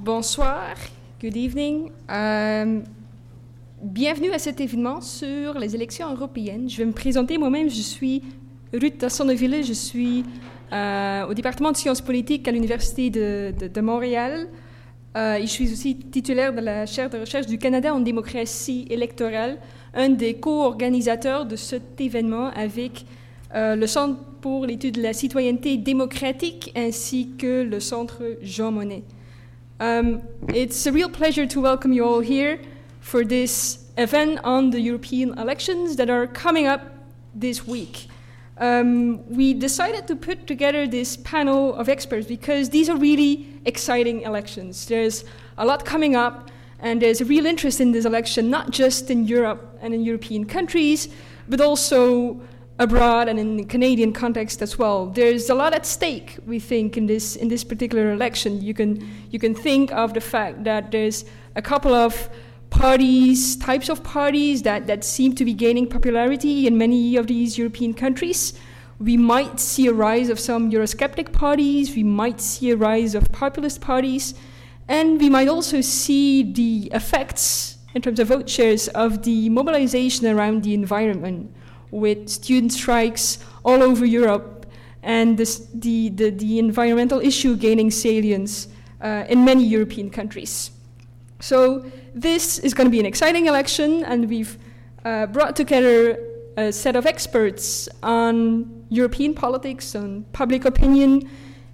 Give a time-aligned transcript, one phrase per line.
[0.00, 0.76] Bonsoir,
[1.20, 1.90] good evening.
[2.08, 2.80] Euh,
[3.82, 6.70] bienvenue à cet événement sur les élections européennes.
[6.70, 7.68] Je vais me présenter moi-même.
[7.68, 8.22] Je suis
[8.72, 9.64] Ruth Sonneville.
[9.64, 10.24] Je suis
[10.72, 14.46] euh, au département de sciences politiques à l'Université de, Montréal.
[15.16, 19.58] Euh, je suis aussi titulaire de la chaire de recherche du Canada en démocratie électorale,
[19.94, 23.04] un des co-organisateurs de cet événement avec
[23.52, 29.02] le Centre pour l'étude de la citoyenneté démocratique ainsi que le Centre Jean Monnet.
[29.80, 32.58] Um, it's a real pleasure to welcome you all here
[33.00, 36.82] for this event on the European elections that are coming up
[37.32, 38.08] this week.
[38.56, 44.22] Um, we decided to put together this panel of experts because these are really exciting
[44.22, 44.84] elections.
[44.86, 45.24] There's
[45.56, 49.28] a lot coming up, and there's a real interest in this election, not just in
[49.28, 51.08] Europe and in European countries,
[51.48, 52.40] but also
[52.78, 55.06] abroad and in the Canadian context as well.
[55.06, 58.62] There's a lot at stake, we think, in this in this particular election.
[58.62, 61.24] You can you can think of the fact that there's
[61.56, 62.30] a couple of
[62.70, 67.58] parties, types of parties that, that seem to be gaining popularity in many of these
[67.58, 68.52] European countries.
[69.00, 73.30] We might see a rise of some Eurosceptic parties, we might see a rise of
[73.32, 74.34] populist parties,
[74.86, 80.26] and we might also see the effects in terms of vote shares of the mobilization
[80.26, 81.50] around the environment
[81.90, 84.66] with student strikes all over Europe
[85.02, 88.68] and this, the, the, the, environmental issue gaining salience
[89.00, 90.70] uh, in many European countries.
[91.40, 94.58] So this is going to be an exciting election, and we've
[95.04, 96.18] uh, brought together
[96.56, 101.30] a set of experts on European politics, on public opinion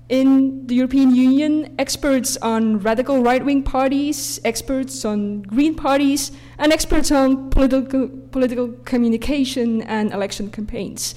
[0.09, 6.73] in the European Union, experts on radical right wing parties, experts on green parties, and
[6.73, 11.15] experts on political, political communication and election campaigns.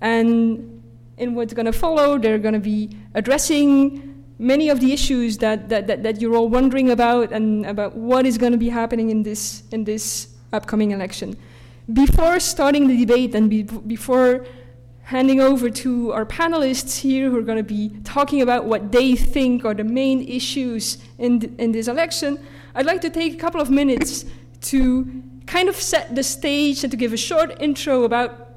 [0.00, 0.82] And
[1.16, 5.70] in what's going to follow, they're going to be addressing many of the issues that,
[5.70, 9.08] that, that, that, you're all wondering about and about what is going to be happening
[9.08, 11.34] in this, in this upcoming election.
[11.90, 14.44] Before starting the debate and be, before
[15.06, 19.14] handing over to our panelists here who are going to be talking about what they
[19.14, 22.44] think are the main issues in, th- in this election,
[22.74, 24.24] I'd like to take a couple of minutes
[24.62, 28.56] to kind of set the stage and to give a short intro about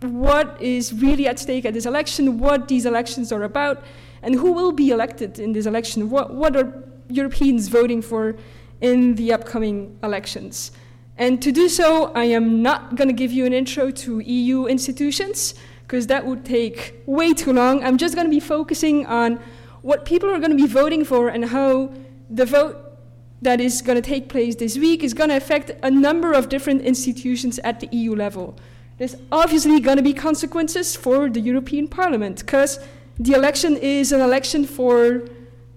[0.00, 3.82] what is really at stake at this election, what these elections are about,
[4.20, 6.10] and who will be elected in this election?
[6.10, 8.36] What, what are Europeans voting for
[8.82, 10.72] in the upcoming elections?
[11.16, 14.66] And to do so, I am not going to give you an intro to EU
[14.66, 15.54] institutions,
[15.86, 17.84] because that would take way too long.
[17.84, 19.38] I'm just going to be focusing on
[19.82, 21.92] what people are going to be voting for and how
[22.28, 22.98] the vote
[23.40, 26.48] that is going to take place this week is going to affect a number of
[26.48, 28.58] different institutions at the EU level.
[28.98, 32.80] There's obviously going to be consequences for the European Parliament, because
[33.20, 35.22] the election is an election for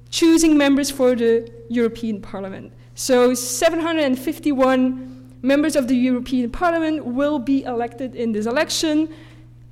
[0.10, 2.74] choosing members for the European Parliament.
[2.96, 5.10] So 751
[5.42, 9.10] members of the European Parliament will be elected in this election.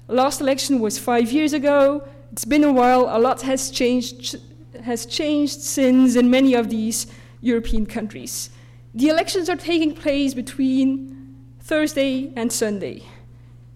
[0.08, 2.08] Last election was five years ago.
[2.32, 3.08] It's been a while.
[3.10, 4.38] A lot has changed,
[4.84, 7.08] has changed since in many of these
[7.42, 8.50] European countries.
[8.94, 13.04] The elections are taking place between Thursday and Sunday.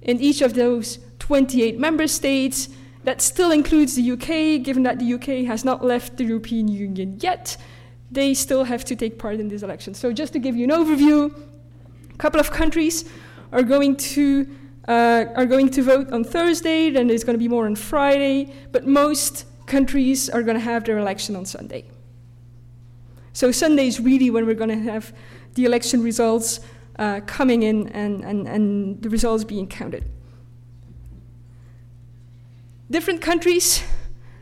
[0.01, 2.69] In each of those 28 member states,
[3.03, 7.17] that still includes the UK, given that the UK has not left the European Union
[7.19, 7.57] yet.
[8.09, 9.93] They still have to take part in this election.
[9.95, 11.33] So, just to give you an overview,
[12.13, 13.05] a couple of countries
[13.51, 14.47] are going to
[14.91, 16.89] uh, are going to vote on Thursday.
[16.89, 20.83] Then there's going to be more on Friday, but most countries are going to have
[20.83, 21.85] their election on Sunday.
[23.31, 25.13] So Sunday is really when we're going to have
[25.53, 26.59] the election results
[26.99, 30.03] uh, coming in and, and, and the results being counted.
[32.89, 33.83] Different countries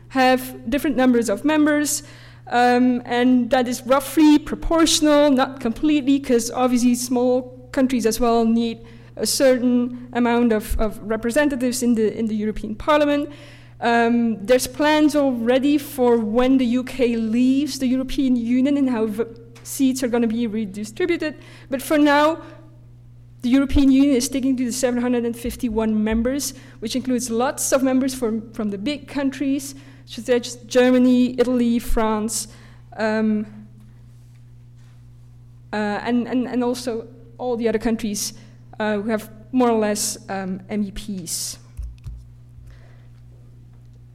[0.08, 2.02] have different numbers of members,
[2.48, 8.84] um, and that is roughly proportional, not completely, because obviously small countries as well need
[9.20, 13.30] a certain amount of, of representatives in the, in the European Parliament.
[13.80, 19.24] Um, there's plans already for when the UK leaves the European Union and how v-
[19.62, 21.36] seats are going to be redistributed.
[21.70, 22.42] But for now,
[23.42, 28.52] the European Union is sticking to the 751 members, which includes lots of members from,
[28.52, 29.74] from the big countries,
[30.04, 32.48] such as Germany, Italy, France,
[32.98, 33.46] um,
[35.72, 37.06] uh, and, and, and also
[37.38, 38.34] all the other countries
[38.80, 41.58] uh, who have more or less um, MEPs.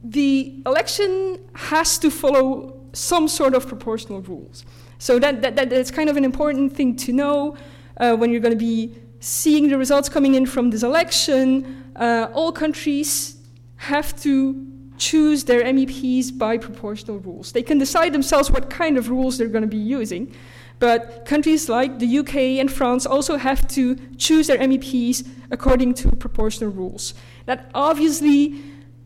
[0.02, 4.64] The election has to follow some sort of proportional rules.
[4.98, 7.56] So that, that, that that's kind of an important thing to know
[7.98, 12.28] uh, when you're going to be seeing the results coming in from this election, uh,
[12.32, 13.36] all countries
[13.76, 14.66] have to
[14.98, 17.52] choose their MEPs by proportional rules.
[17.52, 20.34] They can decide themselves what kind of rules they're going to be using,
[20.78, 26.14] but countries like the UK and France also have to choose their MEPs according to
[26.16, 27.14] proportional rules.
[27.46, 28.62] That obviously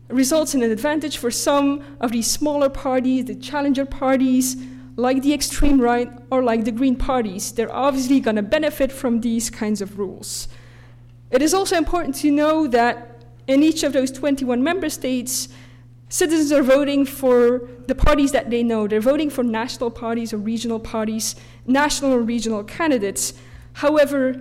[0.09, 4.57] results in an advantage for some of these smaller parties, the challenger parties,
[4.97, 7.51] like the extreme right or like the Green parties.
[7.53, 10.47] They're obviously going to benefit from these kinds of rules.
[11.29, 15.47] It is also important to know that in each of those 21 member states,
[16.11, 18.85] citizens are voting for the parties that they know.
[18.85, 21.35] They're voting for national parties or regional parties,
[21.65, 23.33] national or regional candidates.
[23.73, 24.35] However,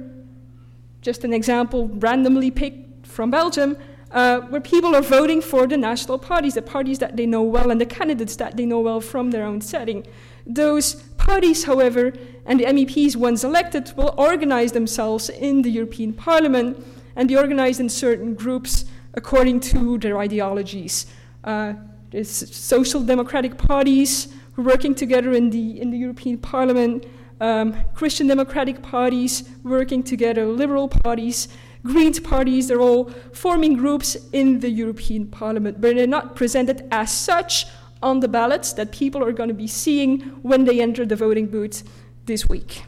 [1.01, 3.77] just an example randomly picked from Belgium,
[4.11, 7.71] uh, where people are voting for the national parties, the parties that they know well,
[7.71, 10.05] and the candidates that they know well from their own setting.
[10.45, 12.13] Those parties, however,
[12.47, 16.85] and the MEPs, once elected, will organize themselves in the European Parliament
[17.15, 21.07] and be organized in certain groups according to their ideologies.
[21.45, 21.75] Uh,
[22.23, 27.07] social democratic parties working together in the, in the European Parliament,
[27.41, 31.49] um, Christian democratic parties working together, liberal parties,
[31.83, 37.11] Greens parties, they're all forming groups in the European Parliament, but they're not presented as
[37.11, 37.67] such
[38.03, 41.47] on the ballots that people are going to be seeing when they enter the voting
[41.47, 41.83] booth
[42.27, 42.85] this week.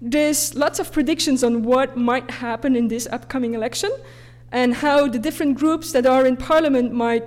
[0.00, 3.90] There's lots of predictions on what might happen in this upcoming election
[4.54, 7.24] and how the different groups that are in parliament might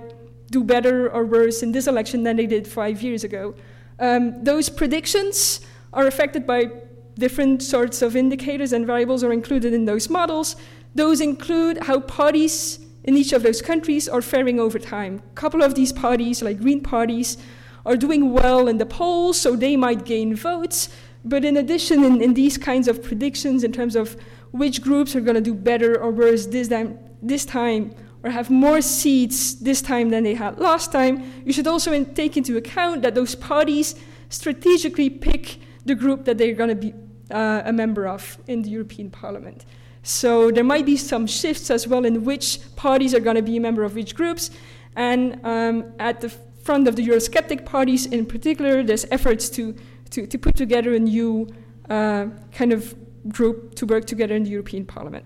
[0.50, 3.54] do better or worse in this election than they did five years ago.
[3.98, 5.60] Um, those predictions
[5.92, 6.70] are affected by
[7.18, 10.56] different sorts of indicators and variables are included in those models.
[10.94, 15.20] Those include how parties in each of those countries are faring over time.
[15.32, 17.36] A couple of these parties, like Green parties,
[17.84, 20.88] are doing well in the polls, so they might gain votes.
[21.26, 24.16] But in addition, in, in these kinds of predictions, in terms of
[24.52, 28.50] which groups are going to do better or worse this time, this time or have
[28.50, 32.56] more seats this time than they had last time, you should also in, take into
[32.56, 33.94] account that those parties
[34.28, 36.92] strategically pick the group that they're going to be
[37.30, 39.64] uh, a member of in the European Parliament.
[40.02, 43.56] So there might be some shifts as well in which parties are going to be
[43.56, 44.50] a member of which groups.
[44.96, 46.30] And um, at the
[46.62, 49.74] front of the Eurosceptic parties in particular, there's efforts to,
[50.10, 51.48] to, to put together a new
[51.88, 52.94] uh, kind of
[53.28, 55.24] group to work together in the European Parliament.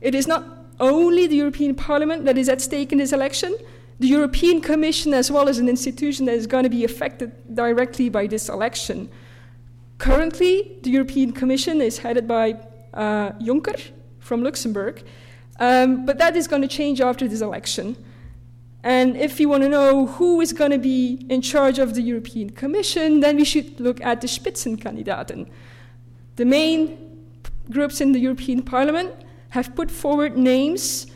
[0.00, 0.44] It is not
[0.78, 3.54] only the European Parliament that is at stake in this election.
[3.98, 8.08] The European Commission, as well as an institution that is going to be affected directly
[8.08, 9.10] by this election.
[9.98, 12.56] Currently, the European Commission is headed by
[12.94, 15.02] uh, Juncker from Luxembourg,
[15.58, 17.96] um, but that is going to change after this election.
[18.82, 22.00] And if you want to know who is going to be in charge of the
[22.00, 25.46] European Commission, then we should look at the Spitzenkandidaten.
[26.36, 26.96] The main
[27.70, 29.12] groups in the European Parliament
[29.50, 31.06] have put forward names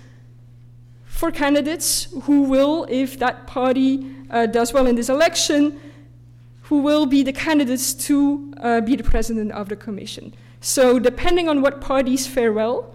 [1.05, 5.81] for candidates who will, if that party uh, does well in this election,
[6.63, 10.35] who will be the candidates to uh, be the president of the commission.
[10.61, 12.95] So, depending on what parties fare well,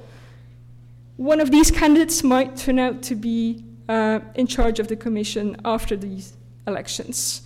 [1.18, 5.56] one of these candidates might turn out to be uh, in charge of the commission
[5.64, 6.34] after these
[6.68, 7.44] elections.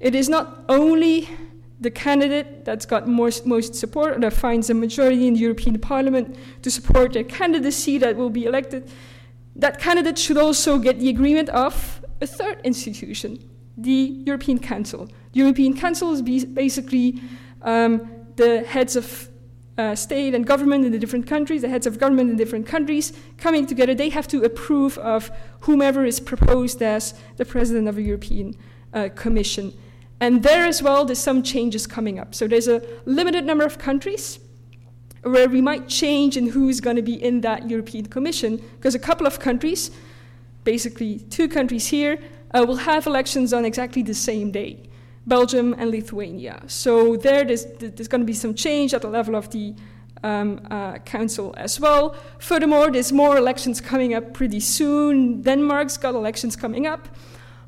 [0.00, 1.28] It is not only
[1.84, 5.78] the candidate that's got most, most support or that finds a majority in the European
[5.78, 8.90] Parliament to support their candidacy that will be elected,
[9.54, 13.38] that candidate should also get the agreement of a third institution,
[13.76, 15.06] the European Council.
[15.32, 17.20] The European Council is basically
[17.62, 19.28] um, the heads of
[19.76, 23.12] uh, state and government in the different countries, the heads of government in different countries
[23.36, 23.94] coming together.
[23.94, 28.54] They have to approve of whomever is proposed as the president of the European
[28.94, 29.72] uh, Commission.
[30.20, 32.34] And there as well, there's some changes coming up.
[32.34, 34.38] So there's a limited number of countries
[35.22, 38.98] where we might change in who's going to be in that European Commission, because a
[38.98, 39.90] couple of countries,
[40.64, 42.18] basically two countries here,
[42.52, 44.88] uh, will have elections on exactly the same day
[45.26, 46.62] Belgium and Lithuania.
[46.66, 49.74] So there, there's, there's going to be some change at the level of the
[50.22, 52.14] um, uh, council as well.
[52.38, 55.42] Furthermore, there's more elections coming up pretty soon.
[55.42, 57.08] Denmark's got elections coming up.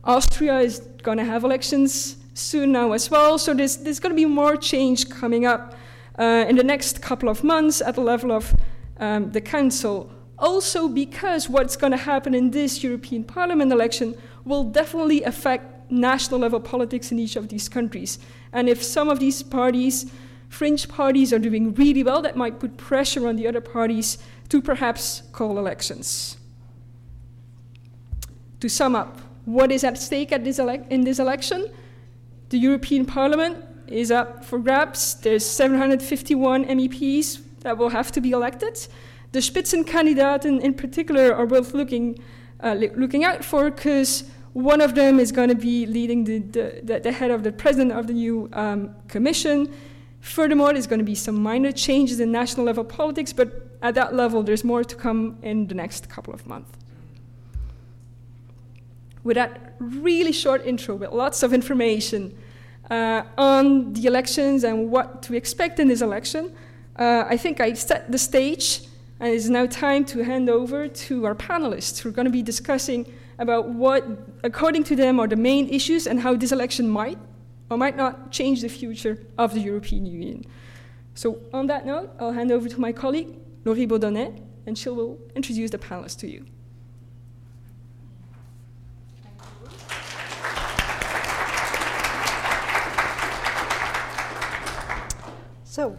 [0.05, 3.39] Austria is going to have elections soon now as well.
[3.39, 5.75] So there's, there's going to be more change coming up
[6.19, 8.55] uh, in the next couple of months at the level of
[8.99, 10.11] um, the Council.
[10.39, 14.15] Also, because what's going to happen in this European Parliament election
[14.45, 18.19] will definitely affect national level politics in each of these countries.
[18.53, 20.11] And if some of these parties,
[20.49, 24.61] fringe parties, are doing really well, that might put pressure on the other parties to
[24.61, 26.37] perhaps call elections.
[28.61, 31.71] To sum up, what is at stake at this in this election?
[32.49, 35.15] The European Parliament is up for grabs.
[35.15, 38.87] There's 751 MEPs that will have to be elected.
[39.33, 42.19] the Spitzenkandidaten in particular are worth looking,
[42.61, 44.25] uh, looking out for because
[44.55, 46.39] one of them is going to be leading the,
[46.83, 49.71] the, the, head of the president of the new um, commission.
[50.21, 54.15] Furthermore, there's going to be some minor changes in national level politics, but at that
[54.15, 56.71] level, there's more to come in the next couple of months.
[59.27, 62.39] With that really short intro, with lots of information
[62.89, 66.55] uh, on the elections and what to expect in this election,
[66.95, 68.83] uh, I think I set the stage,
[69.19, 72.41] and it's now time to hand over to our panelists who are going to be
[72.41, 74.05] discussing about what,
[74.45, 77.19] according to them, are the main issues and how this election might
[77.69, 80.45] or might not change the future of the European Union.
[81.15, 85.19] So, on that note, I'll hand over to my colleague, Laurie Beaudonnet, and she will
[85.35, 86.47] introduce the panelists to you.
[95.77, 95.95] So,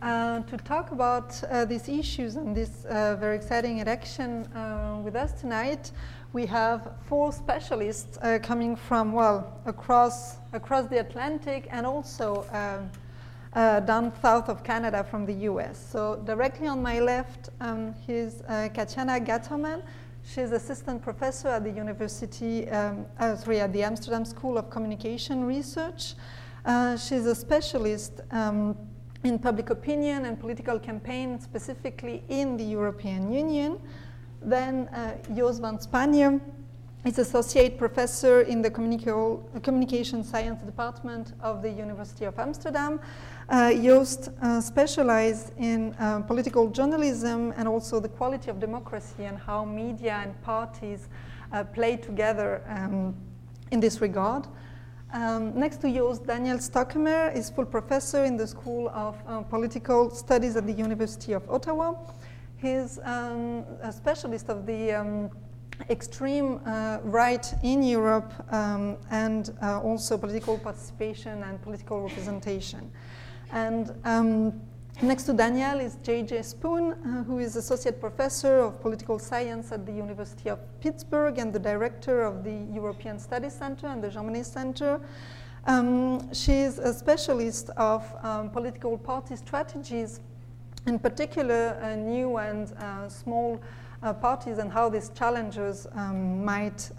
[0.00, 5.14] uh, to talk about uh, these issues and this uh, very exciting election uh, with
[5.14, 5.92] us tonight,
[6.32, 12.90] we have four specialists uh, coming from, well, across, across the Atlantic and also um,
[13.52, 15.76] uh, down south of Canada from the US.
[15.92, 18.40] So directly on my left um, is
[18.72, 19.82] Katjana Gattermann.
[20.24, 26.14] She's assistant professor at the University, um, sorry, at the Amsterdam School of Communication Research.
[26.96, 28.74] She's a specialist um,
[29.24, 33.78] in public opinion and political campaign, specifically in the European Union.
[34.40, 36.40] Then uh, Joost van Spanje
[37.04, 43.00] is associate professor in the communication science department of the University of Amsterdam.
[43.48, 49.38] Uh, Joost uh, specialized in uh, political journalism and also the quality of democracy and
[49.38, 51.08] how media and parties
[51.52, 53.14] uh, play together um,
[53.70, 54.46] in this regard.
[55.10, 60.10] Um, next to Joost, Daniel Stockemer is full professor in the School of uh, Political
[60.10, 61.94] Studies at the University of Ottawa.
[62.58, 65.30] He's um, a specialist of the um,
[65.88, 72.90] extreme uh, right in Europe um, and uh, also political participation and political representation.
[73.50, 74.60] And um,
[75.02, 79.86] next to Daniel is Jae-Jae Spoon, uh, who is associate professor of political science at
[79.86, 84.44] the University of Pittsburgh and the director of the European Studies Center and the Monnet
[84.44, 85.00] Center.
[85.66, 90.20] Um, she is a specialist of um, political party strategies
[90.86, 93.60] in particular uh, new and uh, small
[94.02, 96.90] uh, parties and how these challenges um, might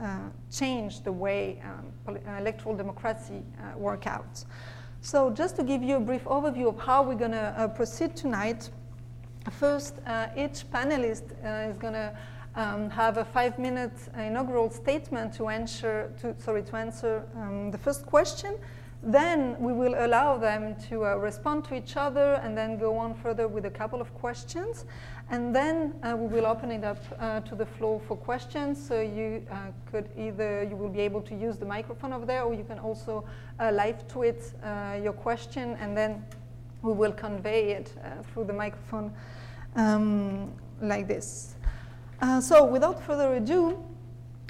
[0.52, 3.44] change the way um, electoral democracy
[3.76, 4.44] work out.
[5.02, 8.70] So just to give you a brief overview of how we're going to proceed tonight,
[9.50, 9.96] first
[10.36, 11.32] each panelist
[11.70, 12.18] is going to
[12.56, 18.06] um, have a five-minute inaugural statement to answer, to, sorry, to answer um, the first
[18.06, 18.58] question,
[19.02, 23.14] then we will allow them to uh, respond to each other and then go on
[23.14, 24.84] further with a couple of questions.
[25.32, 28.84] And then uh, we will open it up uh, to the floor for questions.
[28.84, 32.44] So you uh, could either, you will be able to use the microphone over there
[32.44, 33.24] or you can also
[33.60, 36.26] uh, live tweet uh, your question and then
[36.82, 37.94] we will convey it
[38.34, 39.14] through the microphone
[39.76, 41.56] um, like this.
[42.40, 43.78] so without further ado,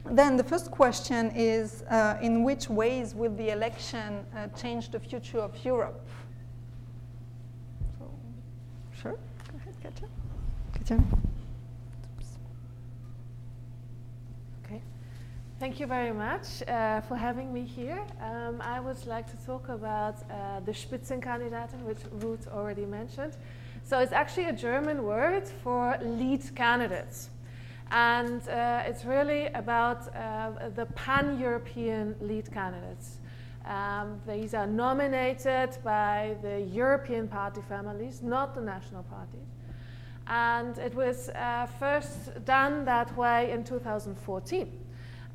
[0.06, 5.00] then the first question is, uh, in which ways will the election uh, change the
[5.00, 6.08] future of Europe?
[7.98, 8.10] So,
[9.02, 10.06] sure, go ahead, Katja.
[10.90, 11.04] Katja.
[14.66, 14.82] Okay,
[15.60, 18.02] thank you very much uh, for having me here.
[18.22, 23.38] Um, I would like to talk about uh, the Spitzenkandidaten, which Ruth already mentioned.
[23.84, 27.30] So it's actually a German word for lead candidates.
[27.92, 33.20] And uh, it's really about uh, the pan European lead candidates.
[33.66, 39.59] Um, these are nominated by the European party families, not the national parties.
[40.30, 44.72] And it was uh, first done that way in 2014.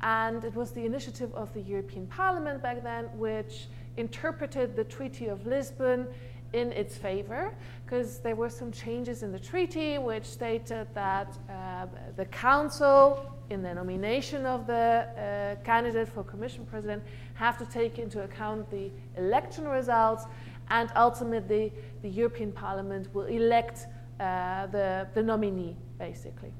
[0.01, 5.27] And it was the initiative of the European Parliament back then, which interpreted the Treaty
[5.27, 6.07] of Lisbon
[6.53, 7.53] in its favor
[7.85, 11.85] because there were some changes in the treaty which stated that uh,
[12.15, 17.99] the council in the nomination of the uh, candidate for commission president have to take
[17.99, 20.25] into account the election results
[20.69, 23.87] and ultimately the european parliament will elect
[24.19, 26.51] uh, the, the nominee basically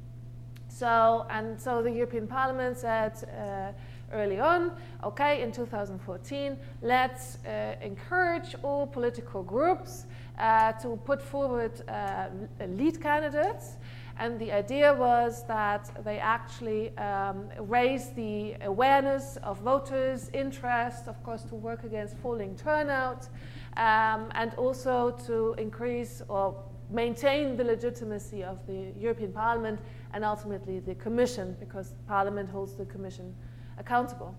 [0.67, 3.71] so and so the european parliament said uh,
[4.11, 4.71] early on,
[5.03, 10.05] okay, in 2014, let's uh, encourage all political groups
[10.39, 12.27] uh, to put forward uh,
[12.67, 13.77] lead candidates.
[14.17, 21.21] And the idea was that they actually um, raise the awareness of voters' interest, of
[21.21, 23.27] course, to work against falling turnout,
[23.75, 26.55] um, and also to increase or
[26.89, 29.79] maintain the legitimacy of the European Parliament
[30.13, 33.35] and ultimately the Commission, because Parliament holds the Commission
[33.77, 34.35] accountable.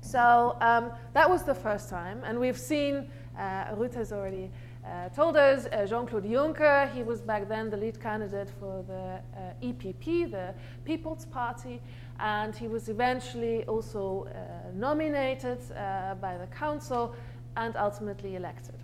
[0.00, 4.50] So um, that was the first time, and we've seen, uh, Ruth has already
[4.86, 9.20] uh, told us, uh, Jean-Claude Juncker, he was back then the lead candidate for the
[9.36, 10.54] uh, EPP, the
[10.84, 11.82] People's Party,
[12.20, 17.16] and he was eventually also uh, nominated uh, by the Council
[17.56, 18.76] and ultimately elected.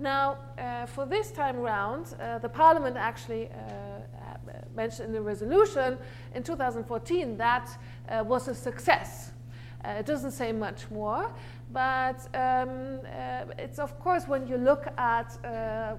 [0.00, 4.00] Now, uh, for this time round, uh, the Parliament actually uh,
[4.74, 5.98] mentioned in the resolution
[6.34, 7.68] in 2014 that
[8.08, 9.32] uh, was a success.
[9.84, 11.30] Uh, it doesn't say much more,
[11.70, 15.38] but um, uh, it's of course when you look at,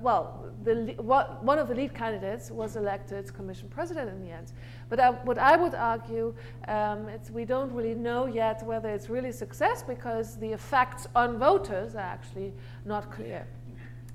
[0.01, 4.51] well, the, what, one of the lead candidates was elected Commission President in the end.
[4.89, 6.33] But I, what I would argue,
[6.67, 11.93] um, we don't really know yet whether it's really success because the effects on voters
[11.93, 12.53] are actually
[12.83, 13.47] not clear.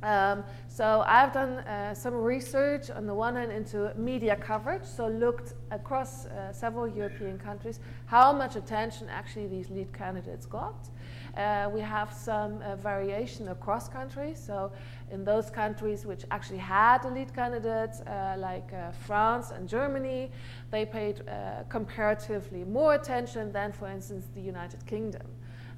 [0.06, 5.08] Um, so I've done uh, some research on the one hand into media coverage, so
[5.08, 10.88] looked across uh, several European countries how much attention actually these lead candidates got.
[11.36, 14.38] Uh, we have some uh, variation across countries.
[14.38, 14.70] So
[15.10, 20.30] in those countries which actually had a lead candidate, uh, like uh, France and Germany,
[20.70, 21.22] they paid
[21.68, 25.26] comparatively more attention than, for instance, the United Kingdom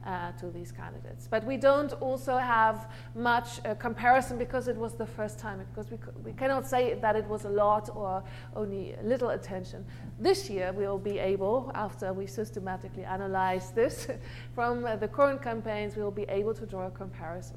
[0.07, 1.29] uh, to these candidates.
[1.31, 5.91] But we don't also have much uh, comparison because it was the first time, because
[5.91, 8.23] we, we cannot say that it was a lot or
[8.57, 9.85] only little attention.
[10.19, 14.09] This year we will be able, after we systematically analyze this
[14.55, 17.57] from uh, the current campaigns, we will be able to draw a comparison.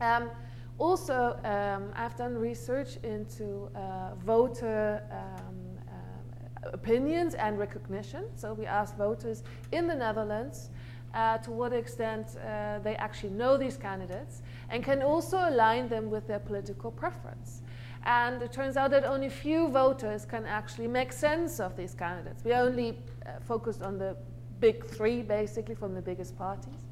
[0.00, 0.30] Um,
[0.78, 5.56] also, um, I've done research into uh, voter um,
[5.88, 8.24] uh, opinions and recognition.
[8.34, 9.42] So we asked voters
[9.72, 10.68] in the Netherlands
[11.16, 16.10] uh, to what extent uh, they actually know these candidates and can also align them
[16.10, 17.62] with their political preference.
[18.04, 22.44] And it turns out that only few voters can actually make sense of these candidates.
[22.44, 24.14] We only uh, focused on the
[24.60, 26.82] big three, basically, from the biggest parties.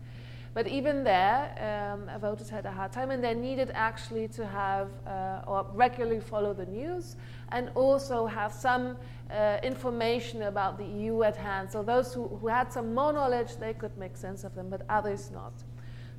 [0.55, 4.89] But even there, um, voters had a hard time, and they needed actually to have
[5.07, 7.17] uh, or regularly follow the news
[7.51, 8.97] and also have some
[9.31, 11.71] uh, information about the EU at hand.
[11.71, 14.83] So those who, who had some more knowledge, they could make sense of them, but
[14.89, 15.53] others not.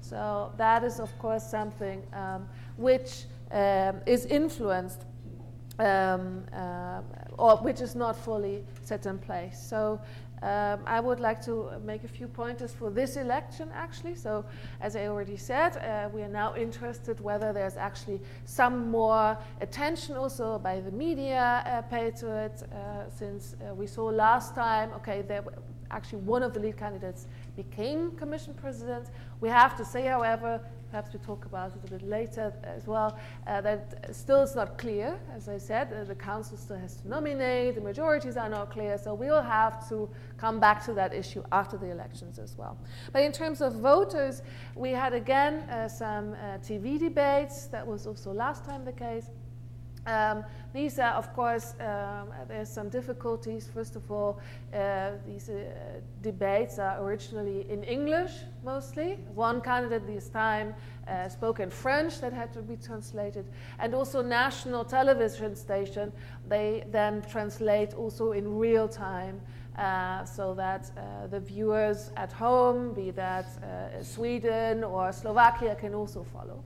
[0.01, 5.01] So that is, of course, something um, which um, is influenced
[5.79, 7.01] um, uh,
[7.37, 9.59] or which is not fully set in place.
[9.59, 9.99] So
[10.45, 14.13] um, I would like to make a few pointers for this election, actually.
[14.13, 14.45] So,
[14.79, 20.15] as I already said, uh, we are now interested whether there's actually some more attention
[20.15, 24.91] also by the media uh, paid to it, uh, since uh, we saw last time,
[24.93, 25.43] okay, there
[25.89, 29.07] actually one of the lead candidates became commission president.
[29.41, 30.61] We have to say, however,
[30.95, 34.77] perhaps we talk about it a bit later as well, uh, that still is not
[34.77, 35.19] clear.
[35.35, 38.97] As I said, uh, the council still has to nominate, the majorities are not clear,
[38.97, 42.77] so we'll have to come back to that issue after the elections as well.
[43.11, 44.41] But in terms of voters,
[44.73, 49.29] we had again uh, some uh, TV debates, that was also last time the case.
[50.05, 53.67] Um, these are, of course, um, there's some difficulties.
[53.73, 54.39] First of all,
[54.73, 55.63] uh, these uh,
[56.21, 58.31] debates are originally in English
[58.63, 59.17] mostly.
[59.33, 60.75] One candidate this time
[61.07, 63.45] uh, spoke in French that had to be translated,
[63.79, 66.11] and also national television station.
[66.47, 69.41] They then translate also in real time.
[69.77, 75.93] Uh, so that uh, the viewers at home, be that uh, Sweden or Slovakia, can
[75.93, 76.63] also follow.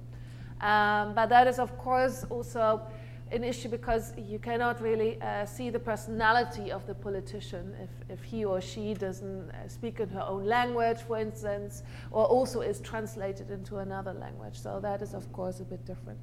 [0.61, 2.81] Um, but that is, of course, also
[3.31, 8.23] an issue because you cannot really uh, see the personality of the politician if, if
[8.23, 12.79] he or she doesn't uh, speak in her own language, for instance, or also is
[12.79, 14.59] translated into another language.
[14.59, 16.19] So that is, of course, a bit different.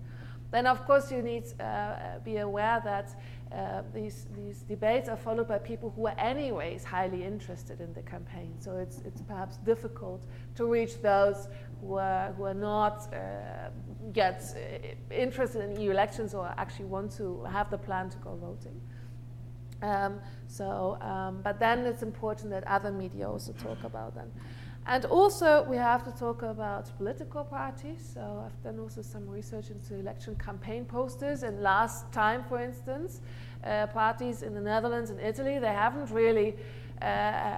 [0.50, 3.10] Then, of course, you need to uh, be aware that
[3.52, 8.02] uh, these, these debates are followed by people who are anyways highly interested in the
[8.02, 8.54] campaign.
[8.58, 10.24] So it's, it's perhaps difficult
[10.56, 11.48] to reach those
[11.80, 13.70] who are, who are not uh,
[14.12, 18.34] get uh, interested in EU elections or actually want to have the plan to go
[18.36, 18.80] voting.
[19.82, 24.30] Um, so, um, but then it's important that other media also talk about them.
[24.88, 28.08] And also, we have to talk about political parties.
[28.14, 31.42] So, I've done also some research into election campaign posters.
[31.42, 33.20] And last time, for instance,
[33.64, 36.54] uh, parties in the Netherlands and Italy, they haven't really
[37.02, 37.04] uh,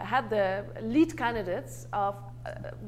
[0.05, 2.17] had the lead candidates of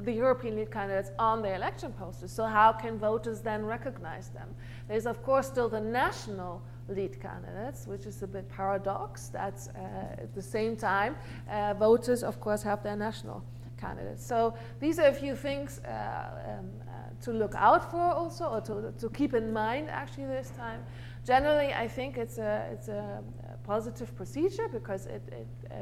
[0.03, 2.31] the European lead candidates on the election posters.
[2.31, 4.49] So, how can voters then recognize them?
[4.87, 9.27] There's, of course, still the national lead candidates, which is a bit paradox.
[9.27, 11.15] That's uh, at the same time,
[11.49, 13.43] uh, voters, of course, have their national
[13.77, 14.25] candidates.
[14.25, 18.61] So these are a few things uh, um, uh, to look out for also, or
[18.61, 20.81] to, to keep in mind actually this time.
[21.25, 23.23] Generally, I think it's a, it's a
[23.63, 25.75] positive procedure because it, it uh,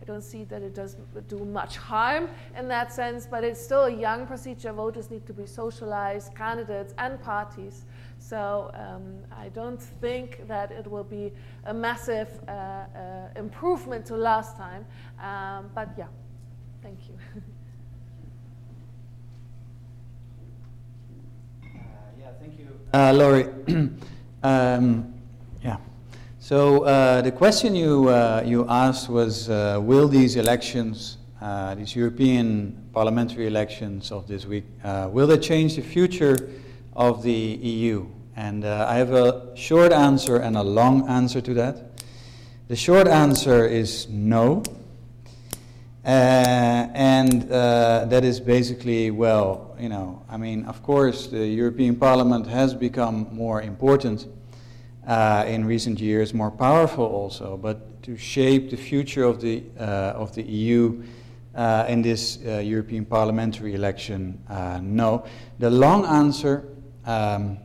[0.00, 0.96] I don't see that it does
[1.28, 4.72] do much harm in that sense, but it's still a young procedure.
[4.72, 7.84] Voters need to be socialized, candidates and parties.
[8.18, 11.32] So um, I don't think that it will be
[11.64, 14.84] a massive uh, uh, improvement to last time.
[15.20, 16.06] Um, but yeah,
[16.82, 17.14] thank you.
[21.64, 21.78] uh,
[22.18, 23.48] yeah, thank you, uh, Laurie.
[24.42, 25.15] um.
[26.46, 31.18] So uh, the question you uh, you asked was, will these elections,
[31.74, 36.48] these European parliamentary elections of this week, will they change the future
[36.94, 38.06] of the EU?
[38.36, 42.00] And uh, I have a short answer and a long answer to that.
[42.68, 44.62] The short answer is no.
[46.04, 46.10] Uh,
[46.94, 52.46] and uh, that is basically, well, you know, I mean, of course, the European Parliament
[52.46, 54.28] has become more important
[55.06, 60.14] uh, in recent years, more powerful also, but to shape the future of the, uh,
[60.16, 61.02] of the EU
[61.54, 64.38] uh, in this European parliamentary election,
[64.82, 65.24] no.
[65.58, 66.68] The long answer,
[67.06, 67.58] um,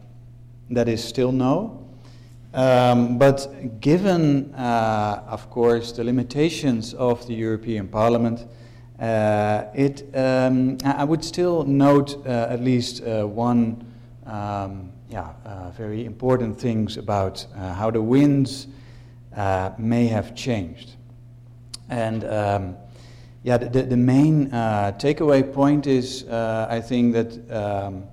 [0.70, 1.82] that is still no.
[2.54, 8.46] Um, but given, uh, of course, the limitations of the European Parliament,
[9.00, 13.86] uh, it, um, I would still note uh, at least uh, one
[14.26, 18.68] um, yeah, uh, very important things about uh, how the winds
[19.78, 20.96] may have changed.
[21.90, 22.78] And um,
[23.44, 28.08] yeah, the, the main takeaway point is I think that um,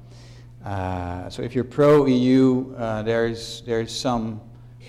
[0.65, 4.41] uh, so if you're pro EU, uh, there's there's some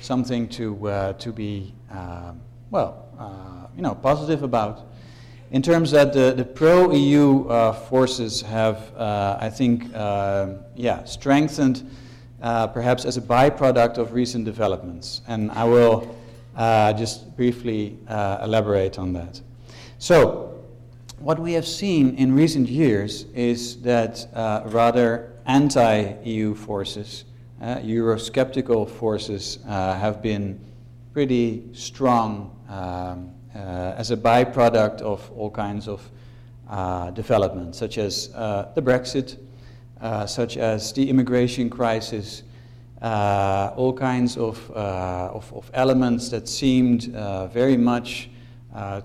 [0.01, 2.41] something to uh, to be um,
[2.71, 4.88] well uh, you know positive about.
[5.51, 11.89] In terms that the, the pro EU uh, forces have, I think, yeah, strengthened
[12.39, 16.15] perhaps as a byproduct of recent developments, and I will
[16.97, 19.41] just briefly elaborate on that.
[19.97, 20.49] So
[21.19, 27.25] what we have seen in recent years is that uh, rather anti-EU forces,
[27.61, 30.57] uh, Eurosceptical forces, uh, have been
[31.11, 36.09] pretty strong um, uh, as a byproduct of all kinds of
[36.69, 39.37] uh, developments, such as uh, the Brexit,
[40.27, 42.43] such as the immigration crisis,
[43.01, 47.03] all kinds of, of, of, elements that seemed
[47.51, 48.29] very much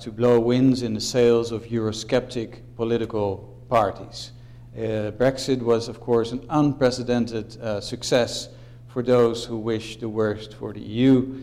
[0.00, 4.32] to blow winds in the sails of Eurosceptic political parties.
[4.76, 8.48] Uh, Brexit was, of course, an unprecedented uh, success
[8.88, 11.42] for those who wish the worst for the EU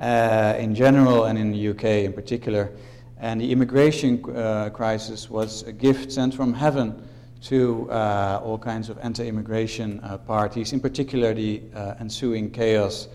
[0.00, 2.70] uh, in general and in the UK in particular.
[3.18, 7.06] And the immigration uh, crisis was a gift sent from heaven
[7.42, 11.62] to uh, all kinds of anti immigration uh, parties, in particular the
[12.00, 13.08] ensuing chaos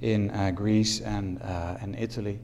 [0.00, 2.38] in Greece and, and Italy.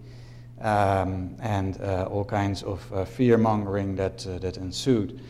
[0.61, 5.21] Um, and all kinds of fear mongering that, that ensued.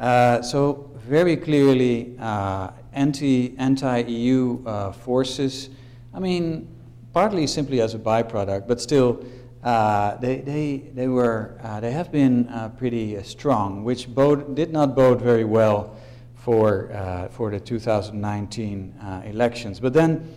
[0.00, 5.68] Uh, so very clearly, uh, anti anti EU uh, forces.
[6.14, 6.66] I mean,
[7.12, 9.24] partly simply as a byproduct, but still,
[9.62, 14.54] uh, they they they were uh, they have been uh, pretty uh, strong, which bode,
[14.54, 15.96] did not bode very well
[16.34, 18.94] for uh, for the 2019
[19.26, 19.78] elections.
[19.78, 20.34] But then,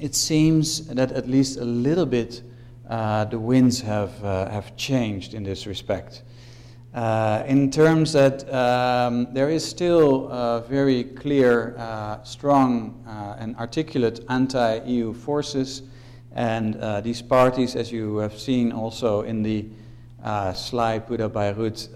[0.00, 2.42] it seems that at least a little bit
[2.88, 6.22] the winds have have changed in this respect.
[6.94, 10.28] Uh, in terms that um, there is still
[10.68, 15.82] very clear, uh, strong, uh, and articulate anti EU forces,
[16.34, 19.66] and uh, these parties, as you have seen also in the
[20.24, 21.88] uh, slide put up by Ruth,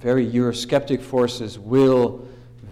[0.00, 2.26] very Eurosceptic forces will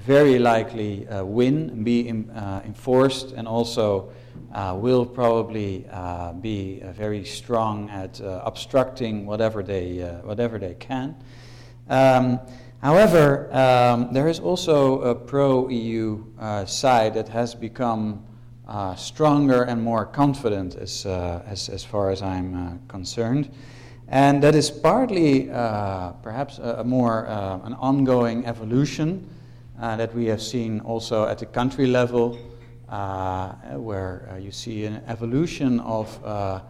[0.04, 2.28] very likely win, be in,
[2.66, 4.12] enforced, and also
[4.54, 10.58] uh, will probably uh, be uh, very strong at uh, obstructing whatever they, uh, whatever
[10.58, 11.16] they can.
[11.88, 12.38] Um,
[12.80, 16.24] however, um, there is also a pro EU
[16.66, 18.24] side that has become
[18.96, 23.50] stronger and more confident as, as, as far as I'm concerned.
[24.06, 25.46] And that is partly
[26.22, 29.28] perhaps a, a more an ongoing evolution
[29.78, 32.38] that we have seen also at the country level.
[32.94, 36.60] Uh, where uh, you see an evolution of, uh,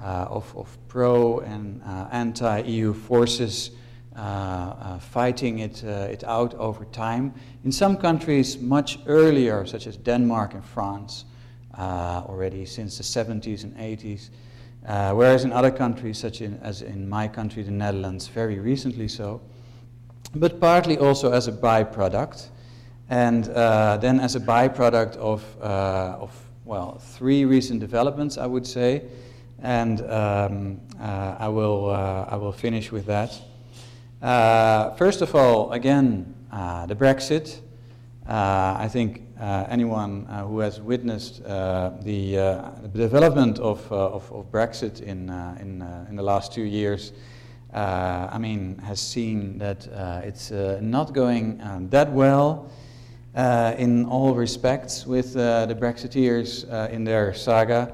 [0.00, 3.72] of, of, pro and anti-EU forces
[5.00, 7.34] fighting it, it out over time.
[7.62, 11.26] In some countries, much earlier, such as Denmark and France,
[11.76, 14.30] already since the 70s and 80s.
[14.86, 19.08] Uh, whereas in other countries, such in, as in my country, the Netherlands, very recently
[19.08, 19.42] so.
[20.34, 22.48] but partly also as a byproduct.
[23.08, 26.32] And uh, then, as a byproduct of, uh, of,
[26.64, 29.04] well, three recent developments, I would say.
[29.62, 33.32] And um, uh, I, will, uh, I will finish with that.
[34.20, 37.60] Uh, first of all, again, uh, the Brexit.
[38.28, 45.82] I think anyone who has witnessed the, the, development of, of, of, Brexit in, in,
[46.08, 47.12] in the last two years
[47.76, 52.70] uh, I mean, has seen that uh, it's uh, not going um, that well
[53.36, 57.92] in all respects with the Brexiteers in their saga,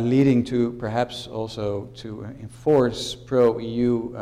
[0.00, 4.16] leading to perhaps also to enforce pro-EU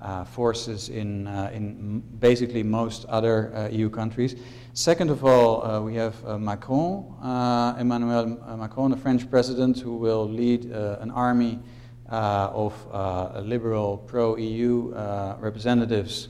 [0.00, 4.34] uh, forces in, uh, in basically most other uh, EU countries.
[4.72, 7.04] Second of all, we have Macron,
[7.78, 11.58] Emmanuel Macron, the French president, who will lead an army
[12.10, 16.28] uh, of uh, liberal pro-EU uh, representatives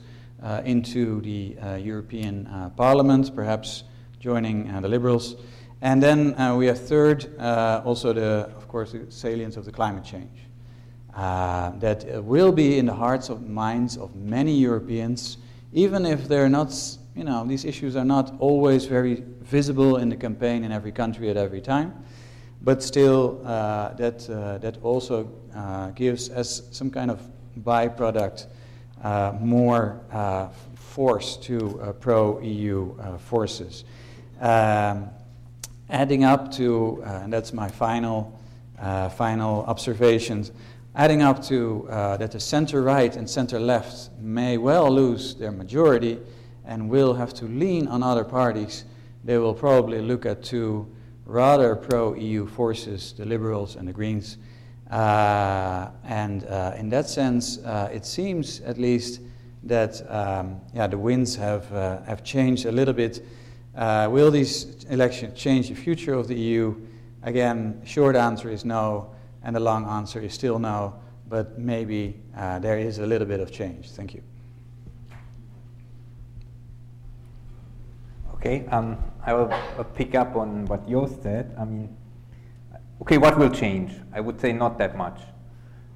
[0.65, 3.83] into the European Parliament, perhaps
[4.19, 5.35] joining the liberals.
[5.81, 10.39] And then we have third, also the, of course, the salience of the climate change.
[11.15, 15.37] Uh, that uh, will be in the hearts of minds of many Europeans,
[15.73, 16.73] even if they're not,
[17.17, 21.29] you know, these issues are not always very visible in the campaign in every country
[21.29, 21.93] at every time
[22.61, 27.19] but still uh, that, uh, that also uh, gives as some kind of
[27.59, 28.45] byproduct
[29.03, 33.83] Uh, more uh, force to uh, pro-EU forces.
[34.39, 35.09] Um,
[35.89, 38.39] adding up to, and that's my final,
[39.15, 40.51] final observations,
[40.93, 45.51] adding up to uh, that the center right and center left may well lose their
[45.51, 46.19] majority
[46.65, 48.85] and will have to lean on other parties,
[49.23, 50.87] they will probably look at two
[51.25, 54.37] rather pro EU forces, the Liberals and the Greens.
[54.91, 59.21] Uh, and uh, in that sense, uh, it seems at least
[59.63, 63.25] that um, yeah, the winds have, have changed a little bit.
[63.75, 66.75] Will these elections change the future of the EU?
[67.23, 69.11] Again, short answer is no,
[69.43, 70.99] and the long answer is still no,
[71.29, 73.91] but maybe uh, there is a little bit of change.
[73.91, 74.23] Thank you.
[78.33, 79.53] Okay, um, I will
[79.93, 81.55] pick up on what Joost said.
[81.57, 81.95] I mean,
[83.01, 83.93] okay, what will change?
[84.13, 85.19] I would say not that much.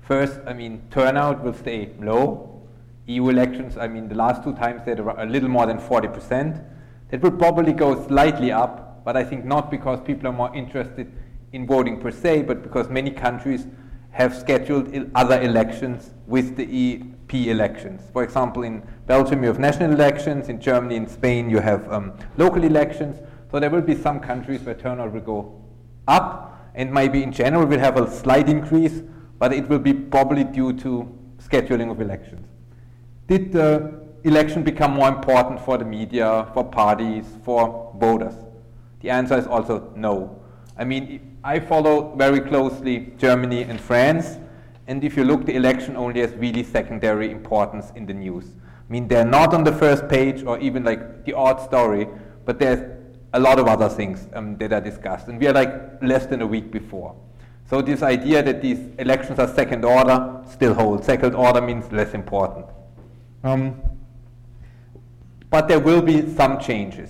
[0.02, 2.62] First, I mean, turnout will stay low.
[3.08, 6.64] EU elections, I mean, the last two times they had a little more than 40%.
[7.10, 11.12] That will probably go slightly up, but I think not because people are more interested
[11.54, 13.68] in voting per se, but because many countries
[14.12, 18.02] have scheduled other elections with the EP elections.
[18.14, 22.14] For example, in Belgium you have national elections, in Germany and Spain you have um,
[22.38, 23.18] local elections.
[23.52, 25.62] So there will be some countries where turnout will go
[26.08, 29.02] up, and maybe in general we'll have a slight increase,
[29.40, 31.08] but it will be probably due to
[31.40, 32.48] scheduling of elections.
[33.28, 38.36] Did the election become more important for the media, for parties, for voters?
[39.02, 40.42] The answer is also no.
[40.78, 44.38] I mean, I follow very closely Germany and France,
[44.88, 48.46] and if you look, the election only has really secondary importance in the news.
[48.88, 52.08] I mean, they're not on the first page or even like the odd story,
[52.46, 52.95] but there's
[53.36, 55.28] a lot of other things um, that are discussed.
[55.28, 57.16] And we are like less than a week before.
[57.70, 61.06] So this idea that these elections are second order still holds.
[61.06, 62.66] Second order means less important.
[63.44, 63.82] Um,
[65.50, 67.10] but there will be some changes.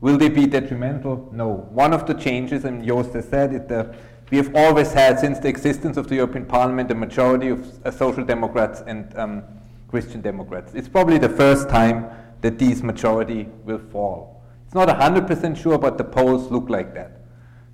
[0.00, 1.28] Will they be detrimental?
[1.32, 1.68] No.
[1.70, 3.94] One of the changes, and Joost has said it, the
[4.30, 7.90] we have always had, since the existence of the European Parliament, a majority of uh,
[7.90, 9.42] social democrats and um,
[9.88, 10.72] Christian democrats.
[10.72, 12.06] It's probably the first time
[12.40, 14.39] that these majority will fall.
[14.70, 17.22] It's not 100% sure, but the polls look like that.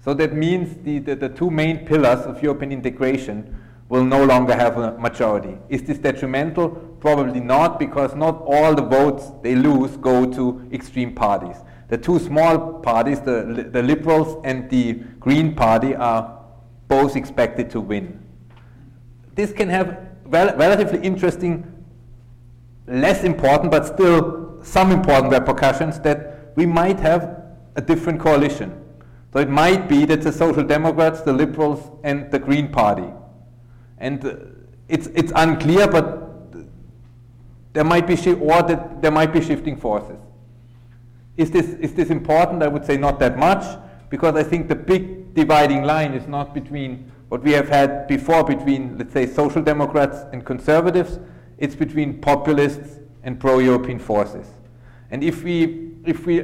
[0.03, 3.55] So that means the, the, the two main pillars of European integration
[3.91, 5.59] will no longer have a majority.
[5.69, 6.71] Is this detrimental?
[7.01, 11.57] Probably not, because not all the votes they lose go to extreme parties.
[11.89, 16.41] The two small parties, the, the Liberals and the Green Party, are
[16.89, 18.25] both expected to win.
[19.35, 21.71] This can have rel relatively interesting,
[22.87, 27.43] less important, but still some important repercussions that we might have
[27.77, 28.83] a different coalition.
[29.33, 33.09] So it might be that the Social Democrats, the Liberals, and the Green Party.
[33.99, 34.37] And uh,
[34.89, 36.25] it's, it's unclear, but
[37.75, 40.19] there might be or that there might be shifting forces.
[41.37, 42.63] Is this, is this important?
[42.63, 46.55] I would say not that much, because I think the big dividing line is not
[46.55, 51.19] between what we have had before between, let's say, social democrats and conservatives.
[51.59, 54.47] It's between populists and pro-European forces.
[55.11, 56.43] And if we, if we,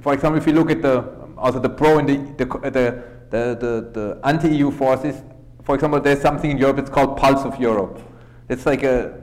[0.00, 1.04] for example, if we look at the
[1.36, 5.22] also the pro and the the, the, the, the, the anti-EU forces,
[5.62, 6.78] for example, there's something in Europe.
[6.78, 8.00] It's called Pulse of Europe.
[8.48, 9.20] It's like a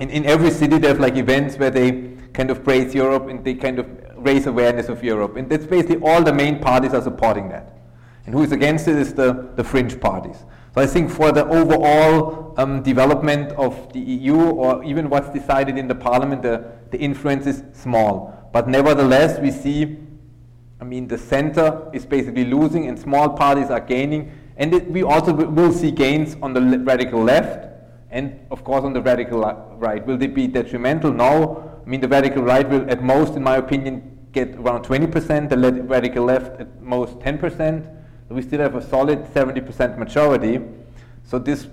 [0.00, 3.54] in, in every city there's like events where they kind of praise Europe and they
[3.54, 5.36] kind of raise awareness of Europe.
[5.36, 7.78] And that's basically all the main parties are supporting that.
[8.24, 10.44] And who is against it is the, the fringe parties.
[10.74, 15.76] So I think for the overall um, development of the EU or even what's decided
[15.76, 18.41] in the parliament, the, the influence is small.
[18.52, 19.98] But nevertheless, we see,
[20.80, 24.38] I mean, the center is basically losing and small parties are gaining.
[24.58, 27.68] And it, we also will see gains on the radical left
[28.10, 29.40] and, of course, on the radical
[29.78, 30.06] right.
[30.06, 31.10] Will they be detrimental?
[31.10, 31.80] No.
[31.84, 35.82] I mean, the radical right will, at most, in my opinion, get around 20%, the
[35.84, 37.84] radical left at most 10%.
[38.28, 40.60] So we still have a solid 70% majority.
[41.24, 41.66] So this,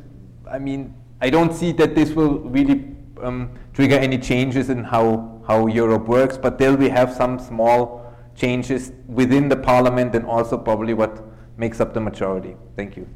[0.49, 5.41] I mean, I don't see that this will really um, trigger any changes in how,
[5.47, 10.57] how Europe works, but there we have some small changes within the parliament and also
[10.57, 11.23] probably what
[11.57, 12.55] makes up the majority.
[12.75, 13.07] Thank you.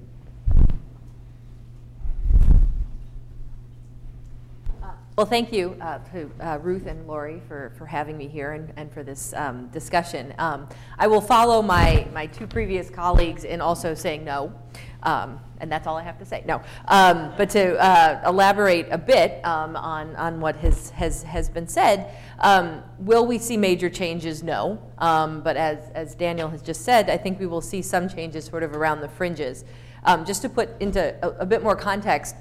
[5.16, 8.74] Well, thank you uh, to uh, Ruth and Laurie for, for having me here and,
[8.78, 10.34] and for this um, discussion.
[10.40, 14.52] Um, I will follow my, my two previous colleagues in also saying no,
[15.04, 16.44] um, and that's all I have to say.
[16.46, 21.50] No, um, but to uh, elaborate a bit um, on, on what has, has, has
[21.50, 24.44] been said, um, will we see major changes?
[24.44, 28.46] No, but as, as Daniel has just said, I think we will see some changes
[28.46, 29.64] sort of around the fringes.
[30.26, 32.36] just to put into a, a bit more context,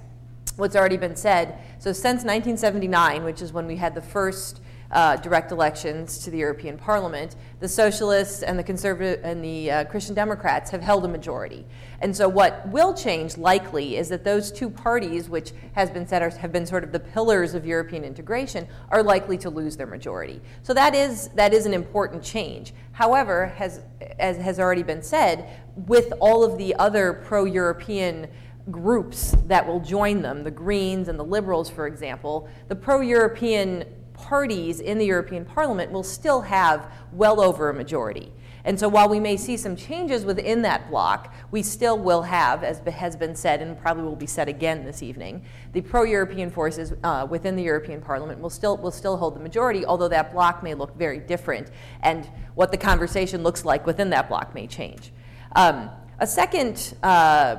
[0.56, 1.58] what's already been said.
[1.78, 4.60] So since 1979, which is when we had the first
[4.92, 9.84] uh, direct elections to the European Parliament, the socialists and the conservative and the uh,
[9.84, 11.64] Christian Democrats have held a majority.
[12.00, 16.20] And so, what will change likely is that those two parties, which has been said
[16.22, 19.86] are, have been sort of the pillars of European integration, are likely to lose their
[19.86, 20.40] majority.
[20.62, 22.74] So that is that is an important change.
[22.92, 23.82] However, has
[24.18, 25.48] as has already been said,
[25.86, 28.28] with all of the other pro-European
[28.70, 33.84] groups that will join them, the Greens and the Liberals, for example, the pro European
[34.22, 38.32] parties in the European Parliament will still have well over a majority.
[38.64, 42.62] And so while we may see some changes within that bloc, we still will have,
[42.62, 46.94] as has been said and probably will be said again this evening, the pro-European forces
[47.02, 50.62] uh, within the European Parliament will still, will still hold the majority, although that bloc
[50.62, 51.70] may look very different,
[52.02, 55.12] and what the conversation looks like within that bloc may change.
[55.56, 57.56] Um, a second uh,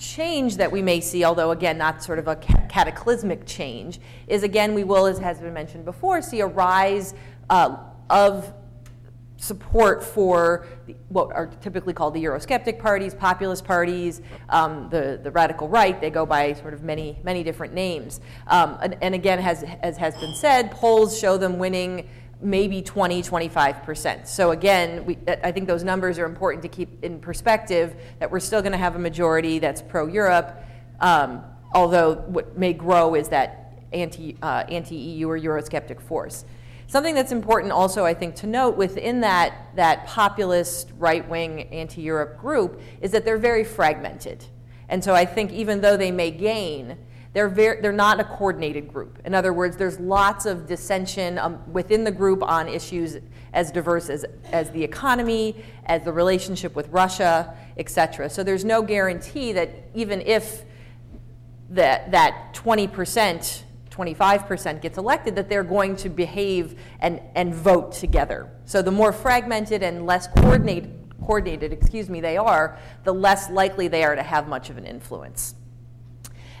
[0.00, 4.74] change that we may see, although again not sort of a cataclysmic change, is again
[4.74, 7.14] we will, as has been mentioned before, see a rise
[7.50, 7.76] uh,
[8.08, 8.52] of
[9.36, 10.66] support for
[11.08, 15.98] what are typically called the Eurosceptic parties, populist parties, um, the, the radical right.
[16.00, 18.20] They go by sort of many, many different names.
[18.46, 22.08] Um, and, and, again, as, as has been said, polls show them winning
[22.42, 24.26] maybe 20, 25%.
[24.26, 28.40] So again, we, I think those numbers are important to keep in perspective that we're
[28.40, 30.56] still going to have a majority that's pro-Europe,
[31.00, 31.42] um,
[31.74, 36.44] although what may grow is that anti, uh, anti-EU or Eurosceptic force.
[36.86, 42.80] Something that's important also, I think, to note within that, that populist right-wing anti-Europe group
[43.00, 44.44] is that they're very fragmented.
[44.88, 46.98] And so I think even though they may gain,
[47.32, 49.20] they're, very, they're not a coordinated group.
[49.24, 53.18] In other words, there's lots of dissension um, within the group on issues
[53.52, 58.28] as diverse as, as the economy, as the relationship with Russia, et cetera.
[58.28, 60.64] So there's no guarantee that even if
[61.70, 68.50] that, that 20%, 25% gets elected, that they're going to behave and, and vote together.
[68.64, 74.02] So the more fragmented and less coordinated excuse me, they are, the less likely they
[74.02, 75.54] are to have much of an influence.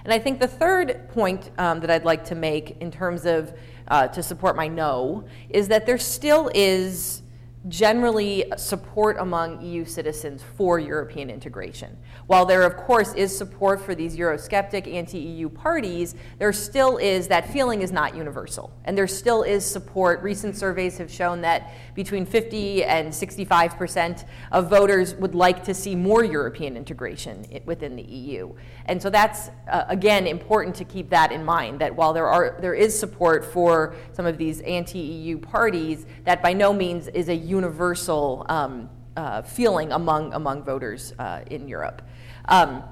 [0.04, 3.52] And I think the third point um, that I'd like to make in terms of
[3.88, 7.22] uh, to support my no is that there still is
[7.68, 11.94] generally support among EU citizens for European integration.
[12.26, 17.28] While there, of course, is support for these Eurosceptic anti EU parties, there still is
[17.28, 18.72] that feeling is not universal.
[18.84, 20.22] And there still is support.
[20.22, 25.74] Recent surveys have shown that between 50 and 65 percent of voters would like to
[25.74, 28.54] see more European integration within the EU.
[28.90, 32.58] And so that's, uh, again, important to keep that in mind that while there, are,
[32.60, 37.28] there is support for some of these anti EU parties, that by no means is
[37.28, 38.44] a universal.
[38.48, 42.00] Um, uh, feeling among among voters uh, in Europe.
[42.46, 42.82] Um,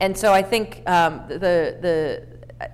[0.00, 2.26] and so I think um, the, the,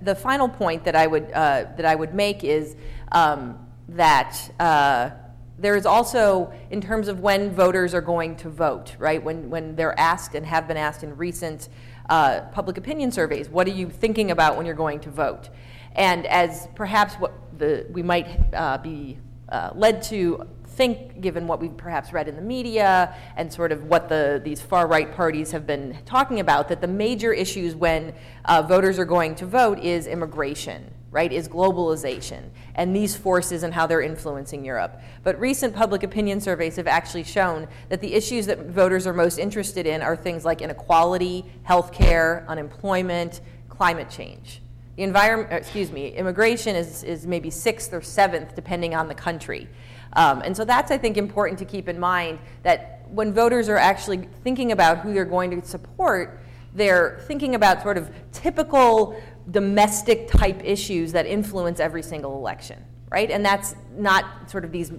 [0.02, 2.76] the final point that I would, uh, that I would make is
[3.12, 3.58] um,
[3.90, 5.10] that uh,
[5.58, 9.76] there is also, in terms of when voters are going to vote, right, when, when
[9.76, 11.68] they're asked and have been asked in recent
[12.10, 15.48] uh, public opinion surveys, what are you thinking about when you're going to vote?
[15.96, 21.60] And as perhaps what the, we might uh, be uh, led to think, given what
[21.60, 25.50] we've perhaps read in the media and sort of what the, these far right parties
[25.52, 28.12] have been talking about, that the major issues when
[28.44, 32.50] uh, voters are going to vote is immigration right, is globalization
[32.80, 34.98] and these forces and how they're influencing Europe.
[35.22, 39.36] But recent public opinion surveys have actually shown that the issues that voters are most
[39.38, 44.62] interested in are things like inequality, healthcare, unemployment, climate change.
[44.96, 49.68] The environment, excuse me, immigration is, is maybe sixth or seventh, depending on the country.
[50.14, 53.76] Um, and so that's, I think, important to keep in mind that when voters are
[53.76, 56.40] actually thinking about who they're going to support,
[56.74, 59.20] they're thinking about sort of typical
[59.50, 63.30] domestic type issues that influence every single election, right?
[63.30, 64.92] And that's not sort of these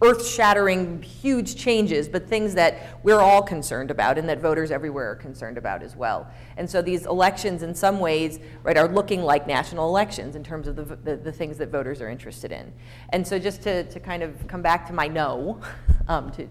[0.00, 5.10] earth shattering, huge changes, but things that we're all concerned about and that voters everywhere
[5.10, 6.30] are concerned about as well.
[6.56, 10.68] And so these elections, in some ways, right, are looking like national elections in terms
[10.68, 12.72] of the, the, the things that voters are interested in.
[13.10, 15.60] And so just to, to kind of come back to my no,
[16.08, 16.48] um, to,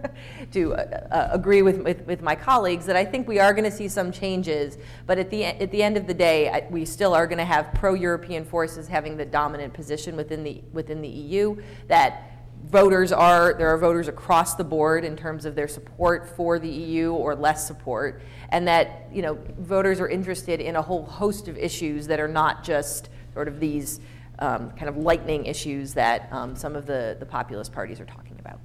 [0.52, 3.64] to uh, uh, agree with, with, with, my colleagues that I think we are going
[3.64, 6.84] to see some changes, but at the, at the end of the day, I, we
[6.84, 11.08] still are going to have pro-European forces having the dominant position within the, within the
[11.08, 12.35] EU, that
[12.68, 16.68] voters are, there are voters across the board in terms of their support for the
[16.68, 21.48] EU or less support, and that you know, voters are interested in a whole host
[21.48, 24.00] of issues that are not just sort of these
[24.40, 28.36] um, kind of lightning issues that um, some of the, the populist parties are talking
[28.40, 28.58] about.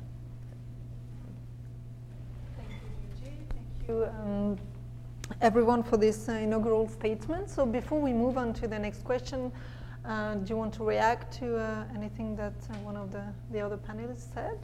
[2.58, 3.36] Thank you, Gigi.
[3.50, 4.58] Thank you, um,
[5.42, 7.50] everyone, for this uh, inaugural statement.
[7.50, 9.52] So before we move on to the next question,
[10.06, 13.60] uh, do you want to react to uh, anything that uh, one of the, the
[13.60, 14.58] other panelists said?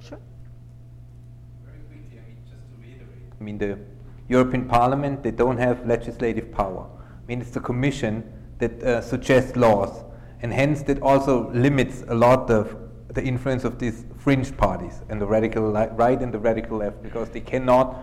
[0.00, 0.18] Sure.
[1.64, 3.32] Very quickly, I mean, just to reiterate.
[3.40, 3.78] I mean, the
[4.28, 6.86] European Parliament, they don't have legislative power.
[7.02, 8.24] I mean, it's the Commission
[8.58, 10.04] that uh, suggests laws,
[10.42, 12.76] and hence that also limits a lot of
[13.14, 17.30] the influence of these fringe parties and the radical right and the radical left because
[17.30, 17.96] they cannot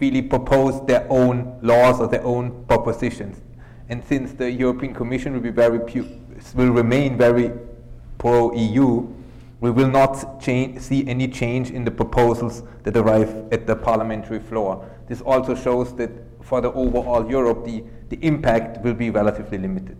[0.00, 3.40] really propose their own laws or their own propositions.
[3.88, 5.78] And since the European Commission will be very
[6.54, 7.52] will remain very
[8.18, 9.06] pro-EU,
[9.60, 14.88] we will not see any change in the proposals that arrive at the parliamentary floor.
[15.08, 16.10] This also shows that
[16.42, 19.98] for the overall Europe, the, the impact will be relatively limited.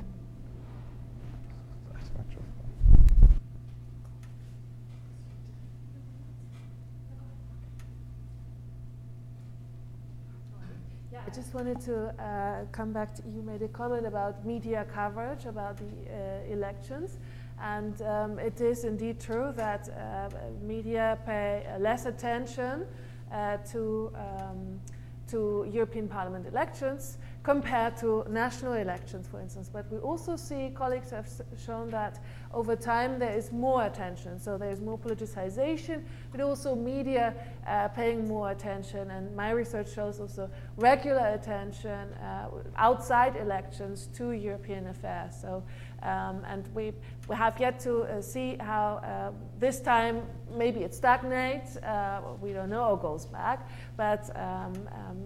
[11.13, 15.45] I just wanted to uh, come back to you made a comment about media coverage
[15.45, 17.19] about the uh, elections.
[17.61, 20.29] And um, it is indeed true that uh,
[20.63, 22.87] media pay less attention
[23.33, 24.81] uh, to, um,
[25.31, 27.19] to European Parliament elections
[27.49, 29.71] compared to national elections, for instance.
[29.73, 31.27] But we also see colleagues have
[31.57, 32.23] shown that
[32.53, 34.39] over time there is more attention.
[34.39, 37.33] So there is more politicization, but also media
[37.67, 39.11] uh, paying more attention.
[39.11, 45.35] And my research shows also regular attention uh, outside elections to European affairs.
[45.41, 45.63] So,
[46.03, 46.93] um, and we,
[47.29, 50.21] we have yet to uh, see how uh, this time
[50.55, 55.17] maybe it stagnates, uh, we don't know, or goes back, but um, um,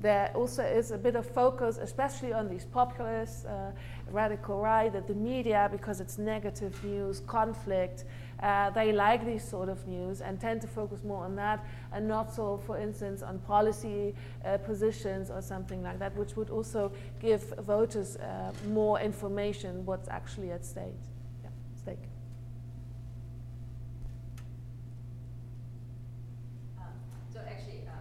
[0.00, 3.70] there also is a bit of focus, especially on these populist, uh,
[4.10, 8.04] radical right, that the media, because it's negative news, conflict,
[8.42, 12.08] uh, they like these sort of news and tend to focus more on that and
[12.08, 14.14] not so, for instance, on policy
[14.46, 16.90] uh, positions or something like that, which would also
[17.20, 20.94] give voters uh, more information what's actually at stake.
[21.42, 21.98] Yeah, stake.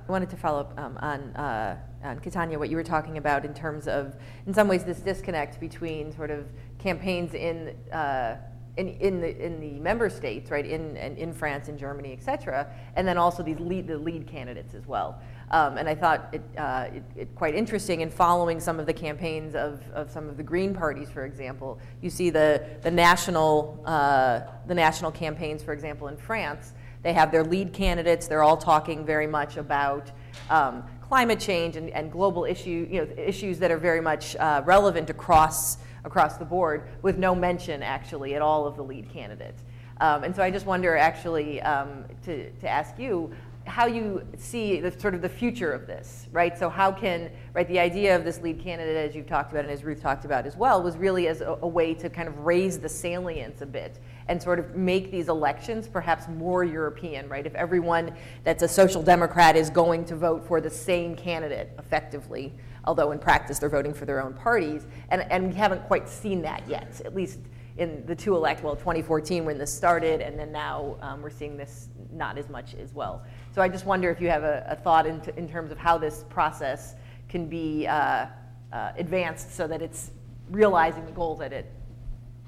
[0.07, 3.45] I wanted to follow up um, on, uh, on Katjana, what you were talking about
[3.45, 6.45] in terms of, in some ways, this disconnect between sort of
[6.77, 8.37] campaigns in, uh,
[8.77, 12.71] in, in, the, in the member states, right, in, in France and Germany, et cetera,
[12.95, 15.21] and then also these lead, the lead candidates as well.
[15.51, 18.93] Um, and I thought it, uh, it, it, quite interesting in following some of the
[18.93, 21.79] campaigns of, of some of the Green parties, for example.
[22.01, 27.31] You see the, the, national, uh, the national campaigns, for example, in France, they have
[27.31, 28.27] their lead candidates.
[28.27, 30.11] They're all talking very much about
[30.49, 34.61] um, climate change and, and, global issue, you know, issues that are very much uh,
[34.63, 39.63] relevant across, across the board, with no mention actually at all of the lead candidates.
[40.01, 43.33] Um, and so I just wonder actually um, to, to ask you
[43.65, 46.57] how you see the sort of the future of this, right?
[46.57, 49.73] So how can, right, the idea of this lead candidate, as you've talked about and
[49.73, 52.39] as Ruth talked about as well, was really as a, a way to kind of
[52.39, 53.99] raise the salience a bit
[54.29, 57.45] and sort of make these elections perhaps more European, right?
[57.47, 58.13] If everyone
[58.43, 62.53] that's a social democrat is going to vote for the same candidate effectively,
[62.85, 66.43] although in practice they're voting for their own parties, and, and we haven't quite seen
[66.43, 67.39] that yet, at least
[67.77, 71.57] in the two elect, well, 2014 when this started, and then now um, we're seeing
[71.57, 73.23] this not as much as well.
[73.55, 75.97] So I just wonder if you have a, a thought in, in terms of how
[75.97, 76.93] this process
[77.29, 78.27] can be uh,
[78.71, 80.11] uh, advanced so that it's
[80.51, 81.71] realizing the goal that it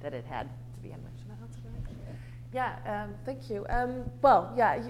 [0.01, 0.49] that it had.
[2.53, 3.65] Yeah, um, thank you.
[3.69, 4.81] Um, well, yeah,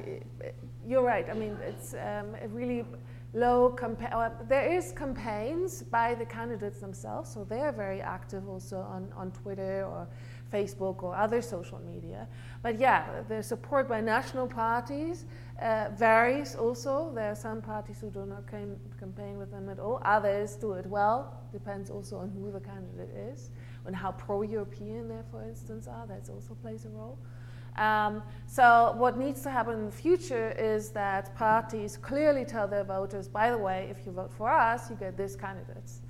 [0.88, 1.28] you're right.
[1.30, 2.86] I mean, it's um, really
[3.34, 8.80] low campa- uh, there is campaigns by the candidates themselves, so they're very active also
[8.80, 10.07] on, on Twitter or
[10.51, 12.28] Facebook or other social media.
[12.64, 15.26] But yeah, the support by national parties
[15.62, 17.12] uh, varies also.
[17.14, 20.01] There are some parties who do not cam- campaign with them at all.
[20.03, 21.41] Others do it well.
[21.53, 23.51] Depends also on who the candidate is
[23.86, 26.05] and how pro-European they, for instance, are.
[26.07, 27.18] That also plays a role.
[27.78, 32.84] Um, so what needs to happen in the future is that parties clearly tell their
[32.84, 36.01] voters, by the way, if you vote for us, you get these candidates.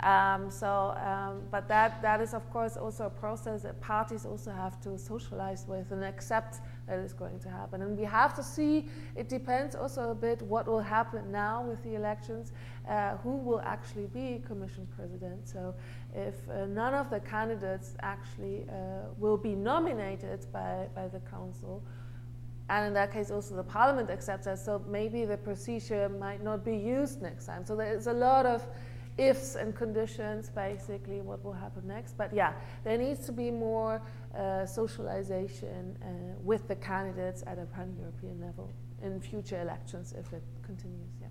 [0.00, 4.50] Um, so, um, but that, that is of course also a process that parties also
[4.50, 7.80] have to socialize with and accept that is going to happen.
[7.80, 11.82] And we have to see, it depends also a bit what will happen now with
[11.82, 12.52] the elections,
[12.88, 15.48] uh, who will actually be commission president.
[15.48, 15.74] So
[16.14, 21.82] if uh, none of the candidates actually uh, will be nominated by, by the council,
[22.68, 26.64] and in that case also the parliament accepts that, so maybe the procedure might not
[26.64, 27.64] be used next time.
[27.64, 28.66] So there's a lot of
[29.16, 32.16] ifs and conditions, basically, what will happen next.
[32.16, 32.52] But yeah,
[32.82, 34.02] there needs to be more
[34.36, 36.06] uh, socialization uh,
[36.42, 41.10] with the candidates at a pan European level in future elections if it continues.
[41.20, 41.28] Yeah.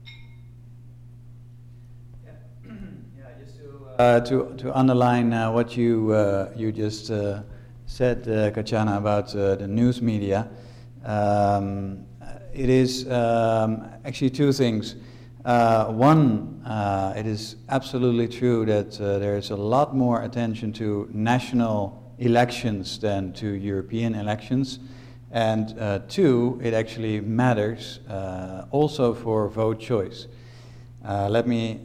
[3.18, 7.42] yeah, just to, uh, to, to underline uh, what you, uh, you just uh,
[7.86, 10.48] said, uh, Katjana, about the news media,
[11.04, 12.06] um,
[12.54, 14.96] it is um, actually two things.
[15.46, 20.72] Uh, one, uh, it is absolutely true that uh, there is a lot more attention
[20.72, 24.80] to national elections than to European elections.
[25.32, 30.28] And uh, two, it actually matters uh, also for vote choice.
[31.04, 31.82] Uh, let me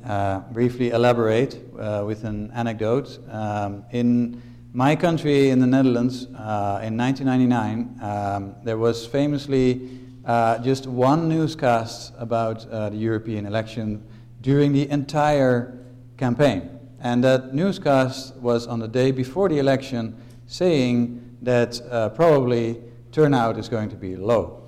[0.52, 1.58] briefly elaborate
[2.06, 3.18] with an anecdote.
[3.28, 4.40] Um, in
[4.72, 9.97] my country, in the Netherlands, in 1999, um, there was famously
[10.28, 14.06] uh, just one newscast about uh, the European election
[14.42, 15.78] during the entire
[16.18, 16.68] campaign.
[17.00, 20.14] And that newscast was on the day before the election
[20.46, 22.78] saying that uh, probably
[23.10, 24.64] turnout is going to be low.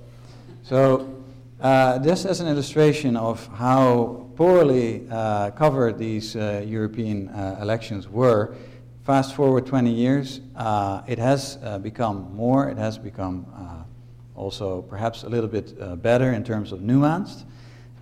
[0.62, 1.22] So,
[1.60, 7.28] uh, this as an illustration of how poorly uh, covered these European
[7.60, 8.54] elections were.
[9.04, 10.40] Fast forward 20 years,
[11.06, 13.79] it has become more, it has become
[14.40, 17.44] also perhaps a little bit uh, better in terms of nuanced.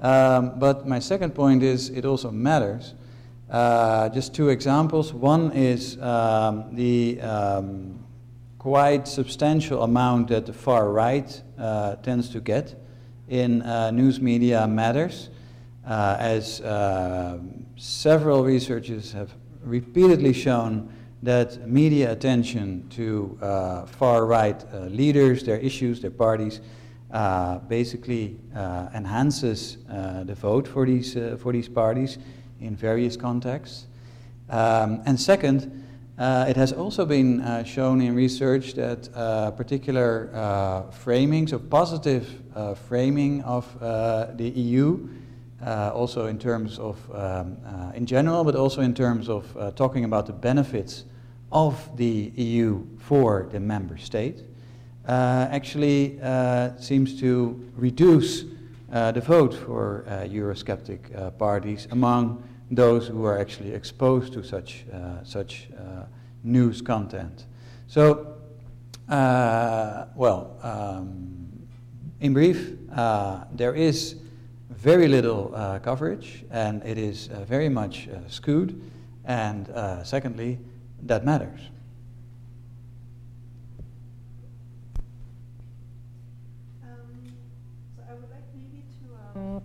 [0.00, 2.94] Um, but my second point is it also matters.
[3.50, 5.12] Uh, just two examples.
[5.12, 7.98] One is um, the um,
[8.58, 12.76] quite substantial amount that the far right uh, tends to get
[13.28, 15.30] in uh, news media matters,
[15.86, 17.38] uh, as uh,
[17.76, 19.30] several researchers have
[19.62, 20.88] repeatedly shown
[21.22, 26.60] that media attention to uh, far right uh, leaders, their issues, their parties,
[27.10, 32.18] uh, basically uh, enhances uh, the vote for these, uh, for these parties
[32.60, 33.86] in various contexts.
[34.50, 35.84] Um, and second,
[36.18, 39.10] it has also been shown in research that
[39.56, 40.28] particular
[40.92, 42.28] framings of positive
[42.88, 45.08] framing of the EU
[45.64, 49.70] uh, also in terms of, um, uh, in general, but also in terms of uh,
[49.72, 51.04] talking about the benefits
[51.50, 54.42] of the EU for the member state,
[55.08, 58.44] uh, actually uh, seems to reduce
[58.92, 64.84] uh, the vote for Eurosceptic parties among those who are actually exposed to such,
[65.24, 65.68] such
[66.44, 67.46] news content.
[67.86, 68.36] So,
[69.08, 71.68] well, um,
[72.20, 72.76] in brief,
[73.52, 74.16] there is
[74.78, 78.80] very little uh, coverage, and it is uh, very much uh, skewed.
[79.24, 80.58] And uh, secondly,
[81.02, 81.60] that matters.
[86.84, 86.90] Um,
[87.96, 88.84] so I would like maybe
[89.34, 89.62] to, um,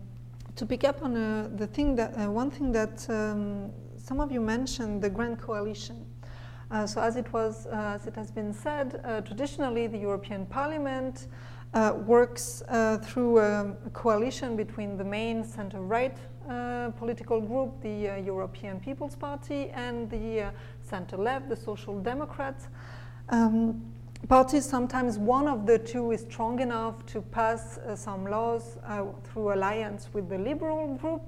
[0.55, 4.31] to pick up on uh, the thing that uh, one thing that um, some of
[4.31, 6.05] you mentioned, the Grand Coalition.
[6.87, 11.27] So as it was, as it has been said, traditionally the European Parliament
[11.73, 16.17] uh, works uh, through a coalition between the main center-right
[16.49, 20.51] uh, political group, the uh, European People's Party, and the uh,
[20.81, 22.67] center-left, the Social Democrats.
[23.29, 23.81] Um,
[24.27, 28.77] parties, sometimes one of the two is strong enough to pass uh, some laws
[29.23, 31.21] through alliance with the Liberal group.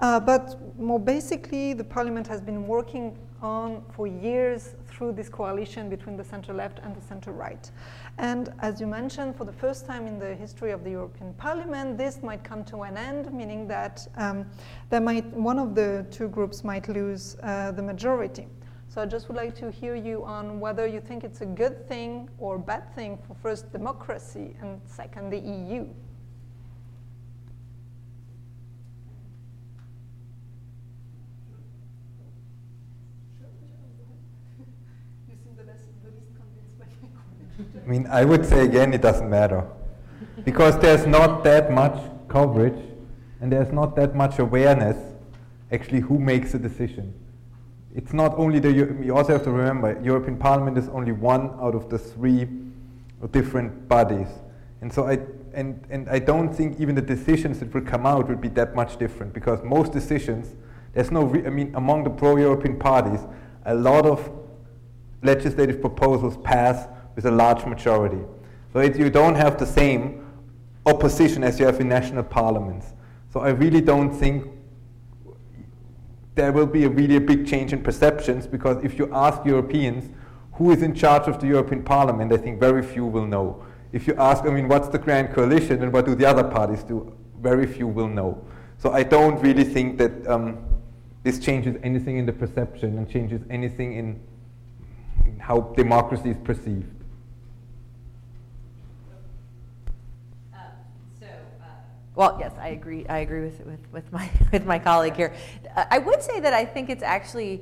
[0.00, 6.16] but more basically, the parliament has been working on for years through this coalition between
[6.16, 7.70] the center left and the center right.
[8.18, 11.98] And as you mentioned, for the first time in the history of the European Parliament,
[11.98, 14.46] this might come to an end, meaning that um,
[14.90, 18.46] there might, one of the two groups might lose uh, the majority.
[18.88, 21.86] So I just would like to hear you on whether you think it's a good
[21.86, 25.86] thing or bad thing for first democracy and second the EU.
[37.58, 39.64] I mean, I would say again, it doesn't matter.
[40.44, 41.98] Because there's not that much
[42.28, 42.78] coverage
[43.40, 44.96] and there's not that much awareness
[45.72, 47.12] actually who makes a decision.
[47.94, 51.74] It's not only the, you also have to remember, European Parliament is only one out
[51.74, 52.46] of the three
[53.32, 54.28] different bodies.
[54.82, 55.18] And so I,
[55.54, 58.74] and, and I don't think even the decisions that will come out will be that
[58.74, 60.54] much different because most decisions,
[60.92, 63.20] there's no, re- I mean, among the pro-European parties,
[63.64, 64.30] a lot of
[65.22, 66.86] legislative proposals pass
[67.16, 68.22] with a large majority.
[68.72, 70.24] So it, you don't have the same
[70.84, 72.92] opposition as you have in national parliaments.
[73.32, 74.46] So I really don't think
[76.36, 80.10] there will be a really a big change in perceptions because if you ask Europeans
[80.52, 83.64] who is in charge of the European Parliament, I think very few will know.
[83.92, 86.82] If you ask, I mean, what's the Grand Coalition and what do the other parties
[86.82, 88.42] do, very few will know.
[88.78, 90.58] So I don't really think that um,
[91.22, 94.20] this changes anything in the perception and changes anything in
[95.38, 96.95] how democracy is perceived.
[102.16, 103.06] Well, yes, I agree.
[103.06, 105.34] I agree with, with, with my with my colleague here.
[105.76, 107.60] I would say that I think it's actually.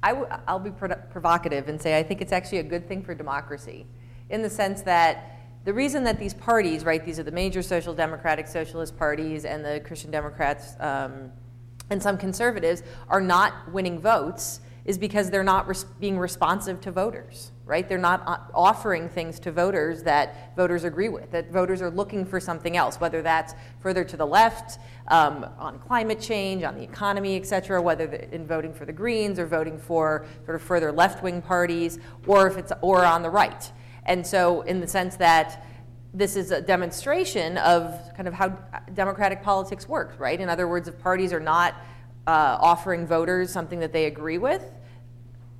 [0.00, 3.02] I w- I'll be pro- provocative and say I think it's actually a good thing
[3.02, 3.84] for democracy,
[4.30, 7.92] in the sense that the reason that these parties, right, these are the major social
[7.92, 11.32] democratic socialist parties and the Christian Democrats um,
[11.90, 16.92] and some conservatives, are not winning votes is because they're not res- being responsive to
[16.92, 17.86] voters, right?
[17.86, 22.40] They're not offering things to voters that voters agree with, that voters are looking for
[22.40, 27.36] something else, whether that's further to the left um, on climate change, on the economy,
[27.36, 31.22] et cetera, whether in voting for the Greens or voting for sort of further left
[31.22, 33.70] wing parties, or if it's or on the right.
[34.06, 35.66] And so, in the sense that
[36.14, 38.48] this is a demonstration of kind of how
[38.94, 40.40] democratic politics works, right?
[40.40, 41.74] In other words, if parties are not
[42.26, 44.72] uh, offering voters something that they agree with,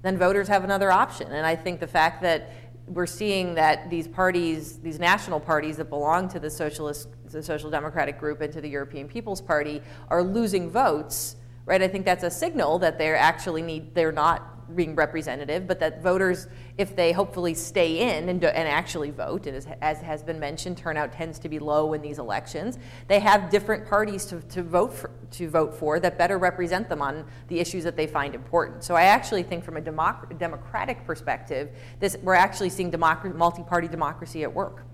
[0.02, 1.32] then voters have another option.
[1.32, 2.50] And I think the fact that
[2.86, 7.70] we're seeing that these parties, these national parties that belong to the socialist, the social
[7.70, 11.36] democratic group and to the European People's Party are losing votes,
[11.66, 11.82] right?
[11.82, 16.02] I think that's a signal that they're actually need, they're not being representative, but that
[16.02, 16.46] voters,
[16.76, 20.38] if they hopefully stay in and, do, and actually vote, and as, as, has been
[20.38, 22.78] mentioned, turnout tends to be low in these elections.
[23.06, 27.02] They have different parties to, to vote for, to vote for that better represent them
[27.02, 28.84] on the issues that they find important.
[28.84, 33.88] So I actually think, from a democ- democratic perspective, this we're actually seeing democ- multi-party
[33.88, 34.84] democracy at work.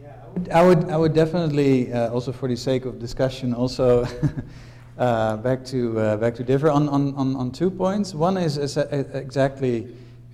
[0.00, 0.14] Yeah,
[0.54, 4.06] I would, I would definitely, uh, also for the sake of discussion, also
[5.02, 8.14] uh, back to uh, back to differ on, on, on, on two points.
[8.14, 9.88] One is, is exactly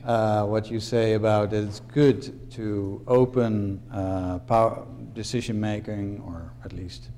[0.05, 6.53] uh, what you say about that it's good to open uh, power decision making, or
[6.67, 7.09] at least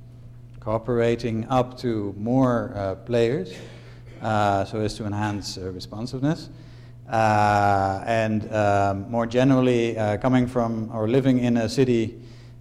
[0.61, 3.53] cooperating up to more uh, players,
[4.21, 6.51] so as to enhance responsiveness.
[7.09, 12.20] and um, more generally, coming from or living in a city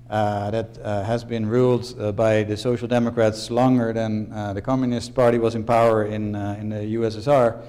[0.10, 4.62] uh, that uh, has been ruled uh, by the Social Democrats longer than uh, the
[4.62, 7.62] Communist Party was in power in, uh, in the USSR.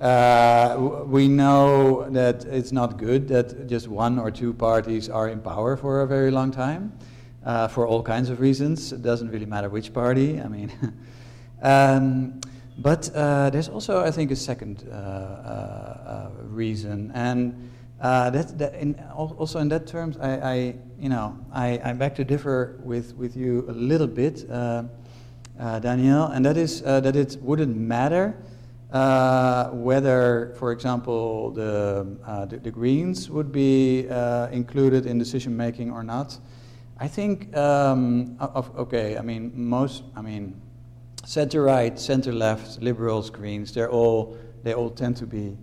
[0.00, 5.40] Uh, we know that it's not good that just one or two parties are in
[5.40, 6.92] power for a very long time,
[7.70, 8.92] for all kinds of reasons.
[8.92, 10.40] It doesn't really matter which party.
[10.40, 10.70] I mean,
[11.62, 12.40] um,
[12.78, 14.84] but there's also, I think, a second
[16.48, 17.70] reason, and
[18.00, 20.54] uh, that, that in, also in that terms, I, I
[20.98, 24.84] you know, I, I beg to differ with, with you a little bit, uh,
[25.58, 28.36] uh, Daniel, and that is uh, that it wouldn't matter
[28.92, 32.06] uh, whether, for example, the,
[32.48, 34.06] the, the, Greens would be
[34.52, 36.38] included in decision making or not.
[37.00, 40.60] I think, um, of, okay, I mean, most, I mean,
[41.24, 45.56] center right, center left, liberals, Greens, they're all, they all tend to be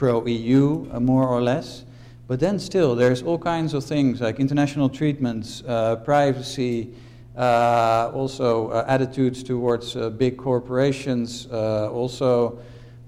[0.00, 1.84] pro EU, uh, more or less.
[2.26, 6.94] But then still, there's all kinds of things like international treatments, uh, privacy,
[7.36, 12.58] uh, also uh, attitudes towards uh, big corporations, uh, also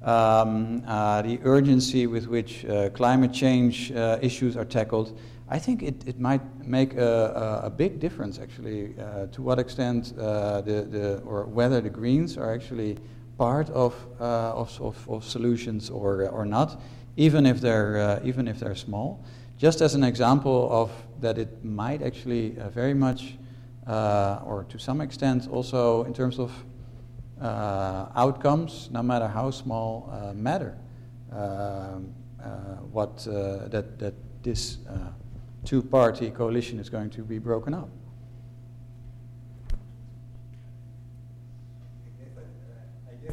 [0.03, 3.91] um, the urgency with which climate change
[4.21, 5.19] issues are tackled.
[5.49, 8.95] I think it, it might make a, a, a big difference, actually,
[9.33, 12.99] to what extent the, the, or whether the Greens are actually
[13.43, 16.81] part of, uh, of, of, of, solutions or, or not,
[17.17, 19.25] even if, they're, uh, even if they're small.
[19.59, 23.35] Just as an example of that it might actually uh, very much
[23.89, 26.53] uh, or to some extent also in terms of
[27.41, 30.79] uh, outcomes, no matter how small, uh, matter.
[31.33, 32.49] Um, uh,
[32.93, 34.79] what uh, that that this
[35.65, 37.89] two-party coalition is going to be broken up.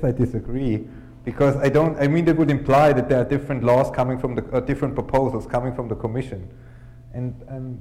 [0.04, 0.88] I disagree
[1.26, 1.98] because I don't.
[2.00, 4.96] I mean, that would imply that there are different laws coming from the uh, different
[4.96, 6.50] proposals coming from the Commission,
[7.14, 7.80] and um,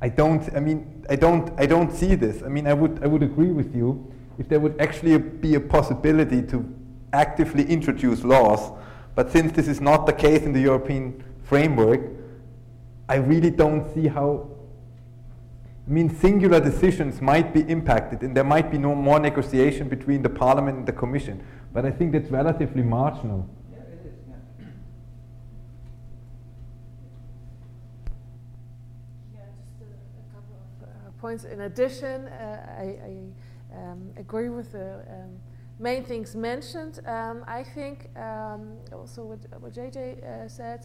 [0.00, 0.54] I don't.
[0.54, 1.52] I mean, I don't.
[1.58, 2.42] I don't see this.
[2.42, 3.02] I mean, I would.
[3.02, 6.64] I would agree with you if there would actually be a possibility to
[7.12, 8.72] actively introduce laws.
[9.14, 12.00] But since this is not the case in the European framework,
[13.08, 14.50] I really don't see how.
[15.86, 20.20] I mean, singular decisions might be impacted, and there might be no more negotiation between
[20.20, 21.40] the Parliament and the Commission.
[21.72, 23.48] But I think that's relatively marginal.
[23.70, 24.12] Yeah, it is.
[24.28, 24.66] Yeah.
[29.32, 29.40] Yeah,
[29.78, 31.44] just a, a couple of uh, points.
[31.44, 35.38] In addition, uh, I, I um, agree with the um,
[35.78, 36.98] main things mentioned.
[37.06, 40.84] Um, I think um, also what, what Jae-Jae uh, said.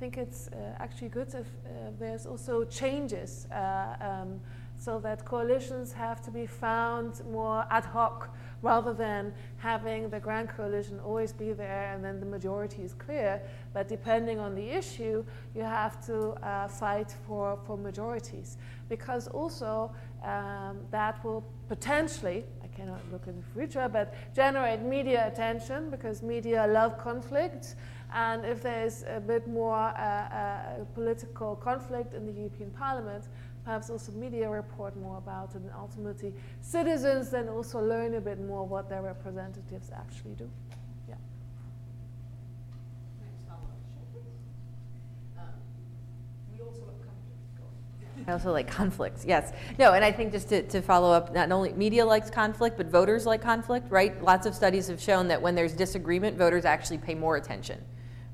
[0.00, 4.40] I think it's uh, actually good if uh, there's also changes, uh, um,
[4.78, 10.48] so that coalitions have to be found more ad hoc rather than having the grand
[10.48, 13.42] coalition always be there and then the majority is clear.
[13.74, 15.22] But depending on the issue,
[15.54, 18.56] you have to uh, fight for, for majorities
[18.88, 19.92] because also
[20.24, 26.22] um, that will potentially, I cannot look in the future, but generate media attention because
[26.22, 27.74] media love conflict.
[28.12, 33.28] And if there's a bit more uh, uh, political conflict in the European Parliament,
[33.64, 38.40] perhaps also media report more about it, and ultimately citizens then also learn a bit
[38.40, 40.50] more what their representatives actually do.
[41.08, 41.14] Yeah.
[48.28, 49.52] I also like conflicts, yes.
[49.78, 52.86] No, and I think just to, to follow up, not only media likes conflict, but
[52.86, 54.20] voters like conflict, right?
[54.22, 57.84] Lots of studies have shown that when there's disagreement, voters actually pay more attention,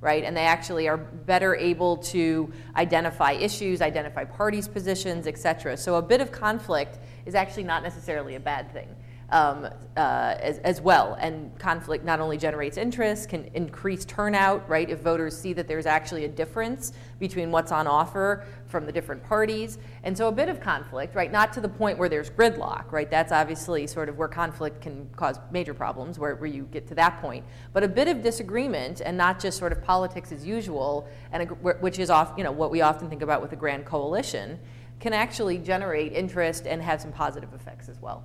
[0.01, 0.25] right?
[0.25, 5.77] And they actually are better able to identify issues, identify parties' positions, et cetera.
[5.77, 8.89] So a bit of conflict is actually not necessarily a bad thing
[9.31, 11.17] um, uh, as, as well.
[11.21, 14.89] And conflict not only generates interest, can increase turnout, right?
[14.89, 19.23] If voters see that there's actually a difference between what's on offer from the different
[19.25, 19.79] parties.
[20.03, 21.33] And so a bit of conflict, right?
[21.33, 23.11] Not to the point where there's gridlock, right?
[23.11, 26.95] That's obviously sort of where conflict can cause major problems, where, where you get to
[26.97, 27.45] that point.
[27.73, 31.47] But a bit of disagreement and not just sort of politics as usual, and a,
[31.47, 34.59] which is off, you know, what we often think about with a grand coalition,
[35.01, 38.25] can actually generate interest and have some positive effects as well.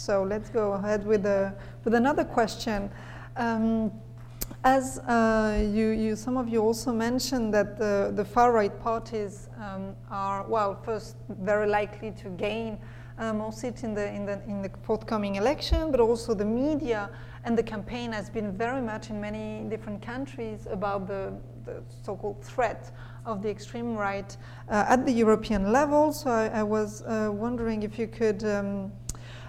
[0.00, 2.90] So let's go ahead with, a, with another question.
[3.36, 3.92] Um,
[4.64, 9.50] as uh, you, you, some of you also mentioned that the, the far right parties
[9.58, 12.78] um, are, well, first, very likely to gain
[13.18, 17.10] uh, more seats in the, in, the, in the forthcoming election, but also the media
[17.44, 21.30] and the campaign has been very much in many different countries about the,
[21.66, 22.90] the so called threat
[23.26, 24.34] of the extreme right
[24.70, 26.10] uh, at the European level.
[26.10, 28.42] So I, I was uh, wondering if you could.
[28.44, 28.92] Um,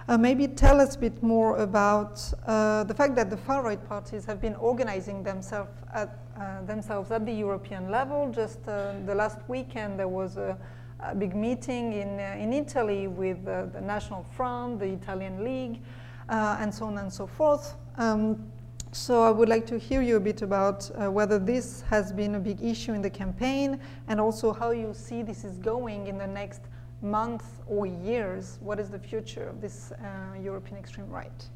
[0.08, 3.88] uh, maybe tell us a bit more about uh, the fact that the far right
[3.88, 8.30] parties have been organizing themselves at, uh, themselves at the European level.
[8.32, 10.56] Just uh, the last weekend, there was a,
[11.00, 15.80] a big meeting in, uh, in Italy with uh, the National Front, the Italian League,
[16.28, 17.74] and so on and so forth.
[17.98, 18.50] Um,
[18.92, 22.38] so I would like to hear you a bit about whether this has been a
[22.38, 26.26] big issue in the campaign and also how you see this is going in the
[26.26, 26.60] next
[27.02, 31.48] months or years, what is the future of this uh, European extreme right?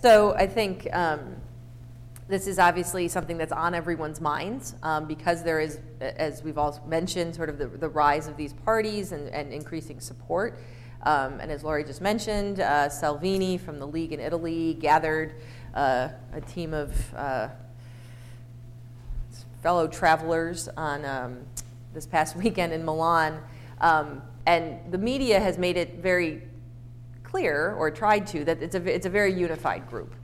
[0.00, 1.34] So I think um,
[2.28, 6.80] this is obviously something that's on everyone's minds um, because there is, as we've all
[6.86, 10.60] mentioned, sort of the, the rise of these parties and, and increasing support.
[11.02, 15.34] Um, and as Laurie just mentioned, uh, Salvini from the League in Italy gathered
[15.74, 17.48] uh, a team of uh,
[19.62, 21.38] fellow travelers on um,
[21.94, 23.40] this past weekend in Milan.
[23.80, 26.42] Um, and the media has made it very
[27.22, 30.14] clear, or tried to, that it's a, it's a very unified group.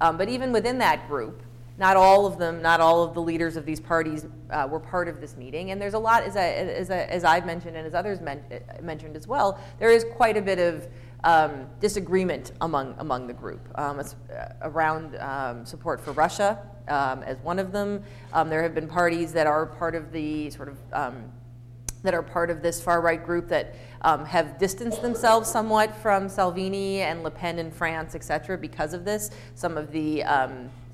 [0.00, 1.42] Um, but even within that group,
[1.76, 5.08] not all of them, not all of the leaders of these parties uh, were part
[5.08, 5.70] of this meeting.
[5.70, 8.44] And there's a lot, as, I, as, I, as I've mentioned and as others men-
[8.80, 10.86] mentioned as well, there is quite a bit of
[11.24, 14.04] um, disagreement among, among the group um, uh,
[14.62, 16.58] around um, support for Russia
[16.88, 18.02] um, as one of them.
[18.32, 21.32] Um, there have been parties that are part of the sort of um,
[22.02, 27.00] that are part of this far right group that have distanced themselves somewhat from Salvini
[27.00, 29.30] and Le Pen in France, et cetera, because of this.
[29.54, 30.22] Some of the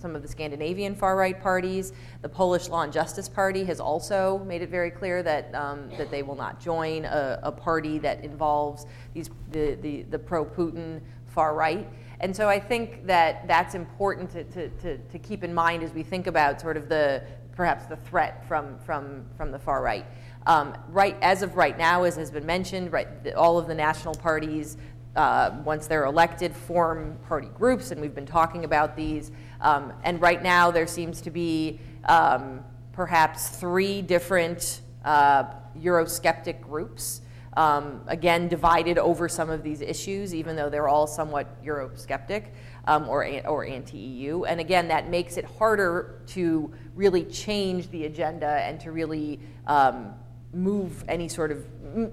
[0.00, 1.92] some of the Scandinavian far right parties,
[2.22, 6.10] the Polish Law and Justice Party has also made it very clear that um, that
[6.10, 11.00] they will not join a, a party that involves these the the, the pro Putin
[11.26, 11.86] far right.
[12.20, 15.92] And so I think that that's important to, to, to, to, keep in mind as
[15.92, 17.22] we think about sort of the
[17.56, 20.04] perhaps the threat from, from, from the far right.
[20.46, 24.14] Um, right as of right now, as has been mentioned, right, all of the national
[24.14, 24.76] parties,
[25.16, 29.32] uh, once they're elected, form party groups, and we've been talking about these.
[29.60, 35.44] Um, and right now, there seems to be um, perhaps three different uh,
[35.78, 37.22] Eurosceptic groups.
[37.56, 42.50] Um, again, divided over some of these issues, even though they're all somewhat Eurosceptic
[42.86, 44.44] um, or, or anti EU.
[44.44, 50.14] And again, that makes it harder to really change the agenda and to really um,
[50.52, 51.64] move any sort of,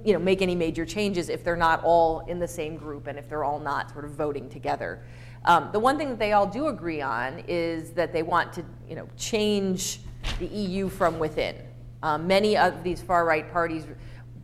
[0.04, 3.18] you know, make any major changes if they're not all in the same group and
[3.18, 5.04] if they're all not sort of voting together.
[5.48, 8.66] Um, the one thing that they all do agree on is that they want to,
[8.88, 10.02] you know, change
[10.40, 11.56] the EU from within.
[12.04, 13.86] Um, many of these far right parties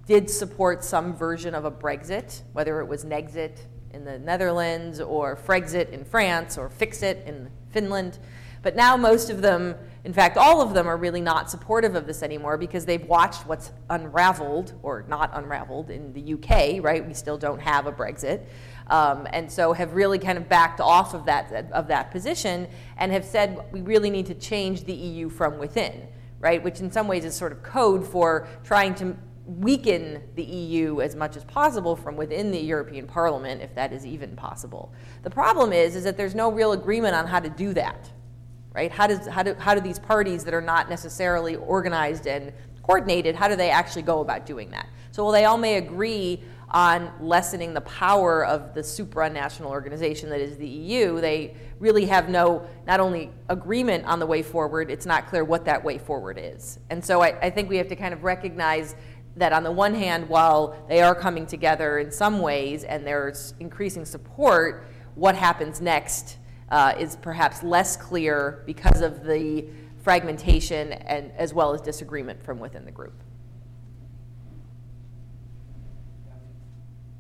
[0.08, 3.58] did support some version of a Brexit, whether it was Nexit
[3.92, 8.20] in the Netherlands or Frexit in France or Fixit in Finland.
[8.62, 9.76] But now most of them,
[10.06, 13.46] in fact, all of them are really not supportive of this anymore because they've watched
[13.46, 17.06] what's unraveled or not unraveled in the UK, right?
[17.06, 18.46] We still don't have a Brexit.
[18.88, 22.68] Um, and so have really kind of backed off of that, of that position
[22.98, 26.08] and have said we really need to change the EU from within,
[26.40, 26.62] right?
[26.62, 29.16] Which in some ways is sort of code for trying to
[29.46, 34.06] weaken the EU as much as possible from within the European Parliament, if that is
[34.06, 34.94] even possible.
[35.24, 38.10] The problem is, is that there's no real agreement on how to do that,
[38.74, 38.92] right?
[38.92, 42.54] How, does, how, do, how do these parties that are not necessarily organized and
[42.84, 44.88] coordinated, how do they actually go about doing that?
[45.12, 46.42] So while they all may agree
[46.74, 52.30] on lessening the power of the supranational organization that is the EU, they really have
[52.30, 56.40] no, not only agreement on the way forward, it's not clear what that way forward
[56.42, 56.80] is.
[56.90, 58.96] And so I, I think we have to kind of recognize
[59.36, 63.54] that on the one hand, while they are coming together in some ways and there's
[63.60, 66.38] increasing support, what happens next
[66.70, 69.66] uh, is perhaps less clear because of the
[70.02, 73.14] fragmentation and as well as disagreement from within the group.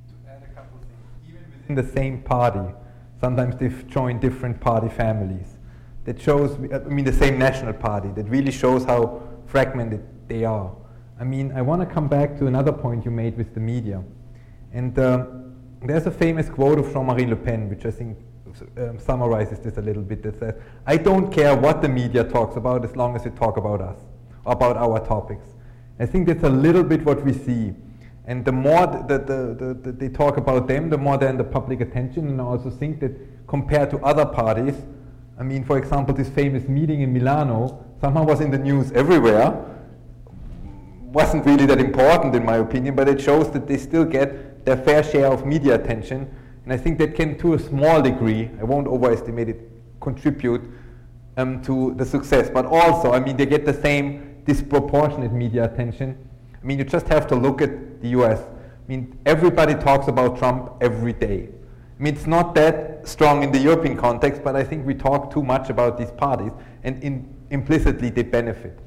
[0.10, 2.74] To add a couple of things, within the same party,
[3.20, 5.57] sometimes they've joined different party families.
[6.05, 8.09] That shows, I mean, the same national party.
[8.09, 10.76] That really shows how fragmented they are.
[11.20, 14.03] I mean, I want to come back to another point you made with the media.
[14.74, 15.26] And uh,
[15.82, 18.18] there's a famous quote of Jean-Marie Le Pen, which I think
[18.78, 20.55] um, summarizes this a little bit, that says,
[20.86, 23.99] I don't care what the media talks about as long as they talk about us,
[24.45, 25.47] about our topics.
[25.99, 27.74] I think that's a little bit what we see.
[28.26, 31.38] And the more that the, the, the, they talk about them, the more they're in
[31.38, 32.30] the public attention.
[32.30, 33.11] And I also think that
[33.47, 34.76] compared to other parties,
[35.38, 39.69] I mean, for example, this famous meeting in Milano somehow was in the news everywhere
[41.13, 44.76] wasn't really that important in my opinion, but it shows that they still get their
[44.76, 46.28] fair share of media attention.
[46.63, 49.69] And I think that can, to a small degree, I won't overestimate it,
[50.01, 50.61] contribute
[51.38, 52.49] um, to the success.
[52.49, 56.17] But also, I mean, they get the same disproportionate media attention.
[56.64, 58.39] I mean, you just have to look at the US.
[58.39, 61.49] I mean, everybody talks about Trump every day.
[61.99, 65.32] I mean, it's not that strong in the European context, but I think we talk
[65.32, 66.51] too much about these parties,
[66.84, 68.80] and in, implicitly they benefit.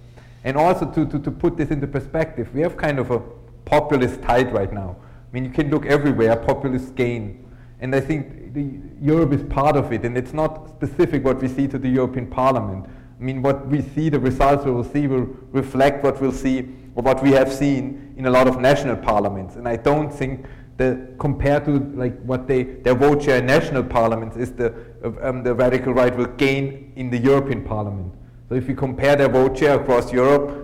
[0.45, 3.21] And also to, to, to put this into perspective, we have kind of a
[3.65, 4.97] populist tide right now.
[5.01, 7.47] I mean, you can look everywhere, populists gain.
[7.81, 11.49] And I think the, Europe is part of it, and it's not specific what we
[11.49, 12.87] see to the European Parliament.
[12.87, 16.69] I mean, what we see, the results we will see will reflect what we'll see,
[17.05, 19.57] what we have seen in a lot of national parliaments.
[19.57, 20.47] And I don't think
[20.79, 24.75] that compared to like what they, their vote share in national parliaments is the,
[25.23, 28.15] um, the radical right will gain in the European Parliament.
[28.49, 30.63] So if you compare their vote share across Europe,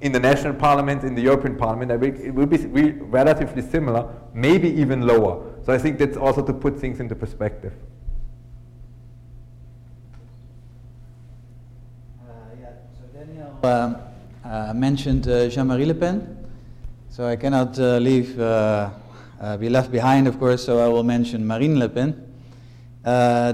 [0.00, 5.06] in the national parliament, in the European Parliament, it will be relatively similar, maybe even
[5.06, 5.54] lower.
[5.64, 7.72] So I think that's also to put things into perspective.
[12.20, 14.13] Uh, yeah, so Daniel um,
[14.74, 16.36] mentioned uh, Jean-Marie Le Pen.
[17.10, 18.90] So I cannot uh, leave, uh,
[19.40, 22.14] uh, be left behind, of course, so I will mention Marine Le Pen.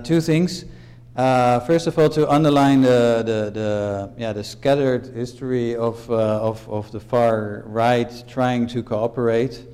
[0.04, 0.64] two things.
[1.16, 6.40] Uh, first of all, to underline the, the, the, yeah, the scattered history of, uh,
[6.40, 9.66] of, of the far right trying to cooperate,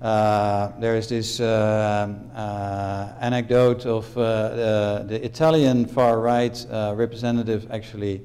[0.00, 8.22] uh, there is this uh, uh, anecdote of uh, the, Italian far right representative actually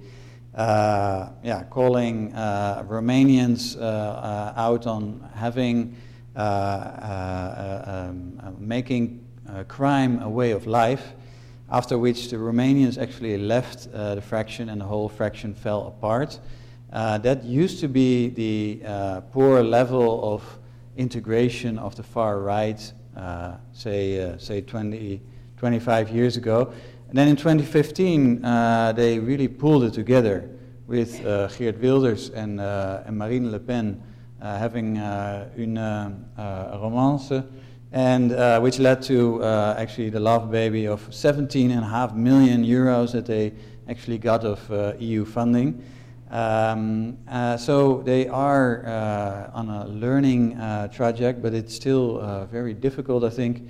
[0.56, 5.96] uh, yeah, calling uh, Romanians uh, uh out on having,
[6.36, 9.20] uh, uh, um, making
[9.68, 11.14] crime a way of life,
[11.72, 16.40] after which the Romanians actually left the fraction and the whole fraction fell apart.
[16.92, 20.60] that used to be the poor level of
[20.98, 22.94] integration of the far right,
[23.74, 25.22] say, say 20,
[25.58, 26.74] 25 years ago.
[27.14, 30.50] And then in 2015, uh, they really pulled it together
[30.88, 34.02] with uh, Geert Wilders and, uh, and Marine Le Pen
[34.42, 37.32] uh, having uh, une uh, romance,
[37.92, 43.54] and which led to actually the love baby of 17.5 million euros that they
[43.88, 45.84] actually got of EU funding.
[46.32, 47.20] Um,
[47.60, 48.88] so they are
[49.54, 50.58] on a learning
[50.92, 53.70] trajectory, but it's still very difficult, I think,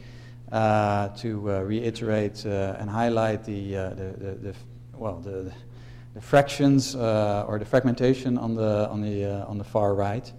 [0.53, 4.55] to uh, reiterate uh, and highlight the, the, the, the,
[4.93, 5.51] well, the,
[6.13, 10.31] the fractions or the fragmentation on the, on the, on the far right.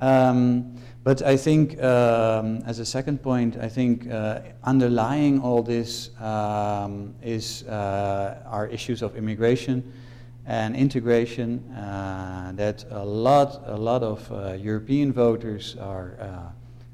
[0.00, 6.10] Um, but I think, um, as a second point, I think uh, underlying all this
[6.20, 9.90] um, is uh, our issues of immigration
[10.44, 11.64] and integration.
[11.72, 16.52] Uh, that a lot, a lot of European voters are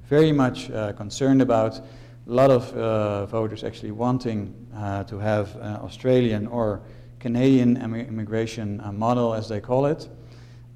[0.08, 1.80] very much concerned about
[2.26, 6.80] a lot of uh, voters actually wanting uh, to have an Australian or
[7.20, 10.08] Canadian immigration uh, model, as they call it.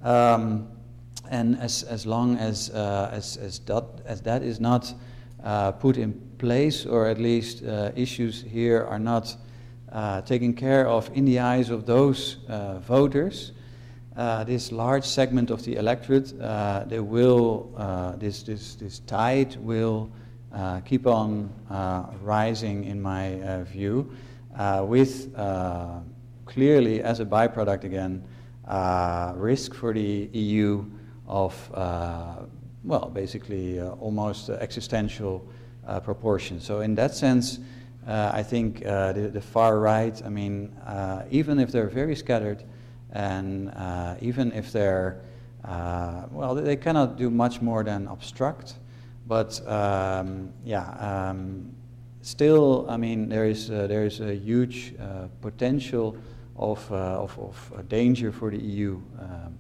[0.03, 0.69] Um,
[1.31, 4.93] and as, as long as, uh, as, as, that, as that is not
[5.43, 9.35] uh, put in place, or at least uh, issues here are not
[10.27, 12.37] taken care of in the eyes of those
[12.87, 13.53] voters,
[14.47, 16.39] this large segment of the electorate,
[16.91, 17.73] they will,
[18.19, 20.11] this, this, this tide will
[20.53, 24.11] uh, keep on uh, rising, in my uh, view,
[24.81, 25.35] with
[26.47, 28.25] clearly, as a byproduct again,
[29.37, 30.85] risk for the EU
[31.27, 31.55] of,
[32.85, 35.47] well, basically almost existential
[36.03, 36.65] proportions.
[36.65, 37.59] So, in that sense,
[38.09, 42.17] uh, I think uh, the, the, far right, I mean, uh, even if they're very
[42.17, 42.65] scattered
[43.13, 43.71] and
[44.23, 45.21] even if they're,
[45.63, 48.77] well, they cannot do much more than obstruct,
[49.29, 50.89] but um, yeah,
[51.29, 51.71] um,
[52.23, 56.17] still, I mean, there is uh, there is a huge uh, potential
[56.57, 59.59] of, uh, of, of danger for the EU, um,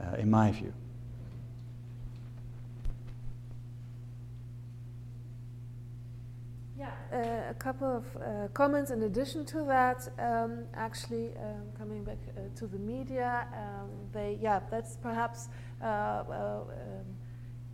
[0.00, 0.72] uh, in my view.
[6.78, 10.06] Yeah, uh, a couple of comments in addition to that.
[10.18, 12.18] Um, actually, um, coming back
[12.56, 15.48] to the media, um, they yeah, that's perhaps.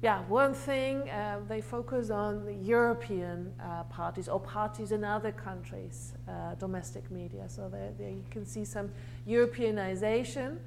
[0.02, 5.32] Yeah, one thing, uh, they focus on the European uh, parties or parties in other
[5.32, 7.44] countries, uh, domestic media.
[7.48, 8.90] So there, there, you can see some
[9.26, 10.58] Europeanization.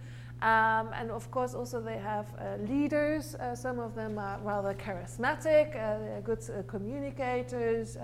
[0.41, 3.36] Um, and of course, also they have uh, leaders.
[3.36, 7.97] Uh, some of them are rather charismatic, uh, they're good communicators.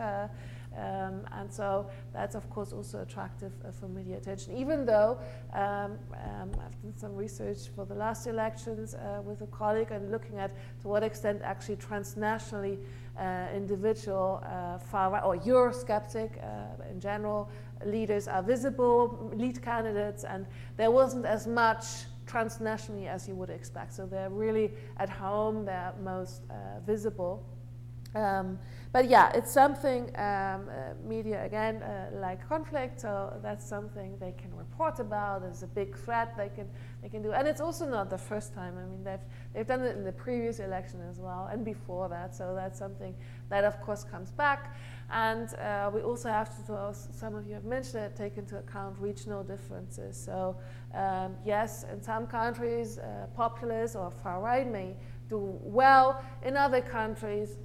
[0.78, 4.58] Um, and so that's of course also attractive uh, for media attention.
[4.58, 5.20] Even though
[5.54, 10.12] um, um, I've done some research for the last elections uh, with a colleague and
[10.12, 10.52] looking at
[10.82, 12.80] to what extent actually transnationally
[13.20, 17.50] uh, individual uh, far right or Eurosceptic uh, in general
[17.86, 20.46] leaders are visible, lead candidates, and
[20.78, 23.94] there wasn't as much transnationally as you would expect.
[23.94, 27.46] So they're really at home, they're most uh, visible.
[28.16, 28.60] Um,
[28.92, 33.02] but yeah, it's something um, uh, media again uh, like conflict.
[33.02, 35.42] So that's something they can report about.
[35.42, 36.68] There's a big threat they can
[37.02, 38.78] they can do, and it's also not the first time.
[38.78, 42.36] I mean, they've they've done it in the previous election as well, and before that.
[42.36, 43.16] So that's something
[43.50, 44.76] that of course comes back.
[45.10, 48.98] And uh, we also have to, some of you have mentioned it, take into account
[49.00, 50.18] regional differences.
[50.18, 50.56] So
[50.94, 54.96] um, yes, in some countries, uh, populists or far right may
[55.30, 56.24] do well.
[56.44, 57.58] In other countries,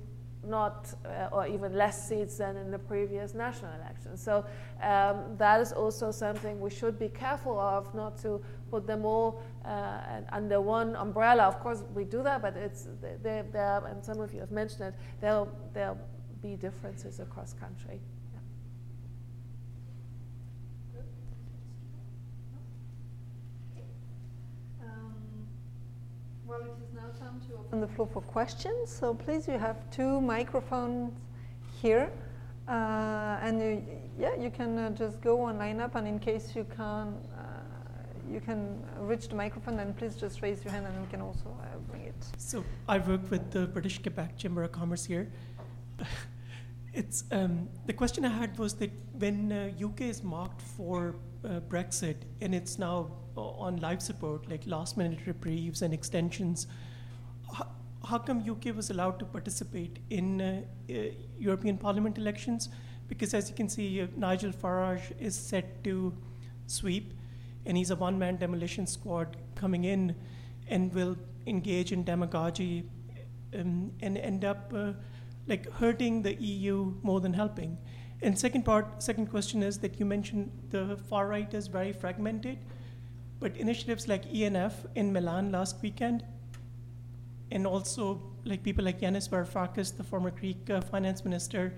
[0.48, 4.22] not uh, or even less seats than in the previous national elections.
[4.22, 4.44] So
[4.82, 8.40] um, that is also something we should be careful of, not to
[8.70, 11.44] put them all uh, under one umbrella.
[11.44, 12.88] Of course, we do that, but it's
[13.22, 14.94] there, and some of you have mentioned it.
[15.20, 15.98] There'll there'll
[16.42, 18.00] be differences across country.
[24.82, 25.48] Um,
[26.48, 28.90] well, it is now time to open the floor for questions.
[28.90, 31.12] So please, you have two microphones
[31.82, 32.10] here.
[32.66, 33.82] Uh, and you,
[34.18, 35.94] yeah, you can uh, just go and line up.
[35.94, 37.42] And in case you can, uh,
[38.30, 41.48] you can reach the microphone, then please just raise your hand, and we can also
[41.48, 42.26] uh, bring it.
[42.38, 45.30] So I work with the British Quebec Chamber of Commerce here.
[46.94, 51.60] it's um, the question I had was that when UK uh, is marked for uh,
[51.68, 56.66] Brexit, and it's now on life support, like last minute reprieves and extensions.
[57.52, 57.66] How,
[58.04, 60.94] how come UK was allowed to participate in uh, uh,
[61.38, 62.68] European Parliament elections?
[63.08, 66.14] Because as you can see, uh, Nigel Farage is set to
[66.66, 67.14] sweep,
[67.66, 70.14] and he's a one man demolition squad coming in
[70.68, 71.16] and will
[71.46, 72.84] engage in demagogy
[73.54, 74.92] um, and end up uh,
[75.46, 77.78] like hurting the EU more than helping.
[78.20, 82.58] And second part, second question is that you mentioned the far right is very fragmented,
[83.40, 86.24] but initiatives like ENF in Milan last weekend,
[87.50, 91.72] and also like people like Yanis Varoufakis, the former Greek uh, finance minister,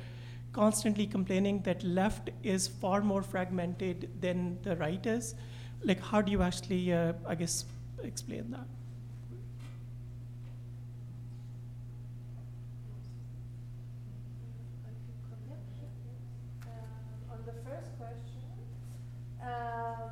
[0.53, 5.35] constantly complaining that left is far more fragmented than the right is.
[5.83, 7.65] Like, how do you actually, uh, I guess,
[8.03, 8.67] explain that?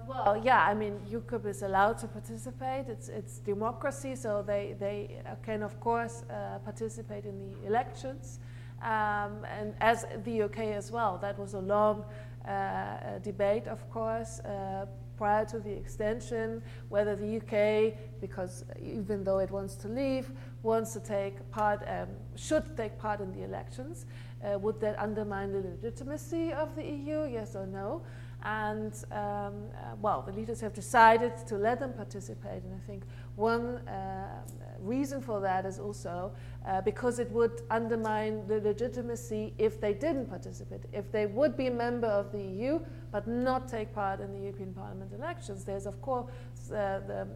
[0.09, 2.89] Well, yeah, I mean, UKIP is allowed to participate.
[2.89, 8.41] It's, it's democracy, so they, they can, of course, uh, participate in the elections.
[8.82, 12.05] Um, and as the UK as well, that was a long
[12.47, 14.86] uh, debate, of course, uh,
[15.16, 20.30] prior to the extension, whether the UK, because even though it wants to leave,
[20.62, 24.07] wants to take part, um, should take part in the elections.
[24.43, 28.03] Uh, would that undermine the legitimacy of the EU, yes or no?
[28.45, 32.62] And um, uh, well, the leaders have decided to let them participate.
[32.62, 33.03] And I think
[33.34, 34.43] one uh,
[34.80, 36.32] reason for that is also
[36.66, 40.82] uh, because it would undermine the legitimacy if they didn't participate.
[40.93, 42.80] If they would be a member of the EU
[43.11, 46.26] but not take part in the European Parliament elections, there's of course
[46.68, 47.26] the,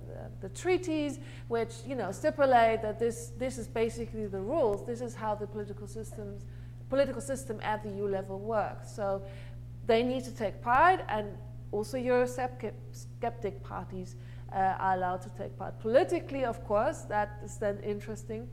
[0.41, 4.87] the treaties which you know stipulate that this, this is basically the rules.
[4.87, 6.45] This is how the political systems
[6.93, 8.95] political system at the EU level works.
[8.95, 9.23] So
[9.93, 11.27] they need to take part, and
[11.71, 14.17] also Eurosceptic parties
[14.51, 15.79] uh, are allowed to take part.
[15.81, 18.49] Politically, of course, that is then interesting.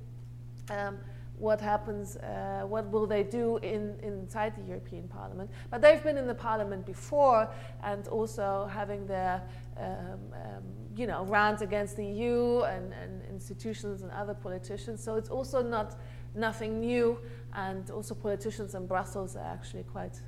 [0.69, 0.97] Um,
[1.37, 5.49] what happens, uh, what will they do in, inside the European Parliament.
[5.71, 7.47] But they've been in the Parliament before
[7.81, 9.41] and also having their,
[9.77, 10.63] um, um,
[10.97, 15.01] you know, rants against the EU and, and, institutions and other politicians.
[15.01, 15.95] So it's also not
[16.35, 17.17] nothing new,
[17.53, 20.19] and also politicians in Brussels are actually quite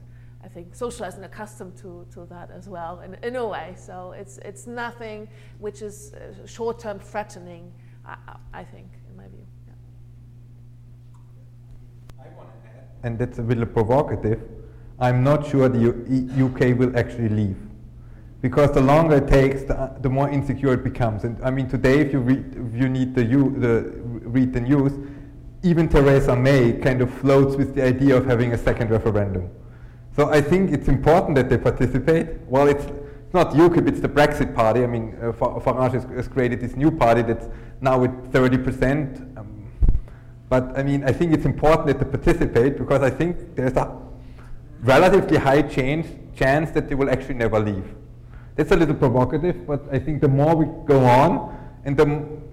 [0.43, 3.75] I think, socialized and accustomed to, to that as well in, in a way.
[3.77, 5.27] So it's, it's nothing
[5.59, 7.71] which is uh, short term threatening,
[8.05, 8.15] I,
[8.53, 9.45] I, think, in my view.
[9.67, 9.73] Yeah.
[12.25, 14.41] I want to add, and that's a little provocative,
[14.99, 17.57] I'm not sure the U- UK will actually leave.
[18.41, 21.23] Because the longer it takes, the, the more insecure it becomes.
[21.23, 24.93] And I mean, today, if you, read, if you need the, the, read the news,
[25.61, 29.47] even Theresa May kind of floats with the idea of having a second referendum.
[30.15, 32.27] So I think it's important that they participate.
[32.47, 32.85] Well, it's
[33.33, 34.83] not UKIP, it's the Brexit party.
[34.83, 37.47] I mean, uh, Farage has, has, created this new party that's
[37.79, 39.37] now with 30%.
[39.37, 39.71] Um,
[40.49, 43.97] but I mean, I think it's important that they participate because I think there's a
[44.81, 47.95] relatively high change, chance that they will actually never leave.
[48.55, 52.03] That's a little provocative, but I think the more we go on, and the,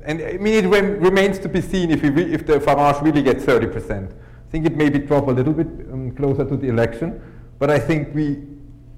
[0.04, 3.22] and I mean, it rem remains to be seen if, re if the Farage really
[3.22, 4.12] gets 30%.
[4.12, 7.20] I think it maybe drop a little bit um, closer to the election,
[7.58, 8.38] but I think we,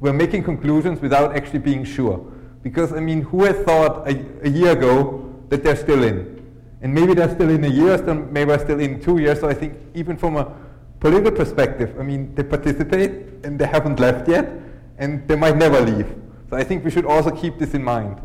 [0.01, 2.19] we're making conclusions without actually being sure.
[2.63, 6.37] Because, I mean, who had thought a, a year ago that they're still in?
[6.83, 9.41] And maybe they're still in a year, maybe they're still in two years.
[9.41, 10.55] So I think even from a
[10.99, 13.11] political perspective, I mean, they participate
[13.45, 14.51] and they haven't left yet,
[14.99, 16.15] and they might never leave.
[16.49, 18.21] So I think we should also keep this in mind.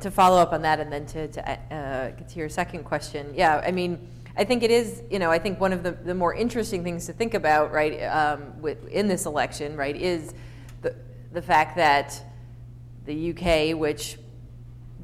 [0.00, 3.32] To follow up on that and then to, to uh, get to your second question,
[3.34, 6.14] yeah, I mean, I think it is, you know, I think one of the, the
[6.14, 10.32] more interesting things to think about, right, um, with, in this election, right, is
[10.82, 10.94] the,
[11.32, 12.22] the fact that
[13.04, 14.18] the UK, which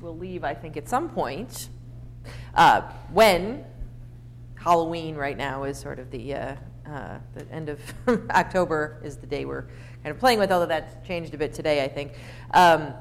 [0.00, 1.68] will leave, I think, at some point,
[2.54, 3.64] uh, when
[4.54, 6.56] Halloween right now is sort of the, uh,
[6.86, 7.80] uh, the end of
[8.30, 9.66] October is the day we're
[10.02, 12.12] kind of playing with, although that's changed a bit today, I think.
[12.52, 12.94] Um,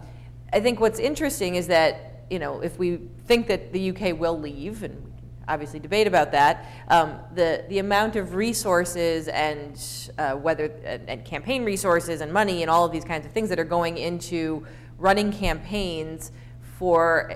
[0.53, 4.39] I think what's interesting is that, you know, if we think that the UK will
[4.39, 10.11] leave, and we can obviously debate about that, um, the, the amount of resources and
[10.19, 13.49] uh, whether, and, and campaign resources and money and all of these kinds of things
[13.49, 14.63] that are going into
[14.99, 16.31] running campaigns
[16.77, 17.33] for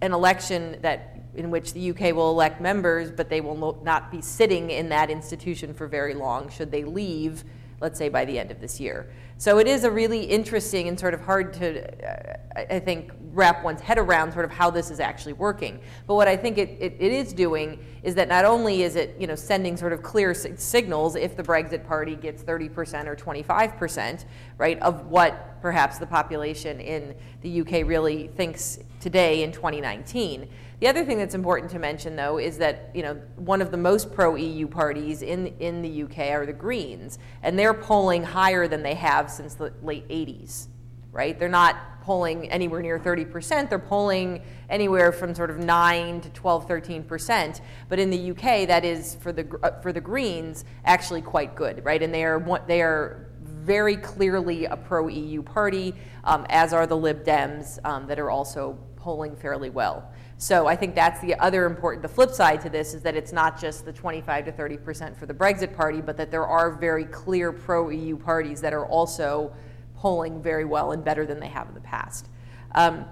[0.00, 4.20] an election that in which the UK will elect members, but they will not be
[4.20, 7.44] sitting in that institution for very long should they leave
[7.80, 9.10] let's say by the end of this year.
[9.38, 12.36] So it is a really interesting and sort of hard to, uh,
[12.70, 15.80] I think, wrap one's head around sort of how this is actually working.
[16.06, 19.16] But what I think it, it, it is doing is that not only is it
[19.18, 24.24] you know sending sort of clear signals if the Brexit Party gets 30% or 25%,
[24.58, 30.48] right, of what perhaps the population in the UK really thinks today in 2019
[30.80, 33.76] the other thing that's important to mention, though, is that you know one of the
[33.76, 38.82] most pro-EU parties in in the UK are the Greens, and they're polling higher than
[38.82, 40.68] they have since the late 80s.
[41.12, 41.38] Right?
[41.38, 43.68] They're not polling anywhere near 30%.
[43.68, 47.60] They're polling anywhere from sort of 9 to 12, 13%.
[47.88, 51.84] But in the UK, that is for the uh, for the Greens actually quite good,
[51.84, 52.02] right?
[52.02, 55.94] And they are they are very clearly a pro-EU party,
[56.24, 60.10] um, as are the Lib Dems um, that are also polling fairly well.
[60.40, 63.30] So I think that's the other important, the flip side to this is that it's
[63.30, 66.70] not just the 25 to 30 percent for the Brexit party, but that there are
[66.70, 69.52] very clear pro EU parties that are also
[69.96, 72.30] polling very well and better than they have in the past.
[72.74, 73.04] Um,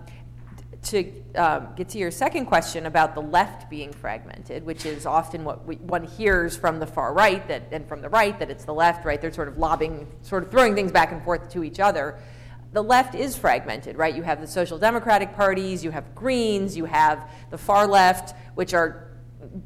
[0.85, 5.45] to um, get to your second question about the left being fragmented, which is often
[5.45, 8.65] what we, one hears from the far right that, and from the right that it's
[8.65, 9.21] the left, right?
[9.21, 12.19] They're sort of lobbing, sort of throwing things back and forth to each other
[12.73, 14.15] the left is fragmented, right?
[14.15, 18.75] You have the social democratic parties, you have Greens, you have the far left, which
[18.75, 19.09] are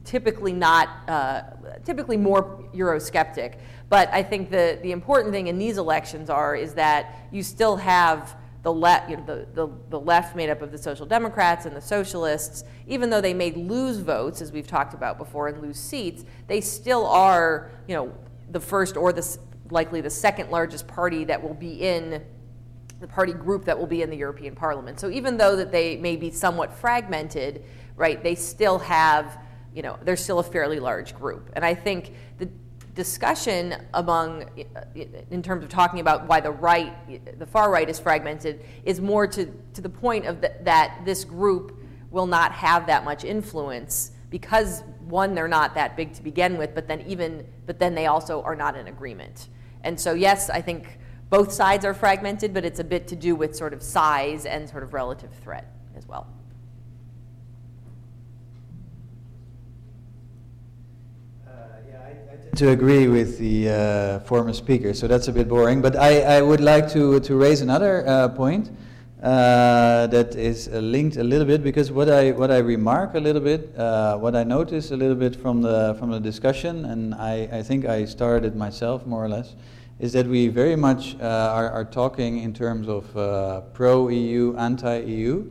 [0.05, 1.43] typically not, uh,
[1.85, 3.59] typically more Eurosceptic.
[3.89, 7.77] But I think the, the important thing in these elections are is that you still
[7.77, 11.67] have the, left, you know, the, the, the left made up of the social democrats
[11.67, 15.61] and the socialists, even though they may lose votes, as we've talked about before, and
[15.61, 18.13] lose seats, they still are, you know,
[18.51, 19.39] the first or the
[19.71, 22.23] likely the second largest party that will be in
[23.03, 25.01] the party group that will be in the European Parliament.
[25.01, 27.65] So even though that they may be somewhat fragmented,
[27.97, 29.41] right, they still have,
[29.75, 31.51] you know, they're still a fairly large group.
[31.55, 32.49] And I think the
[32.95, 34.49] discussion among,
[34.95, 36.95] in terms of talking about why the right,
[37.41, 41.25] the far right is fragmented, is more to, to the point of the, that this
[41.25, 46.57] group will not have that much influence because one, they're not that big to begin
[46.57, 49.49] with, but then even, but then they also are not in agreement.
[49.83, 50.99] And so yes, I think
[51.33, 54.69] both sides are fragmented, but it's a bit to do with sort of size and
[54.69, 56.27] sort of relative threat as well.
[61.49, 61.53] Uh,
[62.55, 65.81] to agree with the uh, former speaker, so that's a bit boring.
[65.81, 68.71] But I, I would like to, to raise another uh, point
[69.23, 73.21] uh, that is uh, linked a little bit because what I, what I remark a
[73.21, 77.49] little bit, what I notice a little bit from the, from the discussion, and I,
[77.51, 79.55] I think I started myself more or less,
[79.99, 84.57] is that we very much uh, are, are, talking in terms of uh, pro EU,
[84.57, 85.51] anti EU.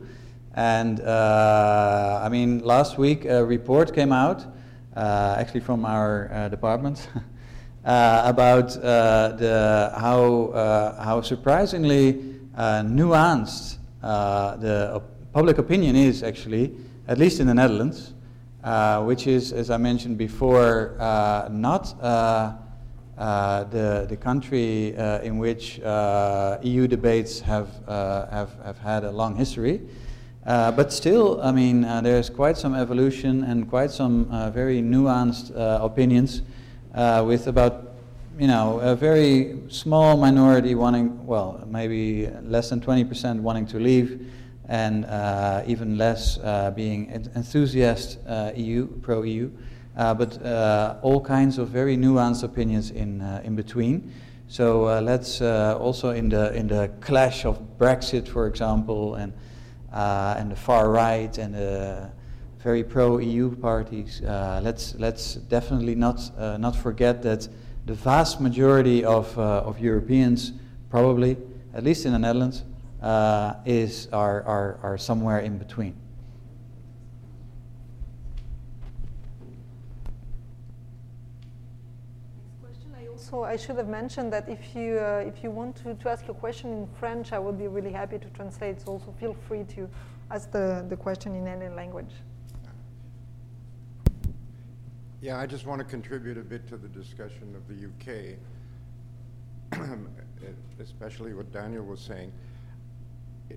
[0.54, 4.44] And uh, I mean, last week a report came out,
[4.94, 7.08] uh, actually from our uh, department,
[7.84, 15.02] uh, about the, how, how surprisingly nuanced the
[15.32, 16.76] public opinion is, actually,
[17.08, 18.12] at least in the Netherlands,
[19.06, 20.94] which is, as I mentioned before,
[21.50, 21.94] not
[23.22, 29.10] the, the country uh, in which uh, EU debates have, uh, have, have had a
[29.10, 29.80] long history.
[30.44, 36.42] Uh, but still, I mean, there's quite some evolution and quite some very nuanced opinions
[37.24, 37.92] with about
[38.38, 44.26] you know, a very small minority wanting, well, maybe less than 20% wanting to leave,
[44.68, 49.50] and uh, even less uh, being enthusiast uh, EU, pro EU
[49.96, 54.12] uh, but uh, all kinds of very nuanced opinions in, uh, in between.
[54.48, 59.32] So uh, let's uh, also in the, in the clash of Brexit, for example, and,
[59.92, 62.10] uh, and the far right and the
[62.58, 67.48] very pro-EU parties, let's, let's definitely not, not forget that
[67.86, 70.52] the vast majority of, of Europeans,
[70.88, 71.36] probably,
[71.74, 72.62] at least in the Netherlands,
[73.66, 75.96] is, are, are, are somewhere in between.
[83.32, 86.26] Also, I should have mentioned that if you, uh, if you want to, to ask
[86.26, 88.80] your question in French, I would be really happy to translate.
[88.80, 89.88] So also feel free to
[90.30, 92.12] ask the, the question in any language.
[95.20, 98.38] Yeah, I just want to contribute a bit to the discussion of the UK,
[100.80, 102.32] especially what Daniel was saying.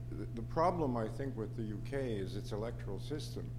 [0.09, 3.49] the problem, I think, with the UK is its electoral system.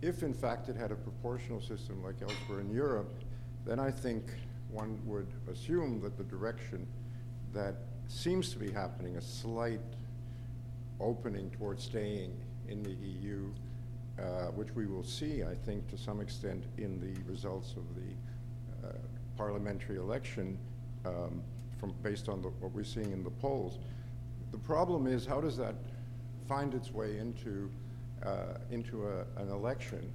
[0.00, 3.12] If, in fact, it had a proportional system like elsewhere in Europe,
[3.66, 4.22] then I think
[4.72, 6.86] one would assume that the direction
[7.52, 7.76] that
[8.08, 9.80] seems to be happening, a slight
[11.00, 12.32] opening towards staying
[12.68, 13.50] in the EU,
[14.18, 18.88] uh, which we will see, I think, to some extent in the results of the
[18.88, 18.92] uh,
[19.36, 20.58] parliamentary election,
[21.04, 21.42] um,
[21.78, 23.78] from based on the, what we're seeing in the polls.
[24.52, 25.74] The problem is how does that
[26.48, 27.70] find its way into
[28.24, 30.12] uh, into a, an election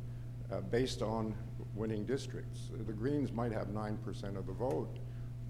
[0.52, 1.36] uh, based on
[1.76, 2.70] winning districts?
[2.72, 4.98] The Greens might have nine percent of the vote.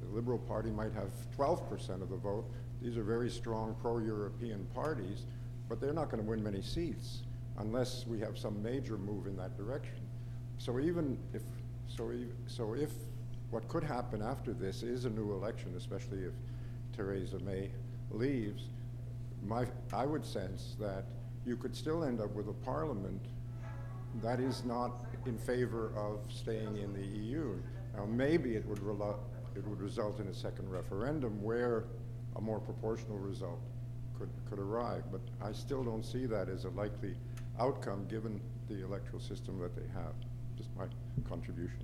[0.02, 2.46] The Liberal Party might have 12% of the vote.
[2.82, 5.26] These are very strong pro-European parties,
[5.68, 7.24] but they're not going to win many seats
[7.58, 10.02] unless we have some major move in that direction.
[10.58, 11.42] So even if
[11.88, 12.12] so,
[12.48, 12.92] so if
[13.52, 16.34] what could happen after this is a new election, especially if
[16.96, 17.70] Theresa May
[18.12, 18.64] leaves,
[19.46, 21.06] my, I would sense that
[21.46, 23.22] you could still end up with a parliament
[24.22, 27.56] that is not in favor of staying in the EU.
[27.96, 28.80] Now, maybe it would,
[29.56, 31.86] it would result in a second referendum where
[32.36, 33.60] a more proportional result
[34.18, 37.16] could, could arrive, but I still don't see that as a likely
[37.60, 40.14] outcome given the electoral system that they have.
[40.58, 40.86] Just my
[41.28, 41.80] contribution.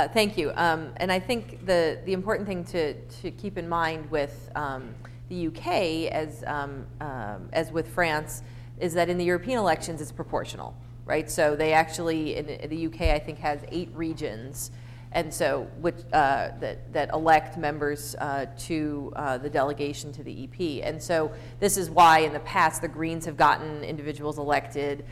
[0.00, 0.50] Uh, thank you.
[0.56, 4.94] Um, and I think the, the important thing to, to keep in mind with um,
[5.28, 8.42] the UK, as, um, um, as with France,
[8.78, 10.74] is that in the European elections it's proportional,
[11.04, 11.30] right?
[11.30, 14.70] So they actually, in, the UK, I think has eight regions,
[15.12, 20.44] and so which, uh, that, that elect members uh, to uh, the delegation to the
[20.44, 20.82] EP.
[20.82, 25.04] And so this is why in the past the Greens have gotten individuals elected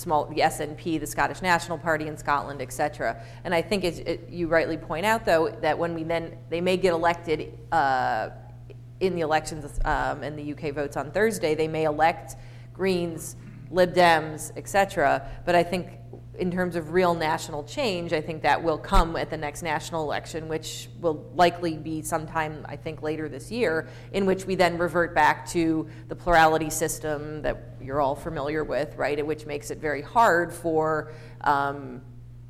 [0.00, 3.22] small, the SNP, the Scottish National Party in Scotland, et cetera.
[3.44, 3.84] And I think
[4.30, 8.30] you rightly point out, though, that when we then, they may get elected uh,
[9.00, 12.36] in the elections um, and the UK votes on Thursday, they may elect
[12.72, 13.36] Greens,
[13.70, 15.26] Lib Dems, et cetera.
[15.44, 15.88] But I think
[16.40, 20.02] in terms of real national change, I think that will come at the next national
[20.02, 24.78] election, which will likely be sometime, I think, later this year, in which we then
[24.78, 29.24] revert back to the plurality system that you're all familiar with, right?
[29.24, 31.12] Which makes it very hard for
[31.42, 32.00] um,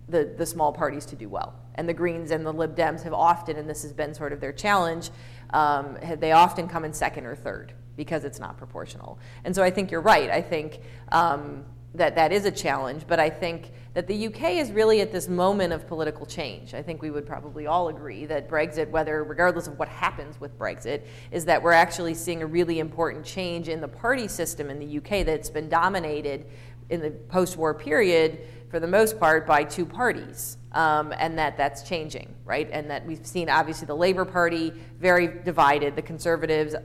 [0.08, 1.56] the, the small parties to do well.
[1.74, 4.40] And the Greens and the Lib Dems have often, and this has been sort of
[4.40, 5.10] their challenge,
[5.52, 9.18] um, they often come in second or third because it's not proportional.
[9.44, 10.30] And so I think you're right.
[10.30, 10.80] I think
[11.10, 11.64] um,
[11.94, 15.26] that that is a challenge, but I think that the UK is really at this
[15.26, 16.74] moment of political change.
[16.74, 20.56] I think we would probably all agree that Brexit, whether regardless of what happens with
[20.56, 21.02] Brexit,
[21.32, 24.98] is that we're actually seeing a really important change in the party system in the
[24.98, 26.46] UK that's been dominated
[26.90, 30.56] in the post-war period for the most part by two parties.
[30.72, 32.68] Um, and that that's changing, right?
[32.70, 35.96] And that we've seen obviously the Labour Party very divided.
[35.96, 36.76] The Conservatives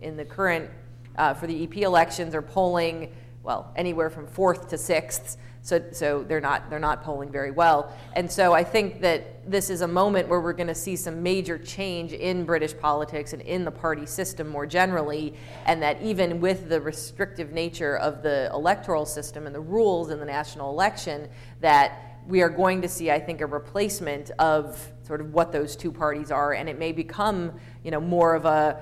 [0.00, 0.70] in the current
[1.16, 3.12] uh, for the EP elections are polling
[3.42, 5.36] well, anywhere from fourth to sixth.
[5.64, 9.70] So, so they're not they're not polling very well, and so I think that this
[9.70, 13.40] is a moment where we're going to see some major change in British politics and
[13.42, 15.34] in the party system more generally,
[15.66, 20.18] and that even with the restrictive nature of the electoral system and the rules in
[20.18, 21.28] the national election,
[21.60, 25.76] that we are going to see, I think, a replacement of sort of what those
[25.76, 27.52] two parties are, and it may become,
[27.84, 28.80] you know, more of a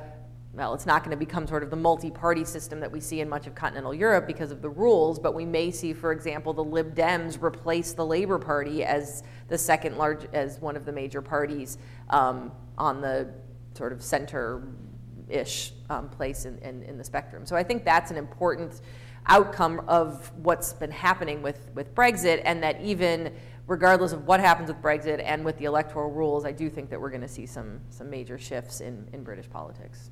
[0.60, 3.30] well, it's not going to become sort of the multi-party system that we see in
[3.30, 6.62] much of continental Europe because of the rules, but we may see, for example, the
[6.62, 11.22] Lib Dems replace the Labour Party as the second large, as one of the major
[11.22, 11.78] parties
[12.10, 13.32] um, on the
[13.72, 17.46] sort of center-ish um, place in, in, in the spectrum.
[17.46, 18.82] So I think that's an important
[19.28, 23.32] outcome of what's been happening with, with Brexit, and that even
[23.66, 27.00] regardless of what happens with Brexit and with the electoral rules, I do think that
[27.00, 30.10] we're going to see some, some major shifts in, in British politics.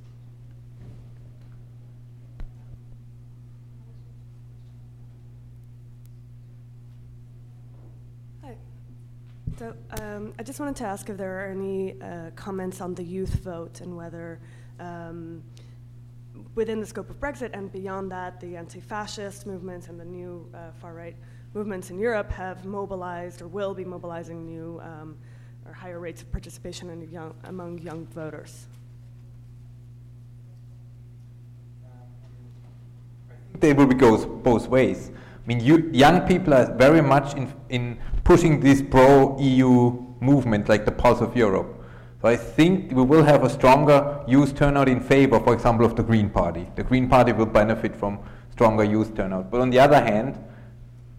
[9.59, 13.03] So um, I just wanted to ask if there are any uh, comments on the
[13.03, 14.39] youth vote and whether,
[14.79, 15.43] um,
[16.55, 20.71] within the scope of Brexit and beyond that, the anti-fascist movements and the new uh,
[20.81, 21.17] far-right
[21.55, 25.17] movements in Europe have mobilized or will be mobilizing new um,
[25.67, 28.69] or higher rates of participation young, among young voters.
[33.59, 35.11] They will go both ways.
[35.49, 40.93] Mean, you, young people are very much in, in pushing this pro-EU movement like the
[40.93, 41.75] pulse of Europe.
[42.21, 45.97] So I think we will have a stronger youth turnout in favor, for example, of
[45.97, 46.69] the Green Party.
[46.77, 48.19] The Green Party will benefit from
[48.53, 49.51] stronger youth turnout.
[49.51, 50.39] But on the other hand,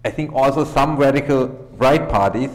[0.05, 1.47] I think also some radical
[1.77, 2.51] right parties,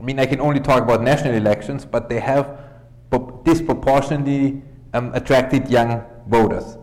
[0.00, 2.58] I mean, I can only talk about national elections, but they have
[3.44, 4.62] disproportionately
[4.94, 6.77] um, attracted young voters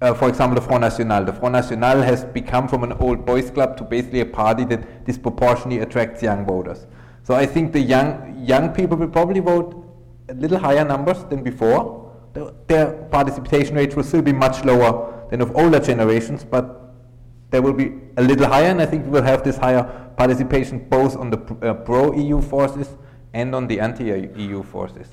[0.00, 1.24] uh, for example, the Front National.
[1.24, 5.04] The Front National has become from an old boys club to basically a party that
[5.04, 6.86] disproportionately attracts young voters.
[7.24, 9.84] So I think the young young people will probably vote
[10.28, 11.98] a little higher numbers than before.
[12.34, 16.94] the, their participation rate will still be much lower than of older generations, but
[17.50, 19.84] there will be a little higher, and I think we will have this higher
[20.16, 22.96] participation both on the uh, pro-EU forces
[23.32, 25.08] and on the anti-EU forces.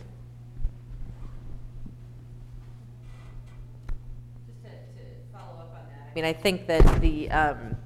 [6.16, 7.78] Mean, I think that the um,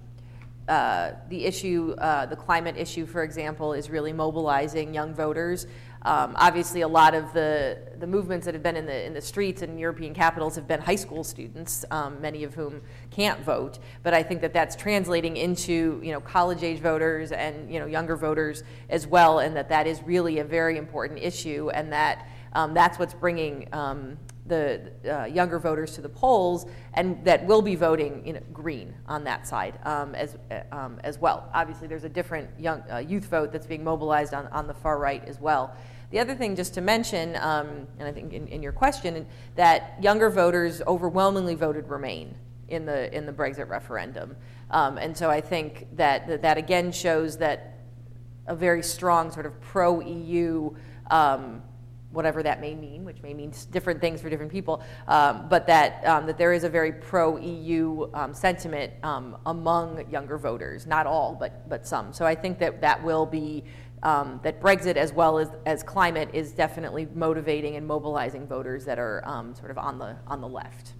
[0.69, 5.65] uh, the issue, uh, the climate issue, for example, is really mobilizing young voters.
[6.03, 9.21] Um, obviously, a lot of the, the movements that have been in the, in the
[9.21, 13.79] streets in European capitals have been high school students, um, many of whom can't vote.
[14.03, 17.87] But I think that that's translating into you know, college age voters and you know,
[17.87, 18.61] younger voters
[18.91, 22.99] as well, and that that is really a very important issue, and that um, that's
[22.99, 24.19] what's bringing um,
[24.49, 26.65] the uh, younger voters to the polls
[26.95, 30.99] and that will be voting you know, green on that side um, as, uh, um,
[31.03, 31.49] as well.
[31.53, 34.99] Obviously, there's a different young, uh, youth vote that's being mobilized on, on the far
[34.99, 35.73] right as well.
[36.11, 39.95] The other thing, just to mention, um, and I think in, in, your question, that
[40.01, 42.33] younger voters overwhelmingly voted Remain
[42.67, 44.35] in the in the Brexit referendum,
[44.71, 47.79] um, and so I think that, that that again shows that
[48.47, 50.75] a very strong sort of pro-EU
[51.11, 51.61] um,
[52.11, 56.05] whatever that may mean, which may mean different things for different people, um, but that,
[56.05, 60.87] um, that there is a very pro EU um, sentiment um, among younger voters.
[60.87, 62.11] Not all, but, but some.
[62.13, 63.63] So I think that that will be,
[64.03, 68.97] um, that Brexit as well as, as climate is definitely motivating and mobilizing voters that
[68.97, 70.93] are um, sort of on the, on the left.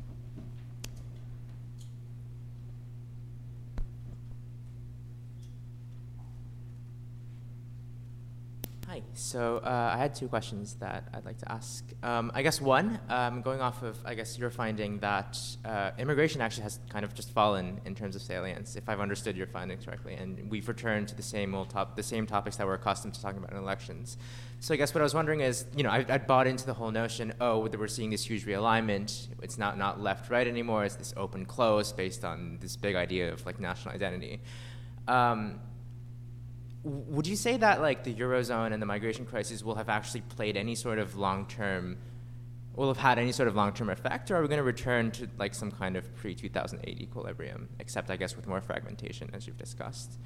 [9.00, 9.06] Hi.
[9.14, 11.86] So uh, I had two questions that I'd like to ask.
[12.04, 16.42] Um, I guess one, um, going off of, I guess you're finding that uh, immigration
[16.42, 19.86] actually has kind of just fallen in terms of salience, if I've understood your findings
[19.86, 23.14] correctly, and we've returned to the same old top, the same topics that we're accustomed
[23.14, 24.18] to talking about in elections.
[24.60, 26.74] So I guess what I was wondering is, you know, I, I bought into the
[26.74, 29.28] whole notion, oh, that we're seeing this huge realignment.
[29.42, 30.84] It's not not left right anymore.
[30.84, 34.42] It's this open close based on this big idea of like national identity.
[35.08, 35.62] Um,
[36.84, 40.56] would you say that like the eurozone and the migration crisis will have actually played
[40.56, 41.98] any sort of long-term
[42.76, 45.28] will have had any sort of long-term effect or are we going to return to
[45.38, 50.18] like some kind of pre-2008 equilibrium except i guess with more fragmentation as you've discussed?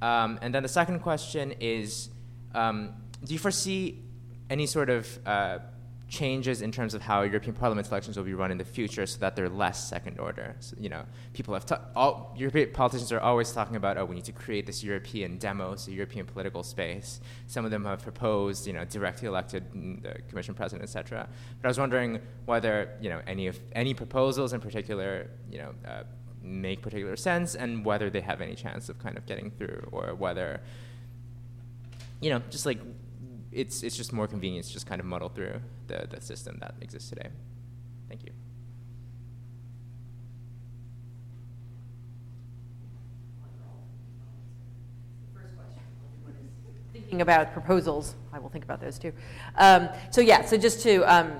[0.00, 2.08] Um, and then the second question is
[2.54, 2.94] um,
[3.24, 3.98] do you foresee
[4.48, 5.58] any sort of uh,
[6.08, 9.18] changes in terms of how European Parliament elections will be run in the future so
[9.18, 10.56] that they're less second order.
[10.60, 11.04] So, you know,
[11.34, 14.66] people have ta- all European politicians are always talking about, oh, we need to create
[14.66, 17.20] this European demos, a European political space.
[17.46, 19.64] Some of them have proposed, you know, directly elected
[20.02, 21.28] the Commission president, etc.
[21.60, 25.74] But I was wondering whether, you know, any of any proposals in particular, you know.
[25.86, 26.02] Uh,
[26.40, 30.14] make particular sense and whether they have any chance of kind of getting through or
[30.14, 30.60] whether
[32.20, 32.78] you know just like
[33.50, 36.74] it's it's just more convenient to just kind of muddle through the, the system that
[36.80, 37.28] exists today.
[38.08, 38.32] Thank you.
[46.92, 49.12] Thinking about proposals, I will think about those too.
[49.56, 51.32] Um, so yeah, so just to um,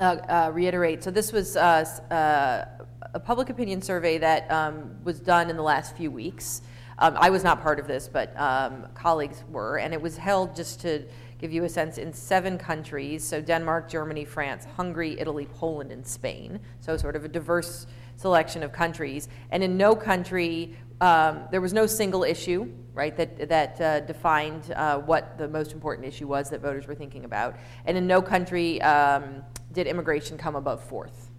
[0.00, 5.18] uh, uh, reiterate, so this was uh, uh a public opinion survey that um, was
[5.18, 6.62] done in the last few weeks.
[6.98, 10.54] Um, I was not part of this, but um, colleagues were, and it was held
[10.54, 11.02] just to
[11.40, 16.06] give you a sense in seven countries so Denmark, Germany, France, Hungary, Italy, Poland, and
[16.06, 16.60] Spain.
[16.80, 17.86] So, sort of a diverse
[18.16, 19.28] selection of countries.
[19.50, 24.70] And in no country, um, there was no single issue, right, that, that uh, defined
[24.72, 27.56] uh, what the most important issue was that voters were thinking about.
[27.86, 29.42] And in no country um,
[29.72, 31.30] did immigration come above fourth.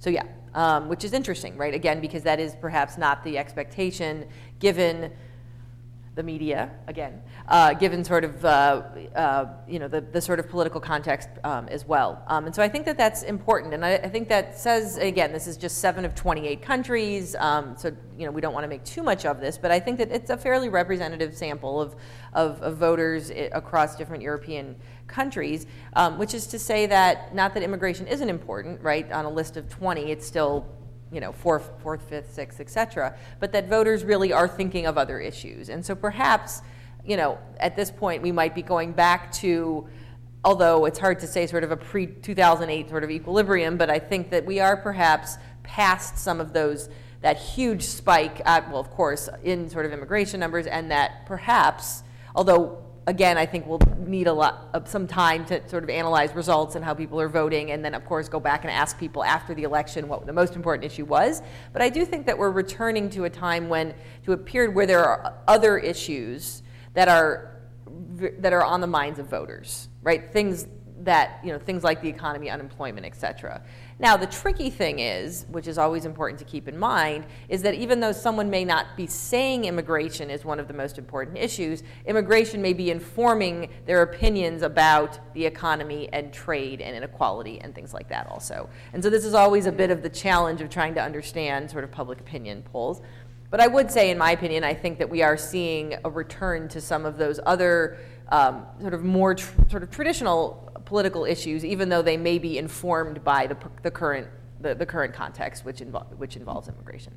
[0.00, 0.24] So, yeah,
[0.54, 1.74] um, which is interesting, right?
[1.74, 4.26] Again, because that is perhaps not the expectation
[4.58, 5.12] given
[6.14, 8.82] the media again, uh, given sort of uh,
[9.16, 12.22] uh, you know the, the sort of political context um, as well.
[12.26, 15.32] Um, and so I think that that's important, and I, I, think that says again
[15.32, 18.68] this is just seven of 28 countries, um, so you know we don't want to
[18.68, 21.96] make too much of this, but I think that it's a fairly representative sample of
[22.34, 24.76] of, of voters across different European
[25.06, 29.10] countries, um, which is to say that not that immigration isn't important, right?
[29.12, 30.66] On a list of 20, it's still
[31.12, 34.96] you know, fourth, fourth, fifth, sixth, et cetera, but that voters really are thinking of
[34.96, 35.68] other issues.
[35.68, 36.62] And so perhaps,
[37.04, 39.86] you know, at this point we might be going back to,
[40.44, 43.98] although it's hard to say sort of a pre 2008 sort of equilibrium, but I
[43.98, 46.88] think that we are perhaps past some of those,
[47.20, 52.02] that huge spike, at, well, of course, in sort of immigration numbers, and that perhaps,
[52.34, 56.34] although again, I think we'll need a lot of some time to sort of analyze
[56.34, 59.24] results and how people are voting, and then of course go back and ask people
[59.24, 61.42] after the election what the most important issue was.
[61.72, 64.86] But I do think that we're returning to a time when, to a period where
[64.86, 66.62] there are other issues
[66.94, 67.48] that are
[68.38, 70.32] that are on the minds of voters, right?
[70.32, 70.66] Things
[71.00, 73.62] that you know things like the economy, unemployment, et cetera.
[74.02, 77.74] Now, the tricky thing is, which is always important to keep in mind, is that
[77.74, 81.84] even though someone may not be saying immigration is one of the most important issues,
[82.06, 87.94] immigration may be informing their opinions about the economy and trade and inequality and things
[87.94, 88.68] like that also.
[88.92, 91.84] And so this is always a bit of the challenge of trying to understand sort
[91.84, 93.02] of public opinion polls.
[93.52, 96.66] But I would say, in my opinion, I think that we are seeing a return
[96.70, 97.98] to some of those other
[98.30, 102.58] um, sort of more tr- sort of traditional political issues, even though they may be
[102.58, 104.28] informed by the, the current
[104.60, 107.14] the, the current context, which, invo- which involves immigration.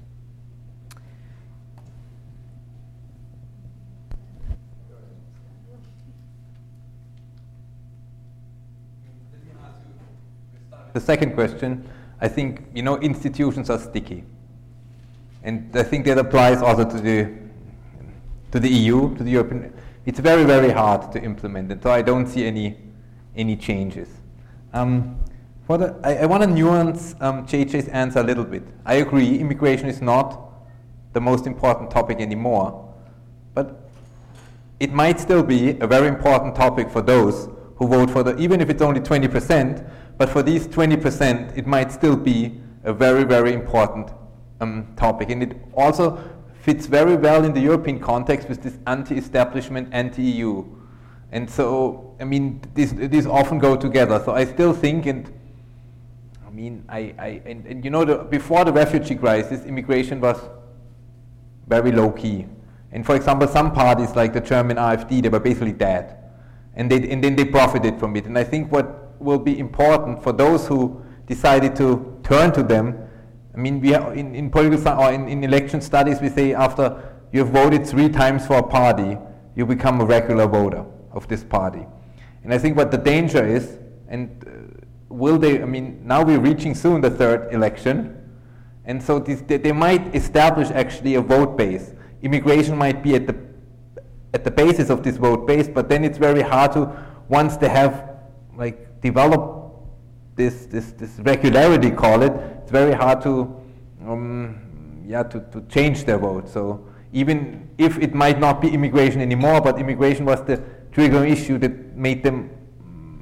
[10.94, 11.86] The second question,
[12.22, 14.24] I think you know institutions are sticky,
[15.44, 17.30] and I think that applies also to the
[18.54, 19.74] to the EU, to the European.
[20.06, 22.86] It's very very hard to implement, and so I don't see any
[23.36, 24.10] any changes.
[24.74, 25.20] Um,
[25.66, 28.64] for the, I, I want to nuance um, Jae-Jae's answer a little bit.
[28.86, 30.42] I agree, immigration is not
[31.14, 32.94] the most important topic anymore,
[33.54, 33.90] but
[34.80, 38.62] it might still be a very important topic for those who vote for the, even
[38.62, 43.54] if it's only 20%, but for these 20%, it might still be a very, very
[43.54, 44.12] important
[44.62, 45.30] um, topic.
[45.30, 46.22] And it also
[46.62, 50.66] fits very well in the European context with this anti-establishment, anti-EU
[51.36, 54.22] and so, I mean, these, often go together.
[54.24, 55.30] So I still think, and
[56.48, 60.40] I mean, I, I and, and you know, the, before the refugee crisis, immigration was
[61.68, 62.46] very low key.
[62.94, 66.18] And for example, some parties like the German AfD, they were basically dead.
[66.74, 68.28] And, they, and then they profited from it.
[68.28, 72.98] And I think what will be important for those who decided to turn to them,
[73.54, 77.42] I mean, we in, in political or in, in election studies, we say after you
[77.44, 79.18] have voted three times for a party,
[79.58, 80.86] you become a regular voter
[81.16, 81.86] of this party.
[82.44, 86.40] And I think what the danger is, and uh, will they, I mean, now we're
[86.40, 88.22] reaching soon the third election,
[88.86, 91.94] and so this, they, they might establish actually a vote base.
[92.22, 93.36] Immigration might be at the,
[94.34, 96.92] at the basis of this vote base, but then it's very hard to,
[97.28, 98.12] once they have
[98.56, 99.56] like developed
[100.36, 103.60] this, this, this regularity, call it, it's very hard to,
[104.06, 106.48] um, yeah, to, to change their vote.
[106.48, 110.62] So even if it might not be immigration anymore, but immigration was the
[110.96, 112.50] trigger issue that made them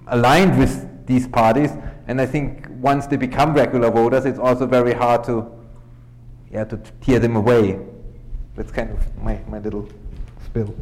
[0.08, 1.72] aligned with these parties.
[2.08, 5.52] And I think once they become regular voters, it's also very hard to,
[6.52, 7.80] yeah, to tear them away.
[8.56, 9.90] That's kind of my, my little
[10.46, 10.76] spill.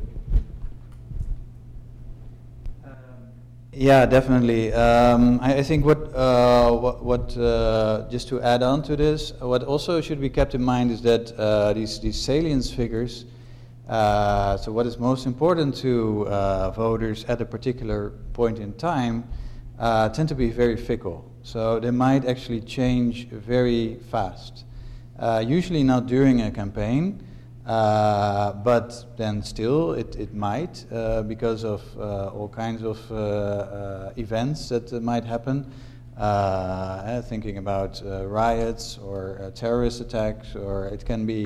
[3.71, 4.73] Yeah, definitely.
[4.73, 9.31] Um, I, I, think what, uh, what, what uh, just to add on to this,
[9.39, 13.23] what also should be kept in mind is that uh, these, these salience figures
[13.91, 19.27] uh, so, what is most important to uh, voters at a particular point in time
[19.79, 21.29] uh, tend to be very fickle.
[21.43, 24.63] So, they might actually change very fast.
[25.19, 27.21] Uh, usually not during a campaign,
[27.65, 30.85] uh, but then still it, it might
[31.27, 32.97] because of all kinds of
[34.17, 35.69] events that might happen.
[37.27, 41.43] thinking about riots or terrorist attacks, or it can be,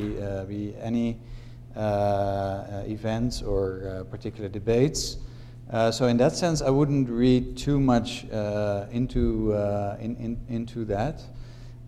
[0.48, 1.35] be any uh, uh,
[1.76, 5.18] events or uh, particular debates.
[5.92, 8.24] so in that sense, I wouldn't read too much
[8.92, 9.54] into
[10.00, 11.24] in, in, into that.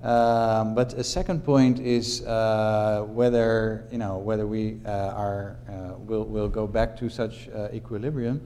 [0.03, 5.97] Um, but a second point is uh, whether you know whether we uh, are uh,
[5.97, 8.41] will will go back to such equilibrium.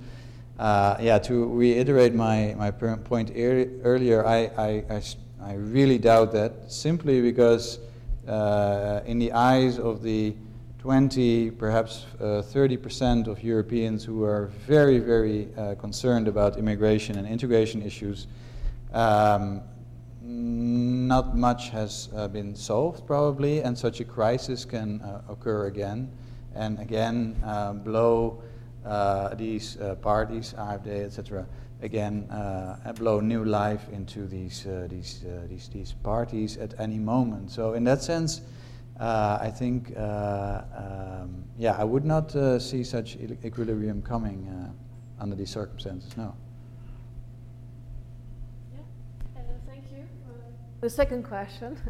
[0.57, 5.01] yeah, to reiterate my my point er earlier, I, I, I,
[5.41, 7.79] I, really doubt that simply because
[9.05, 10.33] in the eyes of the
[10.81, 17.27] 20, perhaps uh, 30% of Europeans who are very, very uh, concerned about immigration and
[17.27, 18.25] integration issues.
[18.91, 19.61] Um,
[20.23, 26.11] not much has uh, been solved, probably, and such a crisis can uh, occur again
[26.55, 28.41] and again uh, blow
[28.83, 31.45] uh, these parties, AfD, etc.,
[31.83, 32.25] again
[32.95, 37.51] blow new life into these, these, these, these parties at any moment.
[37.51, 38.41] So, in that sense,
[39.01, 45.21] uh, I think, uh, um, yeah, I would not uh, see such equilibrium coming uh,
[45.21, 46.35] under these circumstances, no.
[48.73, 50.05] Yeah, thank you
[50.81, 51.77] the second question.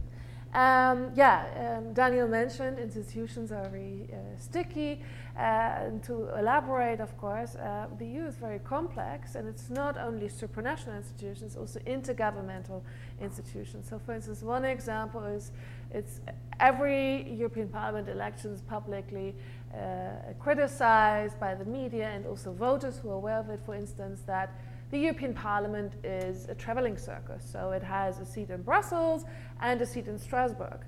[0.53, 5.01] Um, yeah, um, Daniel mentioned institutions are very uh, sticky.
[5.37, 9.97] Uh, and to elaborate, of course, uh, the EU is very complex, and it's not
[9.97, 12.81] only supranational institutions, also intergovernmental
[13.21, 13.87] institutions.
[13.89, 15.51] So, for instance, one example is
[15.93, 16.19] it's
[16.59, 19.33] every European Parliament election is publicly
[19.73, 24.21] uh, criticized by the media and also voters who are aware of it, for instance,
[24.27, 24.59] that
[24.91, 27.47] the European Parliament is a traveling circus.
[27.49, 29.23] So it has a seat in Brussels
[29.61, 30.81] and a seat in Strasbourg.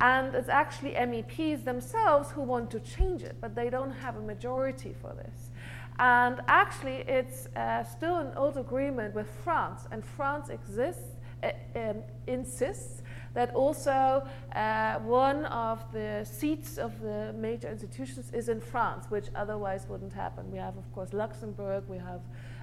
[0.00, 4.20] And it's actually MEPs themselves who want to change it, but they don't have a
[4.20, 5.50] majority for this.
[5.98, 12.02] And actually, it's uh, still an old agreement with France, and France exists, uh, um,
[12.28, 13.02] insists
[13.34, 19.26] that also uh, one of the seats of the major institutions is in France, which
[19.34, 20.50] otherwise wouldn't happen.
[20.50, 22.20] We have, of course, Luxembourg, we have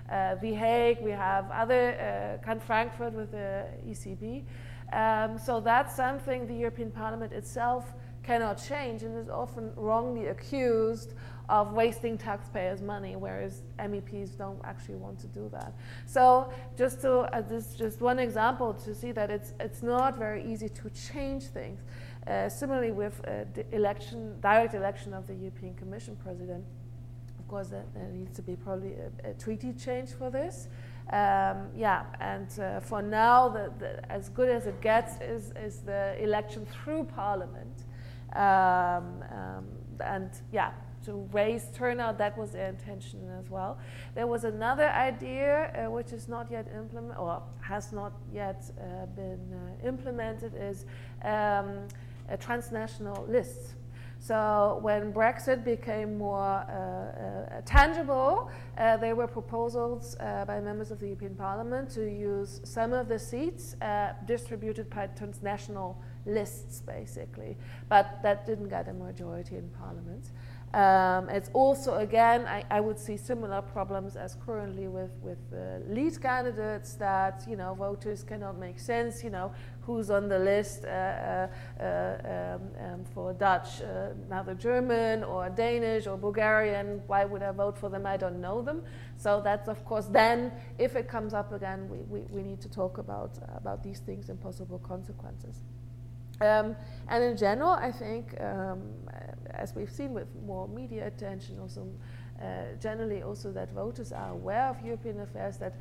[0.09, 4.43] uh, The Hague, we have other, uh, Frankfurt with the ECB.
[4.93, 7.93] Um, so that's something the European Parliament itself
[8.23, 11.13] cannot change and is often wrongly accused
[11.47, 15.73] of wasting taxpayers' money, whereas MEPs don't actually want to do that.
[16.07, 20.43] So just to uh, this just one example to see that it's it's not very
[20.43, 21.81] easy to change things.
[22.25, 26.65] Uh, similarly, with uh, the election, direct election of the European Commission president,
[27.37, 30.67] of course, there, there needs to be probably a, a treaty change for this.
[31.11, 35.81] Um, yeah, and uh, for now, the, the, as good as it gets is, is
[35.81, 37.83] the election through Parliament.
[38.33, 39.65] Um, um,
[39.99, 40.71] and yeah,
[41.05, 43.77] to raise turnout, that was their intention as well.
[44.15, 49.05] There was another idea uh, which is not yet implemented, or has not yet uh,
[49.05, 50.85] been uh, implemented, is
[51.23, 51.87] um,
[52.39, 53.74] transnational lists.
[54.25, 60.99] So when Brexit became more uh, uh, tangible, uh, there were proposals by members of
[60.99, 63.75] the European Parliament to use some of the seats
[64.25, 67.55] distributed by transnational lists, basically.
[67.87, 70.31] But that didn't get a majority in Parliament.
[70.75, 75.77] Um, it's also, again, I, I, would see similar problems as currently with, with uh,
[75.87, 79.53] lead candidates that, you know, voters cannot make sense, you know,
[79.85, 81.47] who's on the list uh, uh,
[81.83, 87.77] um, um, for Dutch, uh, another German or Danish or Bulgarian, why would I vote
[87.77, 88.05] for them?
[88.05, 88.81] I don't know them.
[89.17, 92.69] So that's, of course, then, if it comes up again, we, we, we need to
[92.69, 95.63] talk about, about these things and possible consequences.
[96.41, 96.75] Um,
[97.07, 98.81] and in general, I think, um,
[99.51, 101.87] as we've seen with more media attention, also
[102.41, 105.75] uh, generally also that voters are aware of European affairs, that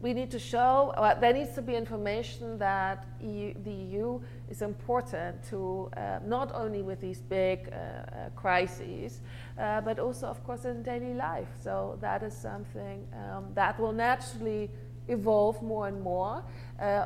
[0.00, 4.62] we need to show, uh, there needs to be information that EU, the EU is
[4.62, 9.20] important to uh, not only with these big uh, uh crises,
[9.58, 11.48] uh, but also, of course, in daily life.
[11.62, 14.70] So that is something um, that will naturally
[15.08, 16.42] evolve more and more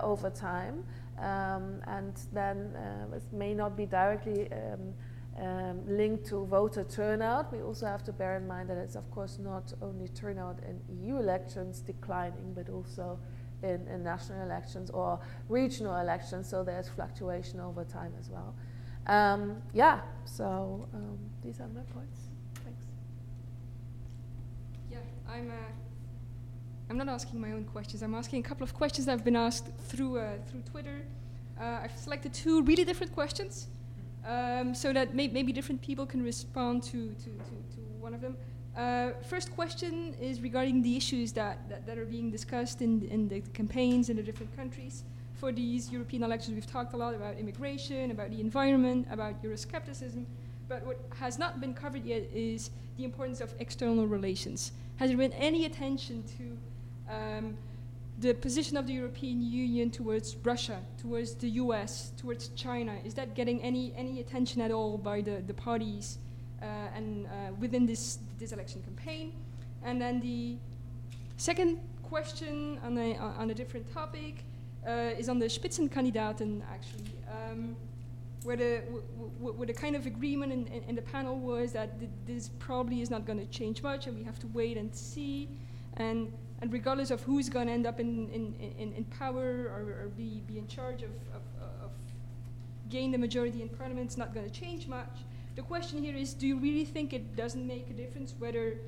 [0.02, 0.84] over time.
[1.20, 4.94] Um, and then uh, it may not be directly um,
[5.38, 7.52] um, linked to voter turnout.
[7.52, 10.80] We also have to bear in mind that it's, of course, not only turnout in
[11.02, 13.18] EU elections declining, but also
[13.62, 18.54] in, in national elections or regional elections, so there's fluctuation over time as well.
[19.06, 22.20] Um, yeah, so um, these are my points.
[22.64, 22.84] Thanks.
[24.90, 24.98] Yeah,
[25.28, 25.50] I'm.
[25.50, 25.54] Uh
[26.90, 28.02] I'm not asking my own questions.
[28.02, 31.04] I'm asking a couple of questions that have been asked through uh, through Twitter.
[31.60, 33.66] Uh, I've selected two really different questions,
[34.26, 38.20] um, so that may maybe different people can respond to to, to, to one of
[38.20, 38.36] them.
[38.76, 43.26] Uh, first question is regarding the issues that, that, that, are being discussed in, in
[43.26, 45.02] the campaigns in the different countries.
[45.34, 50.24] For these European elections, we've talked a lot about immigration, about the environment, about Euroscepticism,
[50.68, 54.70] but what has not been covered yet is the importance of external relations.
[54.96, 57.56] Has there been any attention to um,
[58.20, 63.34] the position of the European Union towards Russia, towards the US, towards China, is that
[63.34, 66.18] getting any, any attention at all by the, the parties
[66.60, 66.64] uh,
[66.96, 69.32] and uh, within this, this election campaign?
[69.84, 70.56] And then the
[71.36, 74.44] second question on a, on a different topic
[74.86, 77.14] uh, is on the Spitzenkandidaten, actually.
[77.30, 77.76] Um,
[78.42, 78.78] where the,
[79.40, 83.00] where the kind of agreement in, in, in the panel was that th this probably
[83.00, 85.48] is not going to change much and we have to wait and see.
[85.96, 90.04] And and regardless of who's going to end up in, in, in, in power or,
[90.04, 91.42] or, be, be in charge of, of,
[91.82, 91.90] of
[92.88, 95.18] gain the majority in parliament, it's not going to change much.
[95.54, 98.78] The question here is, do you really think it doesn't make a difference whether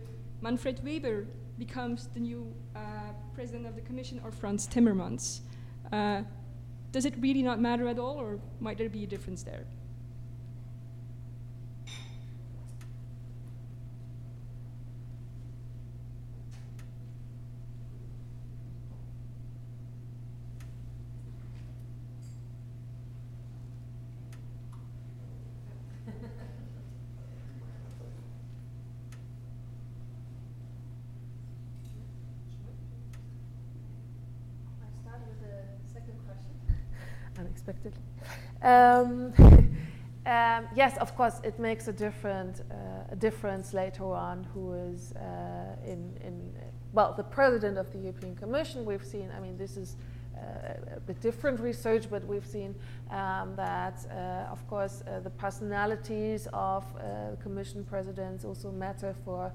[0.40, 1.26] Manfred Weber
[1.58, 2.80] becomes the new uh,
[3.34, 5.40] president of the commission or Frans Timmermans?
[5.92, 6.22] Uh,
[6.92, 9.64] does it really not matter at all, or might there be a difference there?
[38.62, 39.32] Um,
[40.26, 42.74] um, yes, of course, it makes a different uh,
[43.12, 46.52] a difference later on who is uh, in, in
[46.92, 49.96] well, the president of the European Commission, we've seen, I mean, this is
[50.36, 52.74] uh, a bit different research, but we've seen
[53.10, 56.84] um, that, uh, of course, uh, the personalities of
[57.42, 59.52] commission presidents also matter for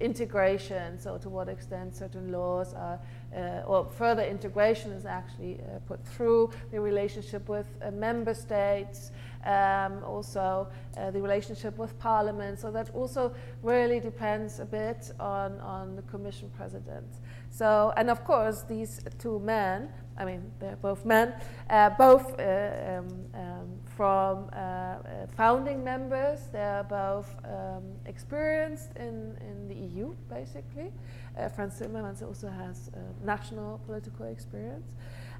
[0.00, 0.98] integration.
[0.98, 2.98] So, to what extent certain laws are,
[3.34, 9.10] uh, or further integration is actually put through the relationship with member states.
[9.44, 10.66] Um, also,
[11.12, 12.58] the relationship with Parliament.
[12.58, 17.06] So that also really depends a bit on, on the Commission President.
[17.50, 19.88] So, and of course, these two men,
[20.18, 21.32] I mean, they're both men,
[21.70, 29.36] uh, both uh, um, um, from uh, uh founding members, they're both um, experienced in,
[29.40, 30.92] in the EU, basically.
[31.38, 32.90] Uh, Frans Timmermans also has
[33.24, 34.94] national political experience.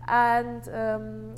[0.09, 1.35] And um,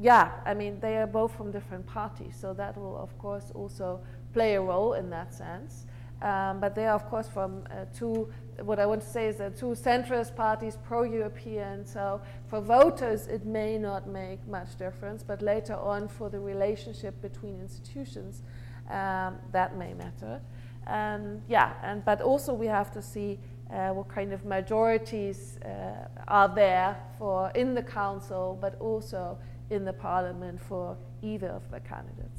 [0.00, 4.00] yeah, I mean, they are both from different parties, so that will, of course, also
[4.32, 5.86] play a role in that sense.
[6.22, 8.32] Um, but they are, of course, from uh, two
[8.62, 13.44] what I want to say is that two centrist parties, pro-European, so for voters it
[13.44, 18.42] may not make much difference, but later on for the relationship between institutions,
[18.90, 20.40] um, that may matter.
[20.86, 23.38] And yeah, and but also we have to see
[23.70, 29.38] uh, what kind of majorities uh, are there for in the council, but also
[29.70, 32.37] in the parliament for either of the candidates.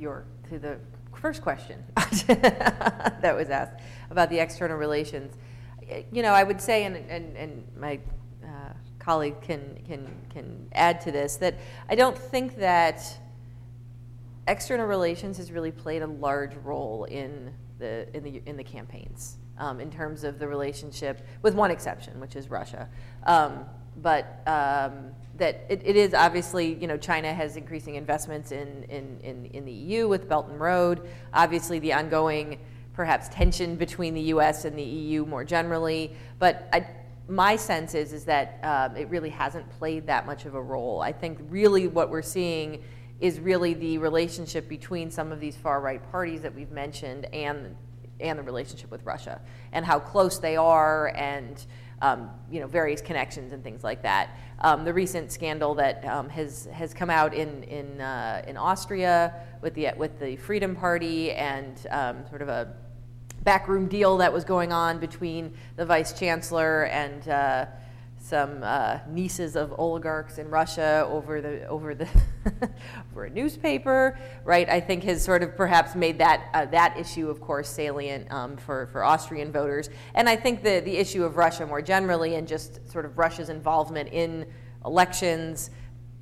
[0.00, 0.78] Your to the
[1.14, 1.82] first question
[2.26, 5.34] that was asked about the external relations.
[6.12, 7.98] You know, I would say, and, and, and my
[8.44, 11.58] uh, colleague can, can, can add to this, that
[11.88, 13.02] I don't think that
[14.46, 19.36] external relations has really played a large role in the, in the, in the campaigns
[19.58, 22.88] um, in terms of the relationship, with one exception, which is Russia.
[23.24, 23.64] Um,
[23.96, 25.10] but um,
[25.40, 29.64] that it, it is obviously, you know, China has increasing investments in, in, in, in,
[29.64, 31.08] the EU with Belt and Road.
[31.34, 32.58] Obviously, the ongoing
[32.92, 36.14] perhaps tension between the US and the EU more generally.
[36.38, 36.86] But I,
[37.28, 41.00] my sense is, is that um, it really hasn't played that much of a role.
[41.00, 42.82] I think really what we're seeing
[43.20, 47.76] is really the relationship between some of these far right parties that we've mentioned and,
[48.18, 49.40] and the relationship with Russia
[49.72, 51.66] and how close they are and
[52.02, 54.36] um, you know, various connections and things like that.
[54.60, 59.34] Um, the recent scandal that um, has has come out in in uh, in Austria
[59.62, 62.74] with the with the Freedom Party and um, sort of a
[63.42, 67.28] backroom deal that was going on between the vice chancellor and.
[67.28, 67.66] Uh,
[68.20, 72.06] some uh, nieces of oligarchs in Russia over the over the
[73.12, 74.68] over a newspaper, right?
[74.68, 78.56] I think has sort of perhaps made that uh, that issue, of course, salient um,
[78.58, 82.46] for for Austrian voters, and I think the the issue of Russia more generally, and
[82.46, 84.46] just sort of Russia's involvement in
[84.84, 85.70] elections,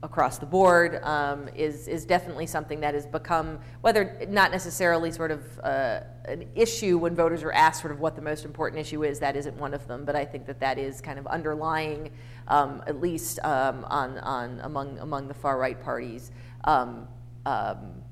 [0.02, 5.32] across the board um, is, is definitely something that has become, whether not necessarily sort
[5.32, 9.02] of uh, an issue when voters are asked sort of what the most important issue
[9.02, 12.12] is, that isn't one of them, but I think that that is kind of underlying,
[12.46, 16.30] um, at least um, on, on among, among the far right parties,
[16.64, 17.08] um,
[17.44, 18.02] um,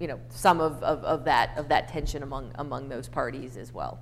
[0.00, 3.72] you know, some of, of, of, that, of that tension among, among those parties as
[3.72, 4.00] well.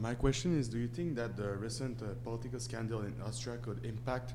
[0.00, 3.84] My question is, do you think that the recent uh, political scandal in Austria could
[3.84, 4.34] impact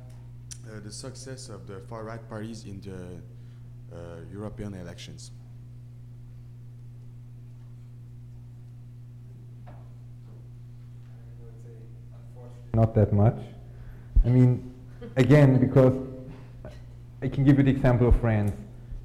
[0.67, 5.31] uh, the success of the far-right parties in the uh, European elections?
[12.73, 13.37] Not that much.
[14.25, 14.73] I mean,
[15.15, 15.93] again, because
[17.21, 18.51] I can give you the example of France.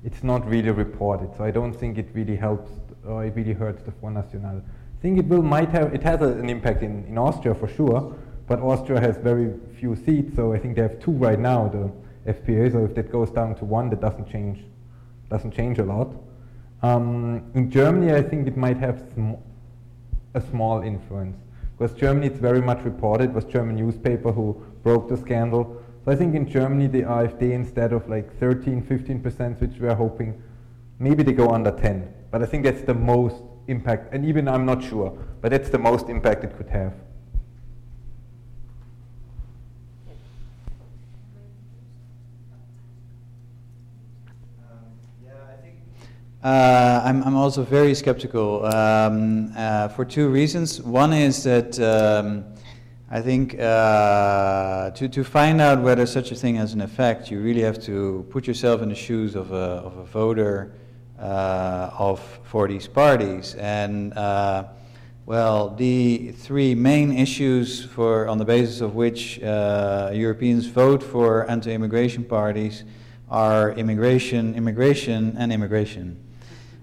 [0.05, 2.71] It's not really reported, so I don't think it really helps
[3.05, 4.63] or it really hurts the Front National.
[4.99, 7.69] I think it will might have it has a, an impact in, in Austria for
[7.69, 8.16] sure,
[8.49, 12.33] but Austria has very few seats, so I think they have two right now, the
[12.33, 12.73] FPÖ.
[12.73, 14.65] So if that goes down to one, that doesn't change
[15.31, 16.12] doesn't change a lot.
[16.83, 19.35] Um, in Germany, I think it might have sm
[20.35, 21.37] a small influence
[21.79, 23.31] because Germany it's very much reported.
[23.31, 25.81] It was German newspaper who broke the scandal.
[26.05, 29.87] So I think in Germany the AfD instead of like 13, 15 percent, which we
[29.87, 30.43] are hoping,
[30.99, 32.15] maybe they go under 10.
[32.33, 35.78] But I think that's the most impact, and even I'm not sure, but that's the
[35.78, 36.95] most impact it could have.
[46.43, 50.81] Uh, I'm, I'm also very skeptical um, uh, for two reasons.
[50.81, 52.45] One is that um,
[53.11, 57.40] I think uh, to, to find out whether such a thing has an effect, you
[57.40, 60.74] really have to put yourself in the shoes of a, of a voter
[61.19, 63.55] of for these parties.
[63.57, 64.65] And uh,
[65.27, 71.51] well, the three main issues for on the basis of which uh, Europeans vote for
[71.51, 72.85] anti-immigration parties
[73.31, 76.23] are immigration, immigration, and immigration.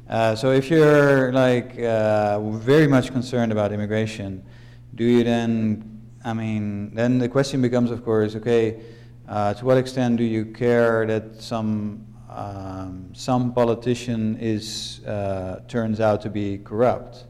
[0.07, 4.45] Uh, so if you're like uh, very much concerned about immigration,
[4.93, 5.95] do you then
[6.25, 8.81] I mean, then the question becomes, of course, okay,
[9.27, 12.03] uh, to what extent do you care that some
[12.35, 17.25] um, some politician is uh, turns out to be corrupt?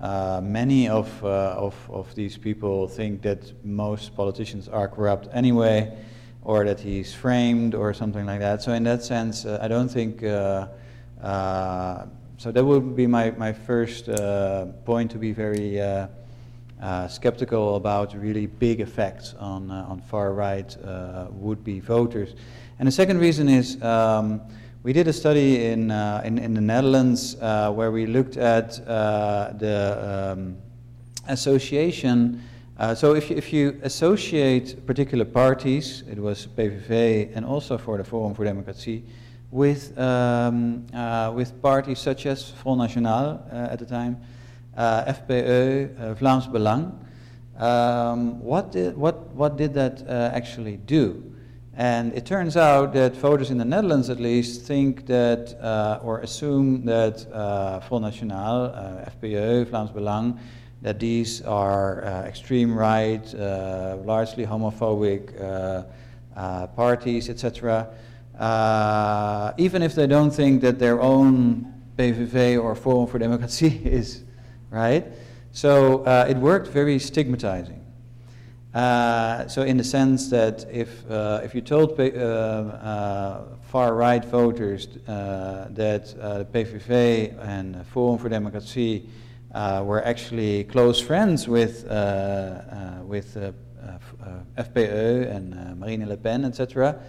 [0.00, 5.92] Uh, many of, uh, of of these people think that most politicians are corrupt anyway,
[6.42, 8.62] or that he's framed or something like that.
[8.62, 10.22] So in that sense, uh, I don't think.
[10.22, 10.68] Uh,
[12.36, 14.06] so that would be my my first
[14.84, 15.80] point to be very
[16.80, 22.36] uh, skeptical about really big effects on, uh, on far right uh, would be voters.
[22.78, 24.40] And the second reason is um,
[24.84, 28.76] we did a study in, uh, in, in, the Netherlands uh, where we looked at
[28.86, 30.56] the um,
[31.26, 32.40] association.
[32.94, 38.04] so if you, if you associate particular parties, it was PVV and also for the
[38.04, 39.02] Forum for Democracy,
[39.50, 40.86] with, um,
[41.34, 44.20] with parties such as Front National at the time,
[44.78, 46.92] FPÖ, uh, Vlaams Belang.
[47.58, 51.34] Um, what, did, what, what did that uh, actually do?
[51.74, 56.20] And it turns out that voters in the Netherlands, at least, think that uh, or
[56.20, 60.38] assume that uh, Front National, uh, FPÖ, Vlaams Belang,
[60.82, 63.32] that these are uh, extreme right,
[64.04, 65.34] largely homophobic
[66.76, 67.88] parties, etc.
[69.58, 74.22] even if they don't think that their own PVV or Forum voor Democratie is
[74.70, 75.06] right?
[75.52, 77.84] So uh, it worked very stigmatizing.
[78.74, 84.88] Uh, so in the sense that if, uh, if you told uh, uh, far-right voters
[85.08, 89.08] uh, that the PVV and Forum voor Democratie
[89.82, 91.84] were actually close friends with,
[93.04, 93.36] with
[94.56, 97.00] FPÖ and Marine Le Pen, etc.,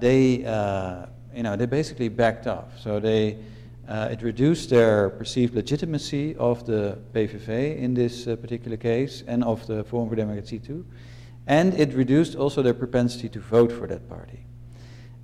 [0.00, 0.38] they,
[1.34, 2.78] you know, they basically backed off.
[2.80, 3.38] So they
[3.88, 9.44] uh, it reduced their perceived legitimacy of the PVV in this uh, particular case and
[9.44, 10.84] of the Forum for Democracy too.
[11.46, 14.46] And it reduced also their propensity to vote for that party.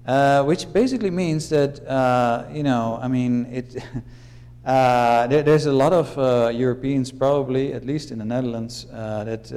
[0.07, 3.77] Uh, which basically means that, uh, you know, I mean, it,
[4.65, 9.51] uh, there, there's a lot of uh, Europeans, probably, at least in the Netherlands, that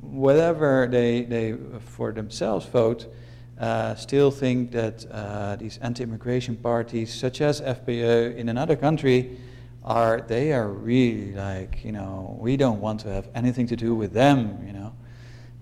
[0.00, 3.12] whatever they, they for themselves vote,
[3.58, 9.38] uh, still think that uh, these anti-immigration parties, such as FPÖ in another country,
[9.84, 13.94] are they are really like you know we don't want to have anything to do
[13.94, 14.92] with them, you know.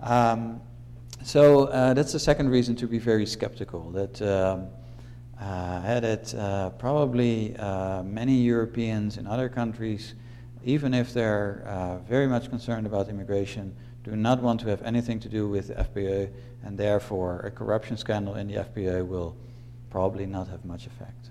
[0.01, 0.61] Um,
[1.25, 3.91] so uh, that's the second reason to be very skeptical.
[3.91, 4.69] That um,
[5.43, 10.15] uh, that uh, probably uh, many Europeans in other countries,
[10.65, 13.75] even if they're very much concerned about immigration,
[14.05, 16.31] do not want to have anything to do with FPÖ,
[16.65, 19.37] and therefore a corruption scandal in the FPÖ will
[19.91, 21.31] probably not have much effect.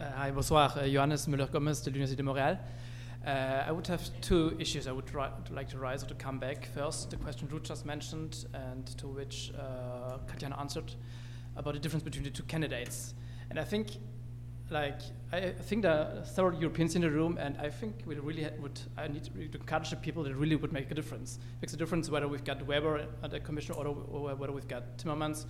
[0.00, 0.72] Uh, hi, bonsoir.
[0.76, 2.58] Uh, Johannes Müller-Gomez de l'Université de Montréal.
[3.24, 5.14] Uh, I would have two issues I would
[5.48, 6.66] like to raise or to come back.
[6.74, 10.92] First, the question Ruth just mentioned and to which uh, Katjana answered
[11.56, 13.14] about the difference between the two candidates.
[13.48, 13.90] And I think,
[14.72, 15.00] like,
[15.32, 18.80] I think there are several Europeans in the room, and I think we really would,
[18.96, 21.36] I need to encourage the people that really would make a difference.
[21.36, 23.84] It Makes a difference whether we've got Weber at the commission or,
[24.34, 25.46] whether we've got Timmermans.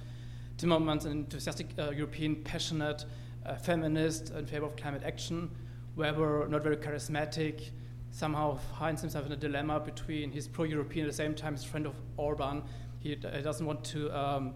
[0.58, 3.04] Timmermans, an enthusiastic uh, European, passionate,
[3.46, 5.50] uh, feminist in favor of climate action.
[5.96, 7.70] Weber, not very charismatic,
[8.10, 11.86] somehow finds himself in a dilemma between he's pro-European at the same time he's friend
[11.86, 12.62] of Orban.
[13.00, 14.54] He, he doesn't want to um,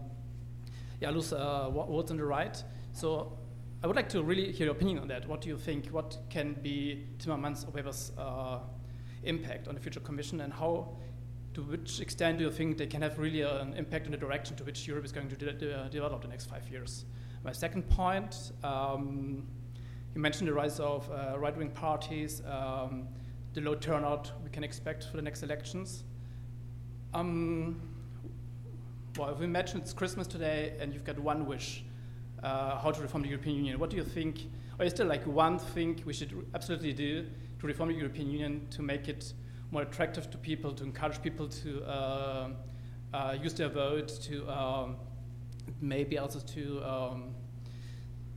[1.01, 2.63] yeah, lose uh, votes on the right.
[2.93, 3.37] So
[3.83, 5.27] I would like to really hear your opinion on that.
[5.27, 5.89] What do you think?
[5.89, 8.59] What can be Timmermans or Weber's uh,
[9.23, 10.97] impact on the future commission, and how,
[11.53, 14.55] to which extent do you think they can have really an impact on the direction
[14.55, 17.05] to which Europe is going to de de develop the next five years?
[17.43, 19.45] My second point, um,
[20.15, 23.07] you mentioned the rise of uh, right-wing parties, um,
[23.53, 26.03] the low turnout we can expect for the next elections.
[27.13, 27.79] Um,
[29.17, 31.83] well, if we imagine it's Christmas today and you've got one wish,
[32.43, 34.47] uh, how to reform the European Union, what do you think,
[34.79, 37.25] or is there like one thing we should absolutely do
[37.59, 39.33] to reform the European Union to make it
[39.71, 42.49] more attractive to people, to encourage people to uh,
[43.13, 44.95] uh, use their vote, to um,
[45.81, 47.35] maybe also to um,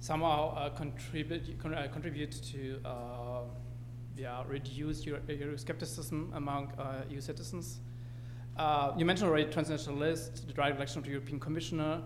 [0.01, 3.43] somehow uh, contribute con uh, contribute to uh,
[4.16, 6.72] yeah reduce Euro Euroscepticism among
[7.10, 7.81] EU citizens.
[8.97, 12.02] you mentioned already transnational list, the direct election of the European Commissioner,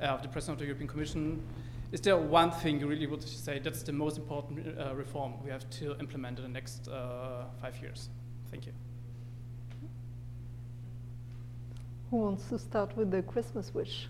[0.00, 1.42] of the President of the European Commission.
[1.90, 5.68] Is there one thing you really would say that's the most important reform we have
[5.70, 6.88] to implement in the next
[7.60, 8.10] five years?
[8.50, 8.72] Thank you.
[12.10, 14.08] Who wants to start with the Christmas wish?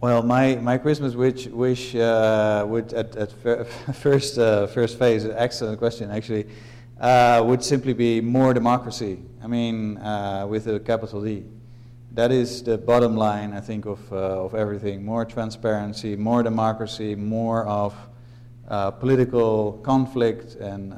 [0.00, 5.26] Well, my, my Christmas wish, wish uh, would at, at fir first uh, first phase,
[5.26, 6.46] excellent question actually,
[6.98, 9.18] uh, would simply be more democracy.
[9.42, 11.44] I mean, uh, with a capital D.
[12.12, 15.04] That is the bottom line, I think, of uh, of everything.
[15.04, 17.94] More transparency, more democracy, more of
[18.68, 20.92] uh, political conflict and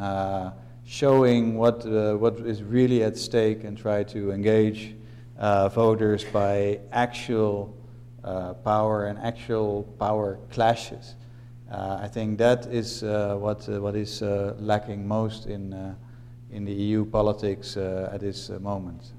[0.85, 4.95] showing what, uh, what is really at stake and try to engage
[5.39, 7.75] uh, voters by actual
[8.25, 11.15] uh, power and actual power clashes.
[11.71, 15.97] Uh, I think that is uh, what, uh, what is lacking most in,
[16.51, 19.13] in the EU politics at this moment.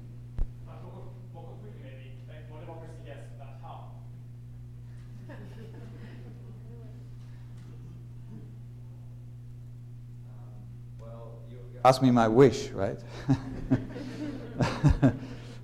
[11.84, 12.98] Ask me my wish, right?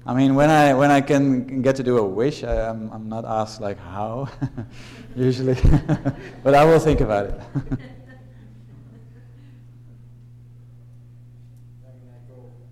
[0.06, 2.92] I mean, when I when I can get to do a wish, I, am I'm,
[2.92, 4.28] I'm not asked like how,
[5.16, 5.54] usually,
[6.42, 7.40] but I will think about it.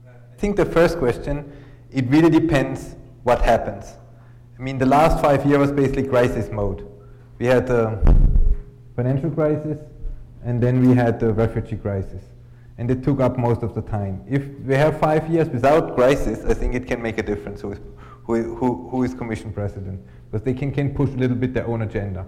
[0.07, 1.51] I think the first question,
[1.91, 3.95] it really depends what happens.
[4.59, 6.87] I mean, the last five years was basically crisis mode.
[7.39, 7.99] We had the
[8.95, 9.81] financial crisis,
[10.45, 12.23] and then we had the refugee crisis
[12.79, 14.23] and it took up most of the time.
[14.29, 17.73] If we have five years without crisis, I think it can make a difference who
[17.73, 17.81] is,
[18.23, 20.01] who, who, who is commission president,
[20.31, 22.27] because they can, can push a little bit their own agenda.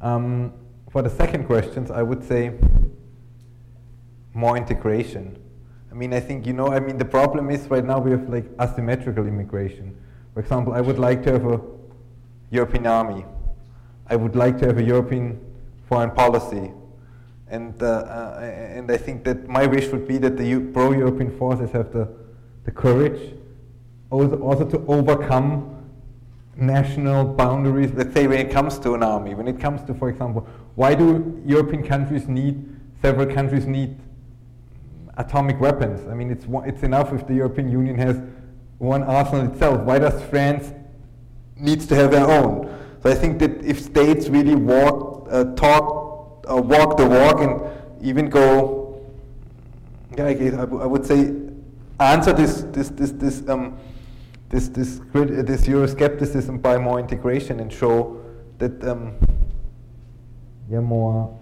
[0.00, 0.52] Um,
[0.90, 2.52] for the second questions, I would say
[4.32, 5.36] more integration.
[5.90, 8.28] I mean, I think, you know, I mean, the problem is right now we have
[8.28, 9.96] like asymmetrical immigration.
[10.34, 11.60] For example, I would like to have a
[12.50, 13.24] European army.
[14.06, 15.40] I would like to have a European
[15.88, 16.70] foreign policy
[17.50, 21.72] and, uh, uh, and I think that my wish would be that the pro-European forces
[21.72, 22.08] have the,
[22.64, 23.34] the courage
[24.10, 25.76] also, also to overcome
[26.56, 30.08] national boundaries, let's say when it comes to an army, when it comes to, for
[30.08, 32.64] example, why do European countries need,
[33.02, 33.98] several countries need
[35.16, 36.06] atomic weapons?
[36.08, 38.20] I mean, it's, it's enough if the European Union has
[38.78, 39.80] one arsenal itself.
[39.80, 40.72] Why does France
[41.56, 42.76] needs to have their own?
[43.02, 45.99] So I think that if states really walk, uh, talk
[46.50, 47.60] uh, walk the walk and
[48.02, 49.00] even go,
[50.16, 51.32] yeah, I, I, I would say,
[51.98, 53.78] answer this this this this um,
[54.48, 58.20] this this this Euroscepticism by more integration and show
[58.58, 59.16] that um,
[60.68, 61.38] yeah more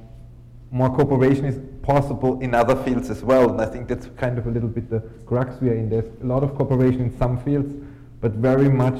[0.71, 3.51] more cooperation is possible in other fields as well.
[3.51, 5.89] And I think that's kind of a little bit the crux we are in.
[5.89, 7.73] There's a lot of cooperation in some fields,
[8.21, 8.99] but very much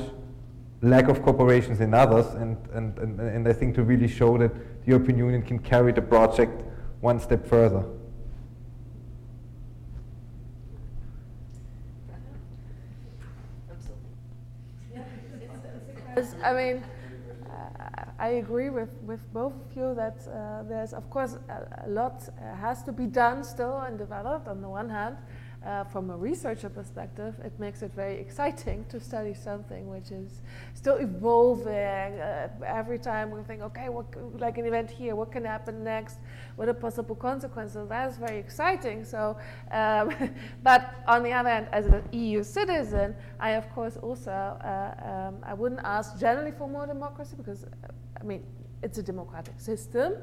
[0.81, 2.27] lack of cooperations in others.
[2.35, 4.53] And, and, and, and I think to really show that
[4.89, 6.65] the European Union can carry the project
[7.03, 7.85] one step further.
[16.43, 16.83] I mean,
[17.51, 21.89] uh, I agree with, with both of you that uh, there's, of course, a, a
[21.91, 25.17] lot uh, has to be done still and developed on the one hand
[25.67, 30.43] uh, from a researcher perspective, it makes it very exciting to study something which is
[30.75, 32.21] still evolving.
[32.21, 34.07] Uh, every time we think, okay, what,
[34.41, 36.19] like an event here, what can happen next?
[36.57, 37.89] What are possible consequences?
[37.89, 39.05] That is very exciting.
[39.05, 39.37] So,
[39.73, 40.15] um,
[40.63, 45.37] but on the other hand, as an EU citizen, I of course also uh, um,
[45.43, 47.67] I wouldn't ask generally for more democracy because,
[48.21, 48.45] I mean,
[48.83, 50.15] it's a democratic system.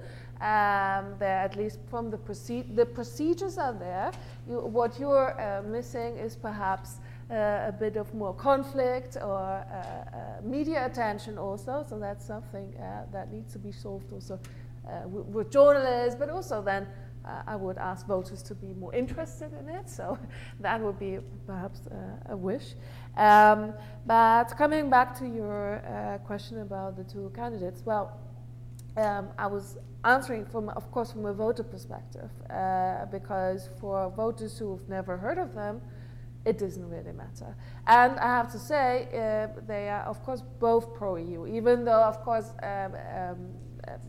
[0.41, 4.11] Um, there, at least from the, proce- the procedures are there.
[4.49, 6.97] You, what you're uh, missing is perhaps
[7.31, 7.33] uh,
[7.67, 11.85] a bit of more conflict or uh, uh media attention also.
[11.87, 14.39] So that's something uh, that needs to be solved also
[14.87, 16.87] uh, with, with journalists, but also then
[17.47, 19.89] I would ask voters to be more interested in it.
[19.89, 20.15] So
[20.59, 21.17] that would be
[21.47, 21.81] perhaps
[22.29, 22.75] a wish.
[23.17, 23.73] Um,
[24.05, 25.81] but coming back to your
[26.27, 28.19] question about the two candidates, well,
[28.97, 34.57] um, I was answering from, of course, from a voter perspective, uh, because for voters
[34.57, 35.81] who've never heard of them,
[36.45, 37.55] it doesn't really matter.
[37.87, 42.21] And I have to say, uh, they are, of course, both pro-EU, even though, of
[42.21, 43.37] course, um, um,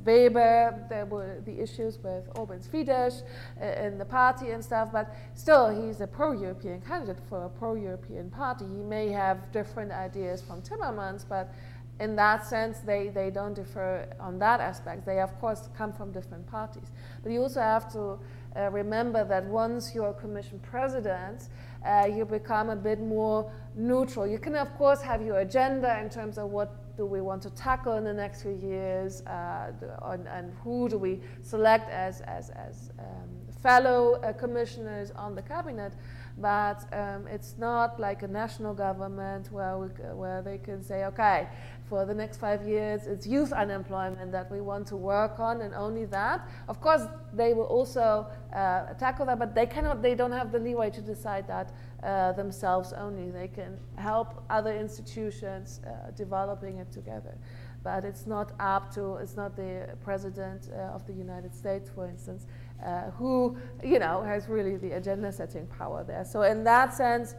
[0.05, 3.23] Weber, there were the issues with Orban's Fidesz
[3.61, 8.31] uh, in the party and stuff, but still he's a pro-European candidate for a pro-European
[8.31, 8.65] party.
[8.65, 11.53] He may have different ideas from Timmermans, but
[11.99, 15.07] in that sense, they, they don't differ on that aspect.
[15.07, 16.91] They, of course, come from different parties.
[17.23, 18.19] But you also have to
[18.55, 21.49] uh, remember that once you're a commission president,
[21.85, 24.27] uh, you become a bit more neutral.
[24.27, 27.51] You can, of course, have your agenda in terms of what do we want to
[27.51, 29.73] tackle in the next few years, uh,
[30.05, 33.29] and, and, who do we select as, as, as um,
[33.63, 35.93] fellow uh, commissioners on the cabinet.
[36.39, 41.49] But um, it's not like a national government where, we, where they can say, okay,
[41.89, 45.73] for the next five years, it's youth unemployment that we want to work on, and
[45.75, 46.49] only that.
[46.69, 47.03] Of course,
[47.33, 50.03] they will also uh, tackle that, but they cannot.
[50.03, 51.73] They don't have the leeway to decide that
[52.03, 53.31] uh, themselves only.
[53.31, 57.39] They can help other institutions uh, developing it together,
[57.85, 59.17] but it's not up to.
[59.17, 62.47] It's not the president uh, of the United States, for instance,
[62.85, 66.25] uh, who you know has really the agenda-setting power there.
[66.25, 67.35] So in that sense.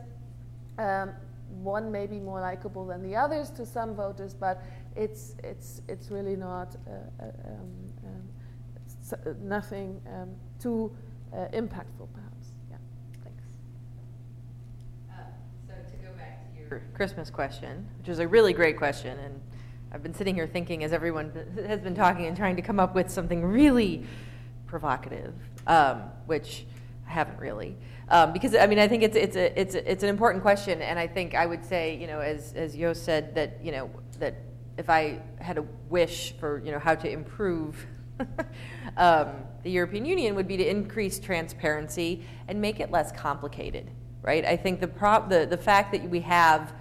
[0.79, 1.13] Um,
[1.63, 4.63] one may be more likable than the others to some voters, but
[4.95, 7.71] it's, it's, it's really not uh, uh um,
[8.05, 8.29] um,
[9.11, 10.29] uh, nothing um,
[10.59, 10.95] too
[11.33, 12.51] uh, impactful, perhaps.
[12.69, 12.77] Yeah,
[13.23, 13.43] thanks.
[15.67, 19.41] so to go back to your Christmas question, which is a really great question, and
[19.91, 21.31] I've been sitting here thinking as everyone
[21.65, 24.05] has been talking and trying to come up with something really
[24.65, 25.33] provocative,
[25.65, 26.65] um, which
[27.07, 27.77] I haven't really.
[28.09, 30.81] Um, because I mean, I think it's it's a, it's a, it's an important question,
[30.81, 33.89] and I think I would say, you know, as as Yo said that you know
[34.19, 34.35] that
[34.77, 37.85] if I had a wish for you know how to improve
[38.97, 39.27] um,
[39.63, 44.45] the European Union would be to increase transparency and make it less complicated, right?
[44.45, 46.73] I think the prop the the fact that we have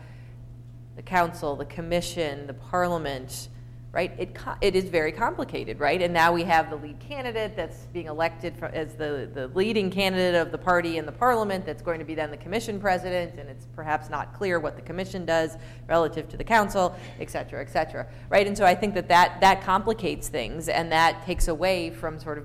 [0.95, 3.49] the council, the commission, the parliament
[3.97, 4.13] right?
[4.19, 6.03] It, it is very complicated, right?
[6.03, 9.91] And now we have the lead candidate that's being elected for, as the, the leading
[9.91, 13.41] candidate of the party in the parliament that's going to be then the commission president,
[13.41, 15.57] and it's perhaps not clear what the commission does
[15.89, 18.47] relative to the council, et cetera, et cetera, right?
[18.47, 22.37] And so I think that that, that complicates things, and that takes away from sort
[22.37, 22.45] of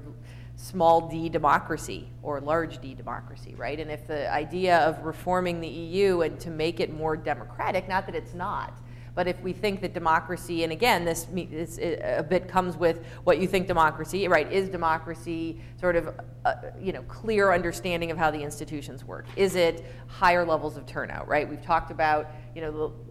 [0.55, 3.77] small d democracy or large d democracy, right?
[3.77, 8.05] And if the idea of reforming the EU and to make it more democratic, not
[8.05, 8.79] that it's not,
[9.13, 13.39] but if we think that democracy, and again, this, this a bit comes with what
[13.39, 14.51] you think democracy, right?
[14.51, 19.25] Is democracy sort of, a, uh, you know, clear understanding of how the institutions work?
[19.35, 21.49] Is it higher levels of turnout, right?
[21.49, 23.10] We've talked about, you know, the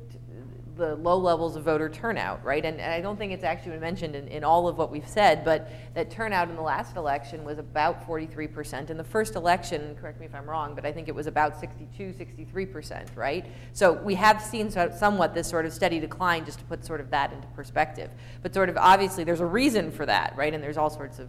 [0.79, 2.65] low levels of voter turnout, right?
[2.65, 5.09] And, and I don't think it's actually been mentioned in, in, all of what we've
[5.09, 8.91] said, but that turnout in the last election was about 43%.
[8.91, 11.59] In the first election, correct me if I'm wrong, but I think it was about
[11.59, 13.47] 62, 63%, right?
[13.73, 17.01] So we have seen so, somewhat this sort of steady decline, just to put sort
[17.01, 18.11] of that into perspective.
[18.43, 20.53] But sort of obviously there's a reason for that, right?
[20.55, 21.29] And there's all sorts of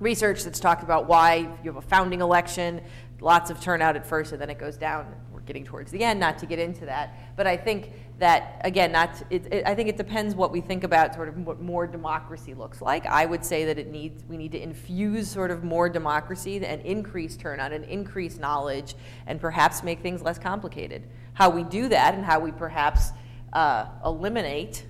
[0.00, 2.80] research that's talked about why you have a founding election,
[3.20, 5.14] lots of turnout at first, and then it goes down.
[5.32, 7.14] We're getting towards the end, not to get into that.
[7.36, 10.84] But I think that again not it, it, i think it depends what we think
[10.84, 14.36] about sort of what more democracy looks like i would say that it needs we
[14.36, 18.94] need to infuse sort of more democracy and increase turnout and increase knowledge
[19.26, 21.02] and perhaps make things less complicated
[21.34, 23.10] how we do that and how we perhaps
[23.52, 24.86] uh, eliminate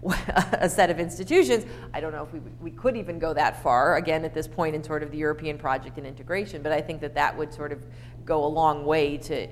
[0.52, 1.64] a set of institutions.
[1.92, 4.74] I don't know if we, we could even go that far, again, at this point
[4.74, 7.72] in sort of the European project and integration, but I think that that would sort
[7.72, 7.84] of
[8.24, 9.48] go a long way to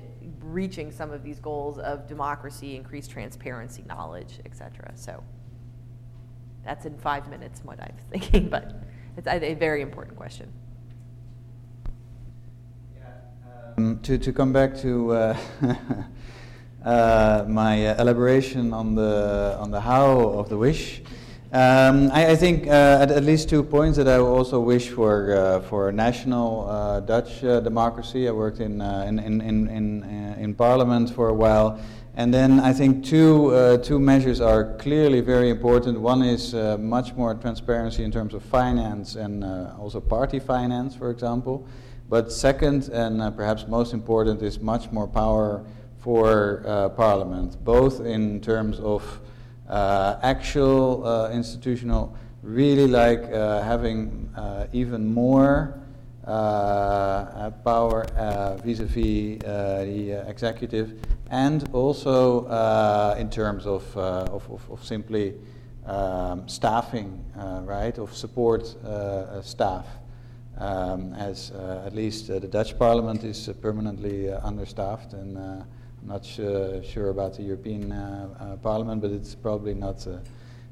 [0.53, 4.91] reaching some of these goals of democracy, increased transparency, knowledge, et cetera.
[4.95, 5.23] So
[6.63, 8.83] that's in five minutes what I'm thinking, but
[9.15, 10.51] it's a very important question.
[13.77, 15.37] Um, to, to come back to uh,
[16.83, 21.03] uh, my elaboration on the, on the how of the wish,
[21.53, 25.33] um, I, I, think uh, at, at, least two points that I also wish for
[25.33, 28.27] uh, for national uh, Dutch uh, democracy.
[28.27, 31.79] I worked in uh, in in in, uh, in, Parliament for a while,
[32.15, 35.97] and then I think two two measures are clearly very important.
[36.01, 39.45] One is much more transparency in terms of finance and
[39.79, 41.65] also party finance, for example.
[42.09, 45.63] But second, and perhaps most important, is much more power
[45.99, 49.21] for Parliament, both in terms of
[49.69, 54.29] uh, actual uh, institutional, really like uh, having
[54.73, 55.79] even more
[57.63, 58.05] power
[58.63, 60.99] vis-a-vis the executive,
[61.29, 62.45] and also
[63.17, 65.33] in terms of, of, of, of, simply
[65.85, 67.23] um, staffing,
[67.65, 68.75] right, of support
[69.41, 69.85] staff.
[70.59, 75.37] Um, as uh, at least uh, the Dutch parliament is uh, permanently understaffed, and
[76.07, 80.19] Not sure about the European uh, uh, Parliament, but it's probably not uh,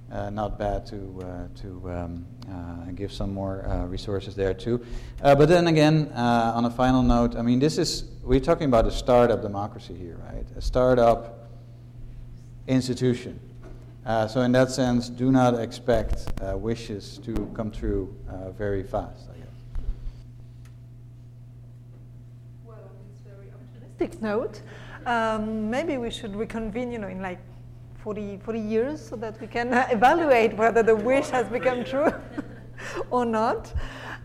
[0.10, 4.80] uh, not bad to uh, to um, uh, give some more uh, resources there too.
[5.22, 8.68] Uh, but then again, uh, on a final note, I mean, this is we're talking
[8.68, 10.46] about a startup democracy here, right?
[10.56, 11.50] A startup
[12.68, 13.38] institution.
[14.06, 18.16] Uh, so in that sense, do not expect wishes to come true
[18.58, 19.28] very fast.
[19.34, 19.48] I guess.
[22.64, 24.62] Well, on this very optimistic note,
[25.06, 27.40] um, maybe we should reconvene, you know, in like
[28.06, 32.14] 40, 40 years so that we can evaluate whether the wish has become true
[33.10, 33.74] or not.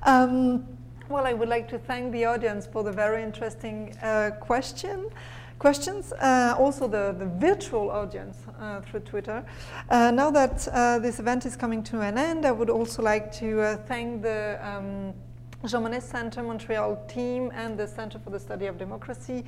[0.03, 0.67] Um,
[1.09, 5.11] well, I would like to thank the audience for the very interesting uh, question,
[5.59, 9.45] questions, uh, also the, the virtual audience uh, through Twitter.
[9.89, 13.33] Uh, now that uh, this event is coming to an end, I would also like
[13.33, 15.15] to thank the um,
[15.67, 19.45] Jean Monnet Center Montreal team and the Center for the Study of Democracy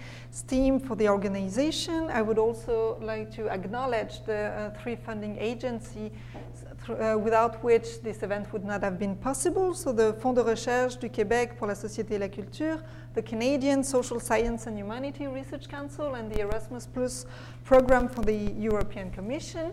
[0.47, 2.11] team for the organization.
[2.11, 6.11] I would also like to acknowledge the uh, three funding agencies
[6.91, 9.73] uh, without which this event would not have been possible.
[9.73, 12.83] So the Fonds de recherche du Québec pour la Société et la Culture,
[13.15, 17.25] the Canadian Social Science and Humanity Research Council, and the Erasmus Plus
[17.65, 19.73] program for the European Commission.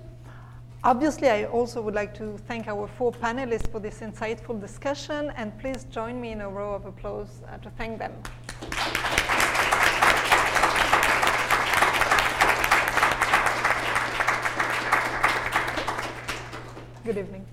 [0.81, 5.57] Obviously, I also would like to thank our four panelists for this insightful discussion, and
[5.59, 8.13] please join me in a row of applause uh, to thank them.
[17.03, 17.45] Good evening.